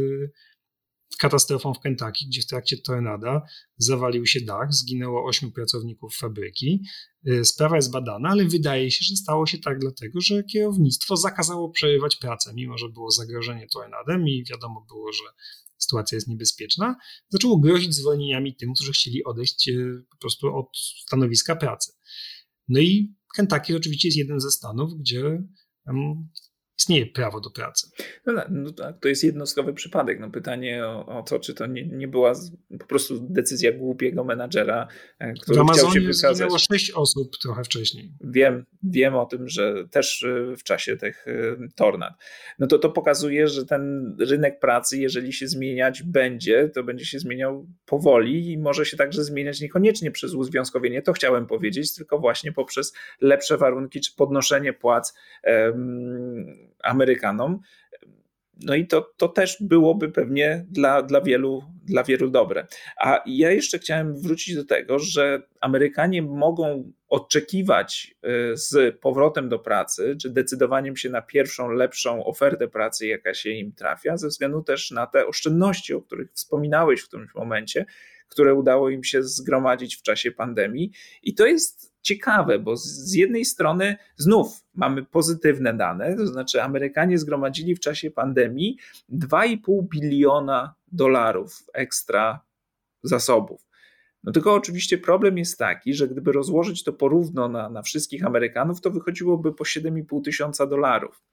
katastrofą 1.17 1.73
w 1.73 1.79
Kentucky, 1.79 2.25
gdzie 2.27 2.41
w 2.41 2.45
trakcie 2.45 2.77
tornada 2.77 3.41
zawalił 3.77 4.25
się 4.25 4.41
dach, 4.41 4.73
zginęło 4.73 5.25
ośmiu 5.25 5.51
pracowników 5.51 6.15
fabryki. 6.15 6.83
Y, 7.27 7.45
sprawa 7.45 7.75
jest 7.75 7.91
badana, 7.91 8.29
ale 8.29 8.45
wydaje 8.45 8.91
się, 8.91 9.05
że 9.05 9.15
stało 9.15 9.45
się 9.45 9.57
tak 9.57 9.79
dlatego, 9.79 10.21
że 10.21 10.43
kierownictwo 10.43 11.17
zakazało 11.17 11.69
przerywać 11.69 12.15
pracę, 12.15 12.53
mimo 12.53 12.77
że 12.77 12.89
było 12.89 13.11
zagrożenie 13.11 13.67
tornadem 13.67 14.27
i 14.27 14.43
wiadomo 14.49 14.85
było, 14.89 15.13
że 15.13 15.23
sytuacja 15.77 16.15
jest 16.15 16.27
niebezpieczna. 16.27 16.95
Zaczęło 17.29 17.59
grozić 17.59 17.95
zwolnieniami 17.95 18.55
tym, 18.55 18.73
którzy 18.73 18.91
chcieli 18.91 19.23
odejść 19.23 19.69
y, 19.69 20.05
po 20.11 20.17
prostu 20.17 20.55
od 20.55 20.77
stanowiska 21.05 21.55
pracy. 21.55 21.91
No 22.67 22.79
i 22.79 23.15
Kentucky 23.35 23.75
oczywiście 23.75 24.07
jest 24.07 24.17
jeden 24.17 24.39
ze 24.39 24.51
stanów, 24.51 24.93
gdzie 24.99 25.43
istnieje 26.79 27.05
prawo 27.05 27.39
do 27.39 27.49
pracy. 27.49 27.89
No, 28.25 28.35
tak, 28.35 28.47
no 28.51 28.71
tak, 28.71 28.99
to 28.99 29.07
jest 29.07 29.23
jednostkowy 29.23 29.73
przypadek. 29.73 30.19
No 30.19 30.31
pytanie 30.31 30.85
o, 30.85 31.05
o 31.05 31.23
to, 31.23 31.39
czy 31.39 31.53
to 31.53 31.65
nie, 31.65 31.87
nie 31.87 32.07
była 32.07 32.33
po 32.79 32.85
prostu 32.85 33.19
decyzja 33.19 33.71
głupiego 33.71 34.23
menadżera, 34.23 34.87
e, 35.19 35.33
który 35.33 35.61
w 35.63 35.71
chciał 35.73 35.91
się 35.91 35.99
wykazać. 35.99 36.35
zginęło 36.35 36.59
sześć 36.59 36.91
osób 36.91 37.37
trochę 37.41 37.63
wcześniej. 37.63 38.11
Wiem, 38.21 38.65
wiem 38.83 39.15
o 39.15 39.25
tym, 39.25 39.49
że 39.49 39.87
też 39.91 40.23
e, 40.23 40.55
w 40.55 40.63
czasie 40.63 40.97
tych 40.97 41.27
e, 41.27 41.33
tornad. 41.75 42.13
No 42.59 42.67
to 42.67 42.79
to 42.79 42.89
pokazuje, 42.89 43.47
że 43.47 43.65
ten 43.65 44.15
rynek 44.19 44.59
pracy, 44.59 44.97
jeżeli 44.97 45.33
się 45.33 45.47
zmieniać 45.47 46.03
będzie, 46.03 46.69
to 46.69 46.83
będzie 46.83 47.05
się 47.05 47.19
zmieniał 47.19 47.67
powoli 47.85 48.51
i 48.51 48.57
może 48.57 48.85
się 48.85 48.97
także 48.97 49.23
zmieniać 49.23 49.61
niekoniecznie 49.61 50.11
przez 50.11 50.33
uzwiązkowienie, 50.33 51.01
to 51.01 51.13
chciałem 51.13 51.47
powiedzieć, 51.47 51.95
tylko 51.95 52.19
właśnie 52.19 52.51
poprzez 52.51 52.93
lepsze 53.21 53.57
warunki 53.57 54.01
czy 54.01 54.15
podnoszenie 54.15 54.73
płac 54.73 55.13
Amerykanom. 56.83 57.59
No 58.61 58.75
i 58.75 58.87
to, 58.87 59.13
to 59.17 59.27
też 59.27 59.57
byłoby 59.61 60.11
pewnie 60.11 60.65
dla, 60.69 61.01
dla, 61.01 61.21
wielu, 61.21 61.63
dla 61.85 62.03
wielu 62.03 62.29
dobre. 62.29 62.67
A 62.97 63.21
ja 63.25 63.51
jeszcze 63.51 63.79
chciałem 63.79 64.17
wrócić 64.21 64.55
do 64.55 64.65
tego, 64.65 64.99
że 64.99 65.41
Amerykanie 65.61 66.21
mogą 66.21 66.91
oczekiwać 67.07 68.15
y, 68.25 68.57
z 68.57 68.99
powrotem 68.99 69.49
do 69.49 69.59
pracy, 69.59 70.15
czy 70.21 70.29
decydowaniem 70.29 70.97
się 70.97 71.09
na 71.09 71.21
pierwszą, 71.21 71.69
lepszą 71.69 72.25
ofertę 72.25 72.67
pracy, 72.67 73.07
jaka 73.07 73.33
się 73.33 73.49
im 73.49 73.71
trafia, 73.71 74.17
ze 74.17 74.27
względu 74.27 74.63
też 74.63 74.91
na 74.91 75.07
te 75.07 75.27
oszczędności, 75.27 75.93
o 75.93 76.01
których 76.01 76.31
wspominałeś 76.33 77.01
w 77.01 77.07
którymś 77.07 77.35
momencie, 77.35 77.85
które 78.29 78.53
udało 78.53 78.89
im 78.89 79.03
się 79.03 79.23
zgromadzić 79.23 79.95
w 79.95 80.01
czasie 80.01 80.31
pandemii. 80.31 80.91
I 81.23 81.35
to 81.35 81.45
jest 81.45 81.92
ciekawe, 82.03 82.59
bo 82.59 82.77
z 82.77 83.13
jednej 83.13 83.45
strony 83.45 83.95
znów 84.17 84.65
mamy 84.73 85.03
pozytywne 85.03 85.73
dane, 85.73 86.15
to 86.15 86.27
znaczy 86.27 86.63
Amerykanie 86.63 87.17
zgromadzili 87.17 87.75
w 87.75 87.79
czasie 87.79 88.11
pandemii 88.11 88.77
2,5 89.13 89.83
biliona 89.83 90.75
dolarów 90.91 91.63
ekstra 91.73 92.41
zasobów. 93.03 93.65
No 94.23 94.31
tylko 94.31 94.53
oczywiście 94.53 94.97
problem 94.97 95.37
jest 95.37 95.57
taki, 95.57 95.93
że 95.93 96.07
gdyby 96.07 96.31
rozłożyć 96.31 96.83
to 96.83 96.93
porówno 96.93 97.49
na, 97.49 97.69
na 97.69 97.81
wszystkich 97.81 98.25
Amerykanów, 98.25 98.81
to 98.81 98.91
wychodziłoby 98.91 99.53
po 99.53 99.63
7,5 99.63 100.23
tysiąca 100.23 100.67
dolarów. 100.67 101.23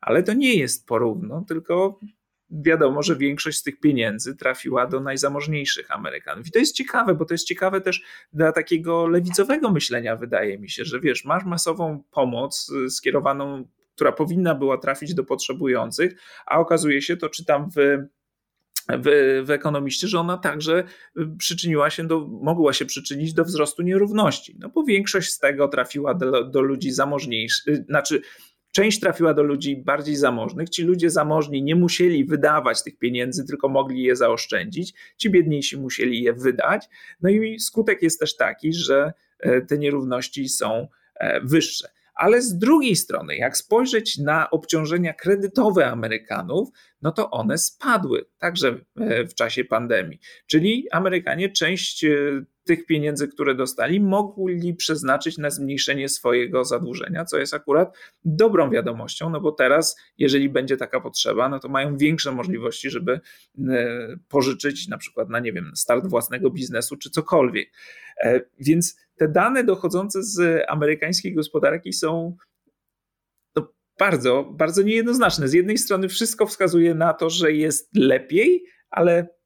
Ale 0.00 0.22
to 0.22 0.32
nie 0.32 0.54
jest 0.54 0.86
porówno, 0.86 1.44
tylko 1.48 2.00
wiadomo, 2.50 3.02
że 3.02 3.16
większość 3.16 3.58
z 3.58 3.62
tych 3.62 3.80
pieniędzy 3.80 4.36
trafiła 4.36 4.86
do 4.86 5.00
najzamożniejszych 5.00 5.90
Amerykanów. 5.90 6.46
I 6.46 6.50
to 6.50 6.58
jest 6.58 6.74
ciekawe, 6.74 7.14
bo 7.14 7.24
to 7.24 7.34
jest 7.34 7.46
ciekawe 7.46 7.80
też 7.80 8.02
dla 8.32 8.52
takiego 8.52 9.06
lewicowego 9.06 9.70
myślenia, 9.70 10.16
wydaje 10.16 10.58
mi 10.58 10.70
się, 10.70 10.84
że 10.84 11.00
wiesz, 11.00 11.24
masz 11.24 11.44
masową 11.44 12.02
pomoc 12.10 12.72
y, 12.86 12.90
skierowaną, 12.90 13.64
która 13.94 14.12
powinna 14.12 14.54
była 14.54 14.78
trafić 14.78 15.14
do 15.14 15.24
potrzebujących, 15.24 16.14
a 16.46 16.58
okazuje 16.58 17.02
się, 17.02 17.16
to 17.16 17.28
czytam 17.28 17.70
w 17.70 17.76
w, 18.88 19.42
w 19.46 19.50
ekonomiście, 19.50 20.08
że 20.08 20.20
ona 20.20 20.38
także 20.38 20.84
y, 21.18 21.26
przyczyniła 21.38 21.90
się 21.90 22.06
do, 22.06 22.26
mogła 22.26 22.72
się 22.72 22.86
przyczynić 22.86 23.34
do 23.34 23.44
wzrostu 23.44 23.82
nierówności. 23.82 24.56
No 24.58 24.68
bo 24.68 24.84
większość 24.84 25.30
z 25.30 25.38
tego 25.38 25.68
trafiła 25.68 26.14
do, 26.14 26.44
do 26.44 26.62
ludzi 26.62 26.92
zamożniejszych, 26.92 27.68
y, 27.68 27.84
znaczy 27.88 28.22
Część 28.76 29.00
trafiła 29.00 29.34
do 29.34 29.42
ludzi 29.42 29.76
bardziej 29.76 30.16
zamożnych. 30.16 30.70
Ci 30.70 30.82
ludzie 30.82 31.10
zamożni 31.10 31.62
nie 31.62 31.76
musieli 31.76 32.24
wydawać 32.24 32.82
tych 32.82 32.98
pieniędzy, 32.98 33.44
tylko 33.44 33.68
mogli 33.68 34.02
je 34.02 34.16
zaoszczędzić. 34.16 34.94
Ci 35.16 35.30
biedniejsi 35.30 35.76
musieli 35.78 36.22
je 36.22 36.32
wydać. 36.32 36.88
No 37.22 37.30
i 37.30 37.60
skutek 37.60 38.02
jest 38.02 38.20
też 38.20 38.36
taki, 38.36 38.72
że 38.72 39.12
e, 39.40 39.60
te 39.60 39.78
nierówności 39.78 40.48
są 40.48 40.88
e, 41.14 41.40
wyższe. 41.40 41.88
Ale 42.16 42.42
z 42.42 42.58
drugiej 42.58 42.96
strony, 42.96 43.36
jak 43.36 43.56
spojrzeć 43.56 44.18
na 44.18 44.50
obciążenia 44.50 45.14
kredytowe 45.14 45.86
Amerykanów, 45.86 46.68
no 47.02 47.12
to 47.12 47.30
one 47.30 47.58
spadły 47.58 48.24
także 48.38 48.78
e, 48.96 49.26
w 49.26 49.34
czasie 49.34 49.64
pandemii. 49.64 50.18
Czyli 50.46 50.86
Amerykanie 50.90 51.50
część 51.50 52.04
tych 52.66 52.86
pieniędzy, 52.86 53.28
które 53.28 53.54
dostali, 53.54 54.00
mogli 54.00 54.74
przeznaczyć 54.74 55.38
na 55.38 55.50
zmniejszenie 55.50 56.08
swojego 56.08 56.64
zadłużenia, 56.64 57.24
co 57.24 57.38
jest 57.38 57.54
akurat 57.54 57.96
dobrą 58.24 58.70
wiadomością, 58.70 59.30
no 59.30 59.40
bo 59.40 59.52
teraz, 59.52 59.96
jeżeli 60.18 60.48
będzie 60.48 60.76
taka 60.76 61.00
potrzeba, 61.00 61.48
no 61.48 61.58
to 61.58 61.68
mają 61.68 61.96
większe 61.96 62.32
możliwości, 62.32 62.90
żeby 62.90 63.20
e, 63.58 64.16
pożyczyć 64.28 64.88
na 64.88 64.98
przykład 64.98 65.28
na, 65.28 65.40
nie 65.40 65.52
wiem, 65.52 65.72
start 65.74 66.06
własnego 66.06 66.50
biznesu 66.50 66.96
czy 66.96 67.10
cokolwiek. 67.10 67.68
E, 68.24 68.40
więc 68.58 68.96
te 69.16 69.28
dane 69.28 69.64
dochodzące 69.64 70.22
z 70.22 70.64
amerykańskiej 70.68 71.34
gospodarki 71.34 71.92
są 71.92 72.36
no, 73.56 73.72
bardzo, 73.98 74.44
bardzo 74.44 74.82
niejednoznaczne. 74.82 75.48
Z 75.48 75.52
jednej 75.52 75.78
strony 75.78 76.08
wszystko 76.08 76.46
wskazuje 76.46 76.94
na 76.94 77.14
to, 77.14 77.30
że 77.30 77.52
jest 77.52 77.96
lepiej, 77.96 78.64
ale 78.90 79.36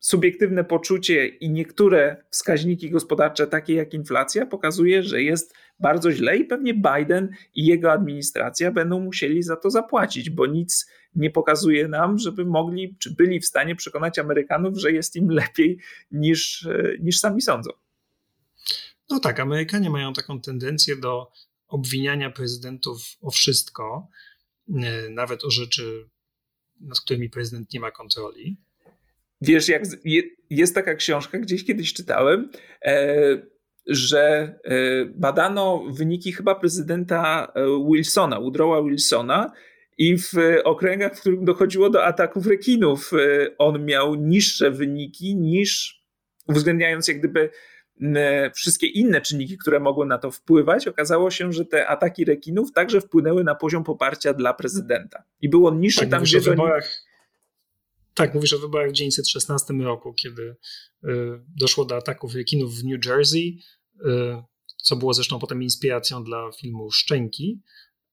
subiektywne 0.00 0.64
poczucie 0.64 1.26
i 1.26 1.50
niektóre 1.50 2.24
wskaźniki 2.30 2.90
gospodarcze, 2.90 3.46
takie 3.46 3.74
jak 3.74 3.94
inflacja, 3.94 4.46
pokazuje, 4.46 5.02
że 5.02 5.22
jest 5.22 5.54
bardzo 5.78 6.12
źle 6.12 6.36
i 6.36 6.44
pewnie 6.44 6.74
Biden 6.74 7.28
i 7.54 7.66
jego 7.66 7.92
administracja 7.92 8.72
będą 8.72 9.00
musieli 9.00 9.42
za 9.42 9.56
to 9.56 9.70
zapłacić, 9.70 10.30
bo 10.30 10.46
nic 10.46 10.90
nie 11.14 11.30
pokazuje 11.30 11.88
nam, 11.88 12.18
żeby 12.18 12.44
mogli, 12.44 12.96
czy 12.98 13.14
byli 13.14 13.40
w 13.40 13.46
stanie 13.46 13.76
przekonać 13.76 14.18
Amerykanów, 14.18 14.78
że 14.78 14.92
jest 14.92 15.16
im 15.16 15.30
lepiej 15.30 15.78
niż, 16.10 16.66
e, 16.66 16.92
niż 17.00 17.20
sami 17.20 17.42
sądzą. 17.42 17.70
No 19.10 19.20
tak, 19.20 19.40
Amerykanie 19.40 19.90
mają 19.90 20.12
taką 20.12 20.40
tendencję 20.40 20.96
do 20.96 21.30
obwiniania 21.68 22.30
prezydentów 22.30 23.02
o 23.20 23.30
wszystko, 23.30 24.08
e, 24.68 25.10
nawet 25.10 25.44
o 25.44 25.50
rzeczy, 25.50 26.08
nad 26.80 27.00
którymi 27.00 27.30
prezydent 27.30 27.72
nie 27.72 27.80
ma 27.80 27.90
kontroli. 27.90 28.56
Wiesz, 29.40 29.68
jak 29.68 29.82
jest 30.50 30.74
taka 30.74 30.94
książka, 30.94 31.38
gdzieś 31.38 31.64
kiedyś 31.64 31.92
czytałem, 31.92 32.50
e, 32.84 33.42
że 33.86 34.54
e, 34.64 35.04
badano 35.04 35.84
wyniki 35.90 36.32
chyba 36.32 36.54
prezydenta 36.54 37.52
Wilsona, 37.92 38.40
Woodrowa 38.40 38.82
Wilsona, 38.82 39.52
i 39.98 40.18
w 40.18 40.32
okręgach, 40.64 41.16
w 41.16 41.20
których 41.20 41.44
dochodziło 41.44 41.90
do 41.90 42.04
ataków 42.04 42.46
rekinów, 42.46 43.10
on 43.58 43.84
miał 43.84 44.14
niższe 44.14 44.70
wyniki 44.70 45.36
niż, 45.36 46.02
uwzględniając 46.48 47.08
jak 47.08 47.18
gdyby 47.18 47.50
wszystkie 48.54 48.86
inne 48.86 49.20
czynniki, 49.20 49.58
które 49.58 49.80
mogły 49.80 50.06
na 50.06 50.18
to 50.18 50.30
wpływać, 50.30 50.88
okazało 50.88 51.30
się, 51.30 51.52
że 51.52 51.64
te 51.64 51.86
ataki 51.86 52.24
rekinów 52.24 52.72
także 52.72 53.00
wpłynęły 53.00 53.44
na 53.44 53.54
poziom 53.54 53.84
poparcia 53.84 54.34
dla 54.34 54.54
prezydenta. 54.54 55.22
I 55.40 55.48
było 55.48 55.74
niższy 55.74 56.00
tak, 56.00 56.10
tam, 56.10 56.22
gdzie. 56.22 56.40
Wyborach, 56.40 57.08
tak, 58.14 58.34
mówisz 58.34 58.52
o 58.52 58.58
wyborach 58.58 58.88
w 58.88 58.92
1916 58.92 59.74
roku, 59.74 60.14
kiedy 60.14 60.42
y, 60.42 61.06
doszło 61.56 61.84
do 61.84 61.96
ataków 61.96 62.34
rekinów 62.34 62.74
w 62.74 62.84
New 62.84 63.06
Jersey, 63.06 63.58
y, 63.94 64.02
co 64.82 64.96
było 64.96 65.14
zresztą 65.14 65.38
potem 65.38 65.62
inspiracją 65.62 66.24
dla 66.24 66.50
filmu 66.60 66.90
Szczęki. 66.90 67.62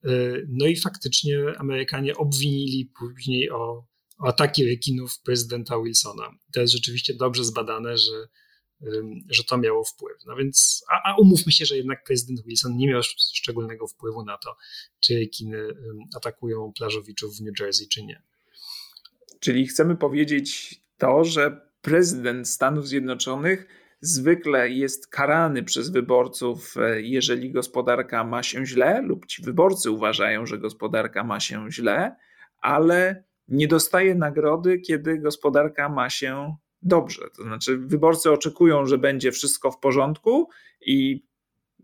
Y, 0.05 0.47
no 0.49 0.65
i 0.65 0.75
faktycznie 0.75 1.38
Amerykanie 1.57 2.15
obwinili 2.15 2.91
później 2.99 3.51
o, 3.51 3.86
o 4.19 4.27
ataki 4.27 4.65
rekinów 4.65 5.19
prezydenta 5.19 5.81
Wilsona. 5.83 6.31
To 6.53 6.61
jest 6.61 6.73
rzeczywiście 6.73 7.13
dobrze 7.13 7.43
zbadane, 7.43 7.97
że, 7.97 8.27
że 9.30 9.43
to 9.43 9.57
miało 9.57 9.84
wpływ. 9.84 10.17
No 10.26 10.36
więc, 10.36 10.86
a, 10.91 11.11
a 11.11 11.15
umówmy 11.15 11.51
się, 11.51 11.65
że 11.65 11.78
jednak 11.78 12.03
prezydent 12.03 12.45
Wilson 12.45 12.78
nie 12.78 12.88
miał 12.88 13.01
szczególnego 13.34 13.88
wpływu 13.88 14.26
na 14.26 14.38
to, 14.38 14.55
czy 14.99 15.15
rekiny 15.15 15.57
atakują 16.15 16.73
plażowiczów 16.78 17.38
w 17.38 17.41
New 17.41 17.59
Jersey, 17.59 17.88
czy 17.88 18.03
nie. 18.03 18.21
Czyli 19.39 19.67
chcemy 19.67 19.95
powiedzieć 19.95 20.76
to, 20.97 21.23
że 21.23 21.71
prezydent 21.82 22.49
Stanów 22.49 22.88
Zjednoczonych 22.88 23.67
zwykle 24.01 24.69
jest 24.69 25.07
karany 25.07 25.63
przez 25.63 25.89
wyborców, 25.89 26.78
e, 26.78 27.01
jeżeli 27.01 27.51
gospodarka 27.51 28.23
ma 28.23 28.43
się 28.43 28.65
źle, 28.65 29.01
lub 29.01 29.26
ci 29.26 29.41
wyborcy 29.41 29.91
uważają, 29.91 30.45
że 30.45 30.57
gospodarka 30.57 31.23
ma 31.23 31.39
się 31.39 31.71
źle, 31.71 32.15
ale 32.61 33.23
nie 33.47 33.67
dostaje 33.67 34.15
nagrody, 34.15 34.80
kiedy 34.80 35.19
gospodarka 35.19 35.89
ma 35.89 36.09
się 36.09 36.55
dobrze. 36.86 37.29
To 37.38 37.43
znaczy, 37.43 37.77
wyborcy 37.77 38.31
oczekują, 38.31 38.86
że 38.86 38.97
będzie 38.97 39.31
wszystko 39.31 39.71
w 39.71 39.79
porządku 39.79 40.49
i 40.81 41.25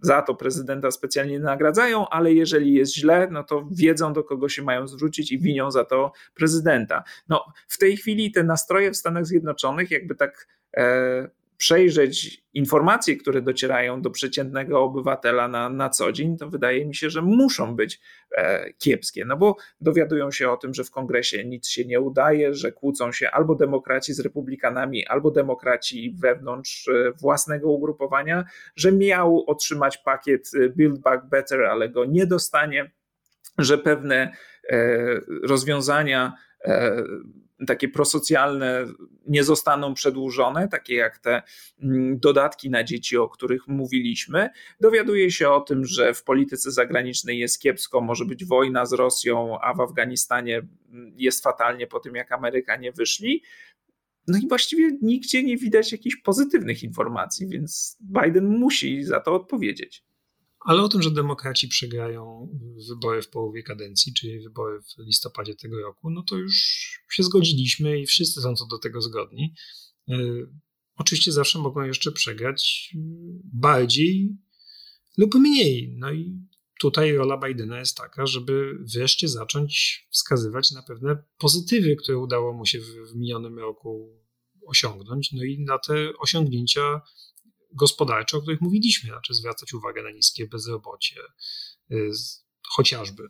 za 0.01 0.21
to 0.21 0.35
prezydenta 0.35 0.91
specjalnie 0.91 1.39
nagradzają, 1.39 2.09
ale 2.09 2.33
jeżeli 2.33 2.73
jest 2.73 2.95
źle, 2.95 3.27
no 3.31 3.43
to 3.43 3.67
wiedzą, 3.71 4.13
do 4.13 4.23
kogo 4.23 4.49
się 4.49 4.63
mają 4.63 4.87
zwrócić 4.87 5.31
i 5.31 5.39
winią 5.39 5.71
za 5.71 5.85
to 5.85 6.11
prezydenta. 6.33 7.03
No, 7.29 7.45
w 7.67 7.77
tej 7.77 7.97
chwili 7.97 8.31
te 8.31 8.43
nastroje 8.43 8.91
w 8.91 8.97
Stanach 8.97 9.25
Zjednoczonych, 9.25 9.91
jakby 9.91 10.15
tak 10.15 10.47
e, 10.77 11.29
przejrzeć 11.61 12.43
informacje, 12.53 13.15
które 13.15 13.41
docierają 13.41 14.01
do 14.01 14.09
przeciętnego 14.09 14.83
obywatela 14.83 15.47
na, 15.47 15.69
na 15.69 15.89
co 15.89 16.11
dzień, 16.11 16.37
to 16.37 16.49
wydaje 16.49 16.85
mi 16.85 16.95
się, 16.95 17.09
że 17.09 17.21
muszą 17.21 17.75
być 17.75 17.99
e, 18.37 18.73
kiepskie, 18.73 19.25
no 19.25 19.37
bo 19.37 19.55
dowiadują 19.81 20.31
się 20.31 20.49
o 20.49 20.57
tym, 20.57 20.73
że 20.73 20.83
w 20.83 20.91
kongresie 20.91 21.45
nic 21.45 21.67
się 21.67 21.85
nie 21.85 21.99
udaje, 21.99 22.53
że 22.53 22.71
kłócą 22.71 23.11
się 23.11 23.31
albo 23.31 23.55
demokraci 23.55 24.13
z 24.13 24.19
republikanami, 24.19 25.07
albo 25.07 25.31
demokraci 25.31 26.15
wewnątrz 26.19 26.87
e, 26.87 27.11
własnego 27.11 27.71
ugrupowania, 27.71 28.45
że 28.75 28.91
miał 28.91 29.43
otrzymać 29.47 29.97
pakiet 29.97 30.51
e, 30.55 30.69
Build 30.69 30.99
Back 30.99 31.25
Better, 31.25 31.63
ale 31.63 31.89
go 31.89 32.05
nie 32.05 32.25
dostanie, 32.25 32.91
że 33.57 33.77
pewne 33.77 34.33
e, 34.69 34.97
rozwiązania 35.43 36.33
takie 37.67 37.87
prosocjalne 37.87 38.85
nie 39.27 39.43
zostaną 39.43 39.93
przedłużone, 39.93 40.67
takie 40.67 40.95
jak 40.95 41.17
te 41.17 41.41
mm, 41.83 42.19
dodatki 42.19 42.69
na 42.69 42.83
dzieci, 42.83 43.17
o 43.17 43.29
których 43.29 43.67
mówiliśmy. 43.67 44.49
Dowiaduje 44.79 45.31
się 45.31 45.49
o 45.49 45.61
tym, 45.61 45.85
że 45.85 46.13
w 46.13 46.23
polityce 46.23 46.71
zagranicznej 46.71 47.39
jest 47.39 47.61
kiepsko, 47.61 48.01
może 48.01 48.25
być 48.25 48.45
wojna 48.45 48.85
z 48.85 48.93
Rosją, 48.93 49.61
a 49.61 49.73
w 49.73 49.81
Afganistanie 49.81 50.57
mm, 50.89 51.13
jest 51.17 51.43
fatalnie 51.43 51.87
po 51.87 51.99
tym, 51.99 52.15
jak 52.15 52.31
Amerykanie 52.31 52.91
wyszli. 52.91 53.43
No 54.27 54.37
i 54.37 54.47
właściwie 54.47 54.91
nigdzie 55.01 55.43
nie 55.43 55.57
widać 55.57 55.91
jakichś 55.91 56.15
pozytywnych 56.15 56.83
informacji, 56.83 57.47
więc 57.47 57.97
Biden 58.01 58.45
musi 58.45 59.03
za 59.03 59.19
to 59.19 59.35
odpowiedzieć. 59.35 60.03
Ale 60.65 60.81
o 60.81 60.89
tym, 60.89 61.01
że 61.01 61.11
demokraci 61.11 61.67
przegrają 61.67 62.49
wybory 62.89 63.21
w 63.21 63.29
połowie 63.29 63.63
kadencji, 63.63 64.13
czyli 64.13 64.39
wybory 64.39 64.81
w 64.81 65.05
listopadzie 65.05 65.55
tego 65.55 65.81
roku, 65.81 66.09
no 66.09 66.23
to 66.23 66.37
już 66.37 66.53
się 67.11 67.23
zgodziliśmy 67.23 68.01
i 68.01 68.05
wszyscy 68.05 68.41
są 68.41 68.55
co 68.55 68.65
do 68.65 68.77
tego 68.77 69.01
zgodni. 69.01 69.53
E, 70.09 70.17
oczywiście 70.95 71.31
zawsze 71.31 71.59
mogą 71.59 71.81
jeszcze 71.81 72.11
przegrać 72.11 72.93
bardziej 73.53 74.37
lub 75.17 75.35
mniej. 75.35 75.95
No 75.97 76.11
i 76.11 76.39
tutaj 76.79 77.15
rola 77.15 77.37
Bidena 77.37 77.79
jest 77.79 77.97
taka, 77.97 78.25
żeby 78.25 78.77
wreszcie 78.95 79.27
zacząć 79.27 80.01
wskazywać 80.11 80.71
na 80.71 80.83
pewne 80.83 81.23
pozytywy, 81.37 81.95
które 81.95 82.17
udało 82.17 82.53
mu 82.53 82.65
się 82.65 82.79
w 82.79 83.15
minionym 83.15 83.59
roku 83.59 84.21
osiągnąć, 84.67 85.31
no 85.31 85.43
i 85.43 85.59
na 85.59 85.79
te 85.79 86.09
osiągnięcia 86.19 87.01
gospodarcze, 87.73 88.37
o 88.37 88.41
których 88.41 88.61
mówiliśmy, 88.61 89.09
znaczy 89.09 89.33
zwracać 89.33 89.73
uwagę 89.73 90.03
na 90.03 90.11
niskie 90.11 90.47
bezrobocie, 90.47 91.21
y, 91.91 92.11
chociażby. 92.67 93.23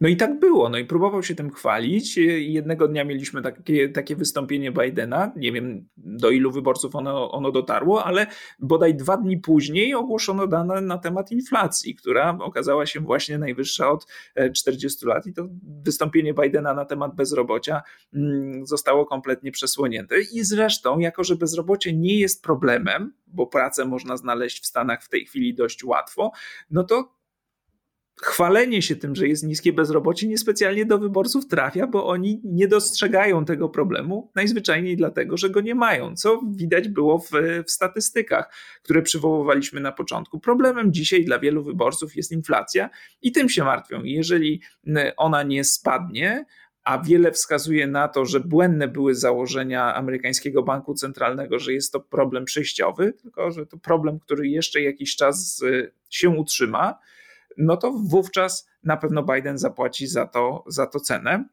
No 0.00 0.08
i 0.08 0.16
tak 0.16 0.38
było. 0.38 0.68
No 0.68 0.78
i 0.78 0.84
próbował 0.84 1.22
się 1.22 1.34
tym 1.34 1.50
chwalić. 1.50 2.16
Jednego 2.38 2.88
dnia 2.88 3.04
mieliśmy 3.04 3.42
takie, 3.42 3.88
takie 3.88 4.16
wystąpienie 4.16 4.72
Bidena. 4.72 5.32
Nie 5.36 5.52
wiem, 5.52 5.88
do 5.96 6.30
ilu 6.30 6.52
wyborców 6.52 6.94
ono, 6.94 7.30
ono 7.30 7.52
dotarło, 7.52 8.04
ale 8.04 8.26
bodaj 8.58 8.94
dwa 8.94 9.16
dni 9.16 9.38
później 9.38 9.94
ogłoszono 9.94 10.46
dane 10.46 10.80
na 10.80 10.98
temat 10.98 11.32
inflacji, 11.32 11.94
która 11.94 12.38
okazała 12.40 12.86
się 12.86 13.00
właśnie 13.00 13.38
najwyższa 13.38 13.90
od 13.90 14.06
40 14.54 15.06
e, 15.06 15.08
lat. 15.08 15.26
I 15.26 15.32
to 15.32 15.48
wystąpienie 15.62 16.34
Bidena 16.34 16.74
na 16.74 16.84
temat 16.84 17.14
bezrobocia 17.14 17.82
mm, 18.14 18.66
zostało 18.66 19.06
kompletnie 19.06 19.52
przesłonięte. 19.52 20.20
I 20.20 20.44
zresztą, 20.44 20.98
jako 20.98 21.24
że 21.24 21.36
bezrobocie 21.36 21.92
nie 21.92 22.18
jest 22.18 22.42
problemem, 22.42 23.12
bo 23.26 23.46
pracę 23.46 23.84
można 23.84 24.16
znaleźć 24.16 24.62
w 24.62 24.66
Stanach 24.66 25.02
w 25.02 25.08
tej 25.08 25.26
chwili 25.26 25.54
dość 25.54 25.84
łatwo, 25.84 26.32
no 26.70 26.84
to 26.84 27.15
chwalenie 28.22 28.82
się 28.82 28.96
tym, 28.96 29.16
że 29.16 29.28
jest 29.28 29.44
niskie 29.44 29.72
bezrobocie, 29.72 30.28
niespecjalnie 30.28 30.86
do 30.86 30.98
wyborców 30.98 31.46
trafia, 31.46 31.86
bo 31.86 32.06
oni 32.06 32.40
nie 32.44 32.68
dostrzegają 32.68 33.44
tego 33.44 33.68
problemu, 33.68 34.30
najzwyczajniej 34.34 34.96
dlatego, 34.96 35.36
że 35.36 35.50
go 35.50 35.60
nie 35.60 35.74
mają, 35.74 36.16
co 36.16 36.40
widać 36.56 36.88
było 36.88 37.18
w, 37.18 37.30
w 37.66 37.70
statystykach, 37.70 38.54
które 38.82 39.02
przywoływaliśmy 39.02 39.80
na 39.80 39.92
początku. 39.92 40.40
Problemem 40.40 40.92
dzisiaj 40.92 41.24
dla 41.24 41.38
wielu 41.38 41.64
wyborców 41.64 42.16
jest 42.16 42.32
inflacja 42.32 42.90
i 43.22 43.32
tym 43.32 43.48
się 43.48 43.64
martwią. 43.64 44.04
Jeżeli 44.04 44.60
ona 45.16 45.42
nie 45.42 45.64
spadnie, 45.64 46.44
a 46.84 46.98
wiele 46.98 47.32
wskazuje 47.32 47.86
na 47.86 48.08
to, 48.08 48.24
że 48.24 48.40
błędne 48.40 48.88
były 48.88 49.14
założenia 49.14 49.94
amerykańskiego 49.94 50.62
banku 50.62 50.94
centralnego, 50.94 51.58
że 51.58 51.72
jest 51.72 51.92
to 51.92 52.00
problem 52.00 52.44
przejściowy, 52.44 53.12
tylko 53.12 53.50
że 53.50 53.66
to 53.66 53.78
problem, 53.78 54.18
który 54.18 54.48
jeszcze 54.48 54.82
jakiś 54.82 55.16
czas 55.16 55.62
się 56.10 56.28
utrzyma 56.28 56.98
no 57.56 57.76
to 57.76 57.92
wówczas 57.92 58.68
na 58.84 58.96
pewno 58.96 59.22
Biden 59.22 59.58
zapłaci 59.58 60.06
za 60.06 60.26
to, 60.26 60.64
za 60.66 60.86
to 60.86 61.00
cenę. 61.00 61.44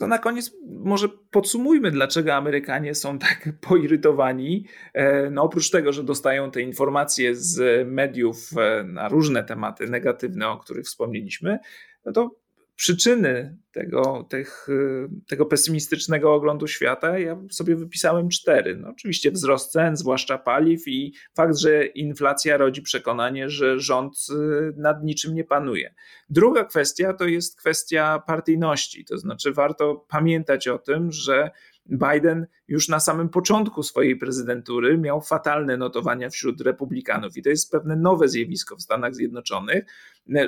To 0.00 0.06
na 0.06 0.18
koniec 0.18 0.56
może 0.68 1.08
podsumujmy, 1.08 1.90
dlaczego 1.90 2.34
Amerykanie 2.34 2.94
są 2.94 3.18
tak 3.18 3.48
poirytowani. 3.68 4.66
E, 4.94 5.30
no 5.30 5.42
oprócz 5.42 5.70
tego, 5.70 5.92
że 5.92 6.04
dostają 6.04 6.50
te 6.50 6.60
informacje 6.60 7.36
z 7.36 7.88
mediów 7.88 8.50
e, 8.56 8.84
na 8.84 9.08
różne 9.08 9.44
tematy 9.44 9.86
negatywne, 9.86 10.48
o 10.48 10.58
których 10.58 10.84
wspomnieliśmy, 10.86 11.58
no 12.04 12.12
to 12.12 12.41
przyczyny 12.82 13.56
tego, 13.72 14.26
tych, 14.30 14.68
y, 14.68 15.08
tego 15.28 15.46
pesymistycznego 15.46 16.34
oglądu 16.34 16.66
świata, 16.66 17.18
ja 17.18 17.42
sobie 17.50 17.76
wypisałem 17.76 18.28
cztery. 18.28 18.76
No, 18.76 18.88
oczywiście 18.88 19.30
wzrost 19.30 19.72
cen, 19.72 19.96
zwłaszcza 19.96 20.38
paliw 20.38 20.88
i 20.88 21.14
fakt, 21.36 21.56
że 21.56 21.86
inflacja 21.86 22.56
rodzi 22.56 22.82
przekonanie, 22.82 23.50
że 23.50 23.80
rząd 23.80 24.14
y, 24.30 24.72
nad 24.76 25.04
niczym 25.04 25.34
nie 25.34 25.44
panuje. 25.44 25.94
Druga 26.30 26.64
kwestia 26.64 27.14
to 27.14 27.24
jest 27.24 27.58
kwestia 27.58 28.22
partyjności, 28.26 29.04
to 29.04 29.18
znaczy 29.18 29.52
warto 29.52 30.06
pamiętać 30.08 30.68
o 30.68 30.78
tym, 30.78 31.12
że 31.12 31.50
Biden 31.86 32.46
już 32.68 32.88
na 32.88 33.00
samym 33.00 33.28
początku 33.28 33.82
swojej 33.82 34.16
prezydentury 34.16 34.98
miał 34.98 35.20
fatalne 35.20 35.76
notowania 35.76 36.30
wśród 36.30 36.60
republikanów 36.60 37.36
i 37.36 37.42
to 37.42 37.48
jest 37.48 37.70
pewne 37.70 37.96
nowe 37.96 38.28
zjawisko 38.28 38.76
w 38.76 38.82
Stanach 38.82 39.14
Zjednoczonych, 39.14 39.84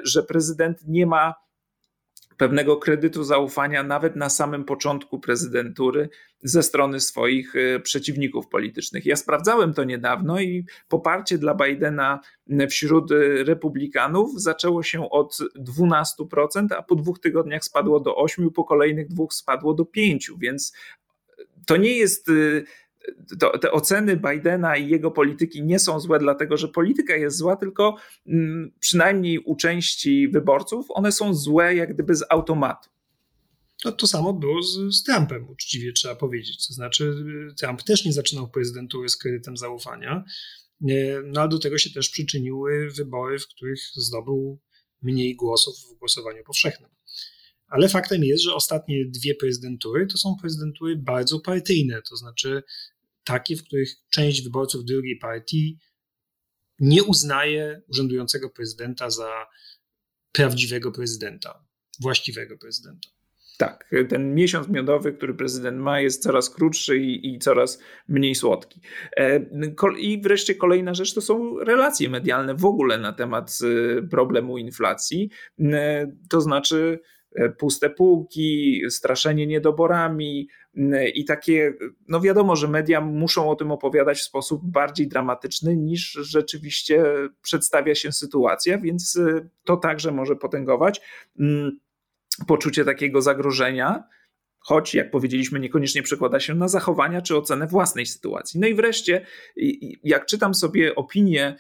że 0.05 0.22
prezydent 0.22 0.78
nie 0.87 1.07
ma 1.07 1.45
pewnego 2.37 2.76
kredytu 2.76 3.24
zaufania 3.24 3.82
nawet 3.82 4.16
na 4.16 4.28
samym 4.28 4.64
początku 4.64 5.20
prezydentury 5.20 6.09
ze 6.43 6.62
strony 6.62 7.01
swoich 7.01 7.57
y, 7.57 7.80
przeciwników 7.80 8.49
politycznych. 8.49 9.07
Ja 9.07 9.16
sprawdzałem 9.16 9.74
to 9.74 9.85
niedawno 9.85 10.41
i 10.41 10.64
poparcie 10.89 11.39
dla 11.39 11.55
Bidena 11.55 12.20
wśród 12.70 13.11
y, 13.11 13.45
republikanów 13.45 14.43
zaczęło 14.43 14.82
się 14.82 15.11
od 15.11 15.39
12%, 15.59 16.66
a 16.78 16.82
po 16.82 16.95
dwóch 16.95 17.20
tygodniach 17.20 17.64
spadło 17.64 18.01
do 18.01 18.14
8%, 18.14 18.51
po 18.51 18.64
kolejnych 18.64 19.09
dwóch 19.09 19.35
spadło 19.35 19.74
do 19.74 19.85
5%, 19.85 20.18
więc 20.39 20.72
to 21.66 21.76
nie 21.76 21.97
jest 21.97 22.28
y, 22.28 22.64
to, 23.40 23.59
te 23.59 23.72
oceny 23.72 24.16
Bidena 24.16 24.76
i 24.76 24.88
jego 24.88 25.11
polityki 25.11 25.62
nie 25.62 25.78
są 25.78 26.00
złe, 26.00 26.18
dlatego 26.18 26.57
że 26.57 26.68
polityka 26.68 27.16
jest 27.16 27.36
zła, 27.36 27.57
tylko 27.57 27.96
mm, 28.26 28.72
przynajmniej 28.80 29.38
u 29.38 29.57
części 29.57 30.28
wyborców 30.28 30.86
one 30.88 31.12
są 31.12 31.34
złe 31.34 31.74
jak 31.74 31.94
gdyby 31.94 32.14
z 32.14 32.24
automatu. 32.30 32.90
No, 33.84 33.92
to 33.92 34.07
samo 34.07 34.32
było 34.32 34.62
z, 34.62 34.96
z 34.96 35.02
Trumpem, 35.02 35.50
uczciwie 35.50 35.92
trzeba 35.92 36.14
powiedzieć. 36.14 36.66
To 36.66 36.74
znaczy, 36.74 37.24
Trump 37.59 37.82
też 37.82 38.05
nie 38.05 38.12
zaczynał 38.12 38.50
prezydentury 38.50 39.09
z 39.09 39.16
kredytem 39.16 39.57
zaufania, 39.57 40.24
no 41.24 41.40
ale 41.40 41.48
do 41.48 41.59
tego 41.59 41.78
się 41.78 41.90
też 41.90 42.11
przyczyniły 42.11 42.90
wybory, 42.90 43.38
w 43.38 43.48
których 43.48 43.80
zdobył 43.94 44.61
mniej 45.02 45.36
głosów 45.36 45.74
w 45.78 45.98
głosowaniu 45.98 46.44
powszechnym. 46.44 46.90
Ale 47.68 47.88
faktem 47.88 48.24
jest, 48.24 48.42
że 48.42 48.55
ostatnie 48.55 49.05
dwie 49.07 49.34
prezydentury 49.34 50.07
to 50.07 50.18
są 50.18 50.36
prezydentury 50.40 50.96
bardzo 50.96 51.40
partyjne, 51.40 52.02
to 52.09 52.16
znaczy 52.16 52.62
takie, 53.25 53.57
w 53.57 53.64
których 53.64 53.89
część 54.11 54.43
wyborców 54.43 54.85
drugiej 54.85 55.18
partii 55.18 55.79
nie 56.79 57.05
uznaje 57.05 57.83
urzędującego 57.89 58.51
prezydenta 58.51 59.11
za 59.11 59.47
prawdziwego 60.33 60.93
prezydenta, 60.93 61.64
właściwego 62.01 62.59
prezydenta. 62.59 63.09
Tak, 63.59 63.91
ten 64.09 64.35
miesiąc 64.35 64.68
miodowy, 64.68 65.12
który 65.12 65.35
prezydent 65.35 65.79
ma, 65.79 66.01
jest 66.01 66.22
coraz 66.22 66.51
krótszy 66.51 66.99
i, 66.99 67.35
i, 67.35 67.39
coraz 67.39 67.79
mniej 68.09 68.35
słodki. 68.35 68.81
E, 69.16 69.47
I 69.99 70.20
wreszcie 70.22 70.55
kolejna 70.55 70.95
rzecz 70.95 71.14
to 71.14 71.20
są 71.20 71.59
relacje 71.59 72.09
medialne 72.09 72.55
w 72.55 72.64
ogóle 72.64 72.99
na 72.99 73.12
temat 73.12 73.59
y, 73.62 74.09
problemu 74.11 74.59
inflacji. 74.59 75.31
E, 75.61 76.12
to 76.31 76.41
znaczy, 76.41 77.01
puste 77.59 77.91
półki, 77.91 78.82
straszenie 78.91 79.47
niedoborami 79.47 80.49
i 81.14 81.24
takie, 81.24 81.74
no 82.09 82.20
wiadomo, 82.20 82.57
że 82.57 82.68
media 82.68 83.01
muszą 83.01 83.51
o 83.51 83.57
tym 83.57 83.70
opowiadać 83.70 84.18
w 84.18 84.24
sposób 84.24 84.61
bardziej 84.64 85.09
dramatyczny 85.09 85.76
niż 85.76 86.12
rzeczywiście 86.12 87.05
przedstawia 87.43 87.95
się 87.95 88.12
sytuacja, 88.12 88.78
więc 88.78 89.16
e, 89.16 89.49
to 89.64 89.76
także 89.76 90.12
może 90.12 90.37
potęgować 90.37 91.01
poczucie 92.47 92.85
takiego 92.85 93.22
zagrożenia, 93.22 94.05
choć, 94.59 94.95
jak 94.95 95.11
powiedzieliśmy, 95.11 95.61
niekoniecznie 95.61 96.03
przekłada 96.03 96.41
się 96.41 96.55
na 96.55 96.68
zachowania 96.68 97.22
czy 97.22 97.37
ocenę 97.37 97.66
własnej 97.66 98.07
sytuacji. 98.07 98.61
No 98.61 98.66
i 98.66 98.74
wreszcie, 98.74 99.26
jak 100.05 100.26
czytam 100.26 100.55
sobie 100.55 100.95
opinie 100.95 101.57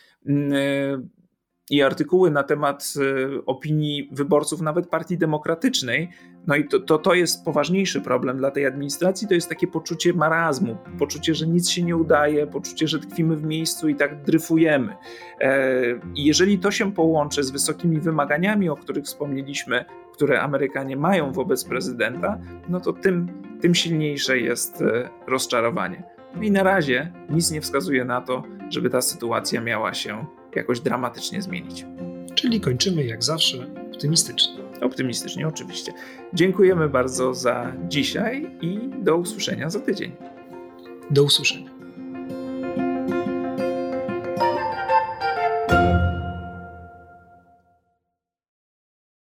i 1.70 1.82
artykuły 1.82 2.30
na 2.30 2.42
temat 2.42 2.94
y, 2.96 3.44
opinii 3.46 4.08
wyborców 4.12 4.60
nawet 4.60 4.88
Partii 4.88 5.18
Demokratycznej. 5.18 6.08
No 6.46 6.56
i 6.56 6.68
to, 6.68 6.80
to, 6.80 6.98
to 6.98 7.14
jest 7.14 7.44
poważniejszy 7.44 8.00
problem 8.00 8.38
dla 8.38 8.50
tej 8.50 8.66
administracji, 8.66 9.28
to 9.28 9.34
jest 9.34 9.48
takie 9.48 9.66
poczucie 9.66 10.12
marazmu, 10.12 10.76
poczucie, 10.98 11.34
że 11.34 11.46
nic 11.46 11.70
się 11.70 11.82
nie 11.82 11.96
udaje, 11.96 12.46
poczucie, 12.46 12.88
że 12.88 12.98
tkwimy 12.98 13.36
w 13.36 13.44
miejscu 13.44 13.88
i 13.88 13.94
tak 13.94 14.24
dryfujemy. 14.24 14.96
E, 15.40 15.82
I 16.14 16.24
jeżeli 16.24 16.58
to 16.58 16.70
się 16.70 16.92
połączy 16.92 17.42
z 17.42 17.50
wysokimi 17.50 18.00
wymaganiami, 18.00 18.68
o 18.68 18.76
których 18.76 19.04
wspomnieliśmy, 19.04 19.84
które 20.12 20.40
Amerykanie 20.40 20.96
mają 20.96 21.32
wobec 21.32 21.64
prezydenta, 21.64 22.38
no 22.68 22.80
to 22.80 22.92
tym, 22.92 23.42
tym 23.60 23.74
silniejsze 23.74 24.38
jest 24.38 24.82
e, 24.82 25.08
rozczarowanie. 25.26 26.02
No 26.36 26.42
i 26.42 26.50
na 26.50 26.62
razie 26.62 27.12
nic 27.30 27.50
nie 27.50 27.60
wskazuje 27.60 28.04
na 28.04 28.20
to, 28.20 28.42
żeby 28.70 28.90
ta 28.90 29.00
sytuacja 29.00 29.60
miała 29.60 29.94
się 29.94 30.26
jakoś 30.56 30.80
dramatycznie 30.80 31.42
zmienić. 31.42 31.86
Czyli 32.34 32.60
kończymy 32.60 33.04
jak 33.04 33.24
zawsze 33.24 33.66
optymistycznie. 33.92 34.54
Optymistycznie, 34.80 35.48
oczywiście. 35.48 35.92
Dziękujemy 36.34 36.88
bardzo 36.88 37.34
za 37.34 37.72
dzisiaj 37.88 38.50
i 38.60 38.90
do 39.02 39.16
usłyszenia 39.16 39.70
za 39.70 39.80
tydzień. 39.80 40.12
Do 41.10 41.22
usłyszenia. 41.22 41.73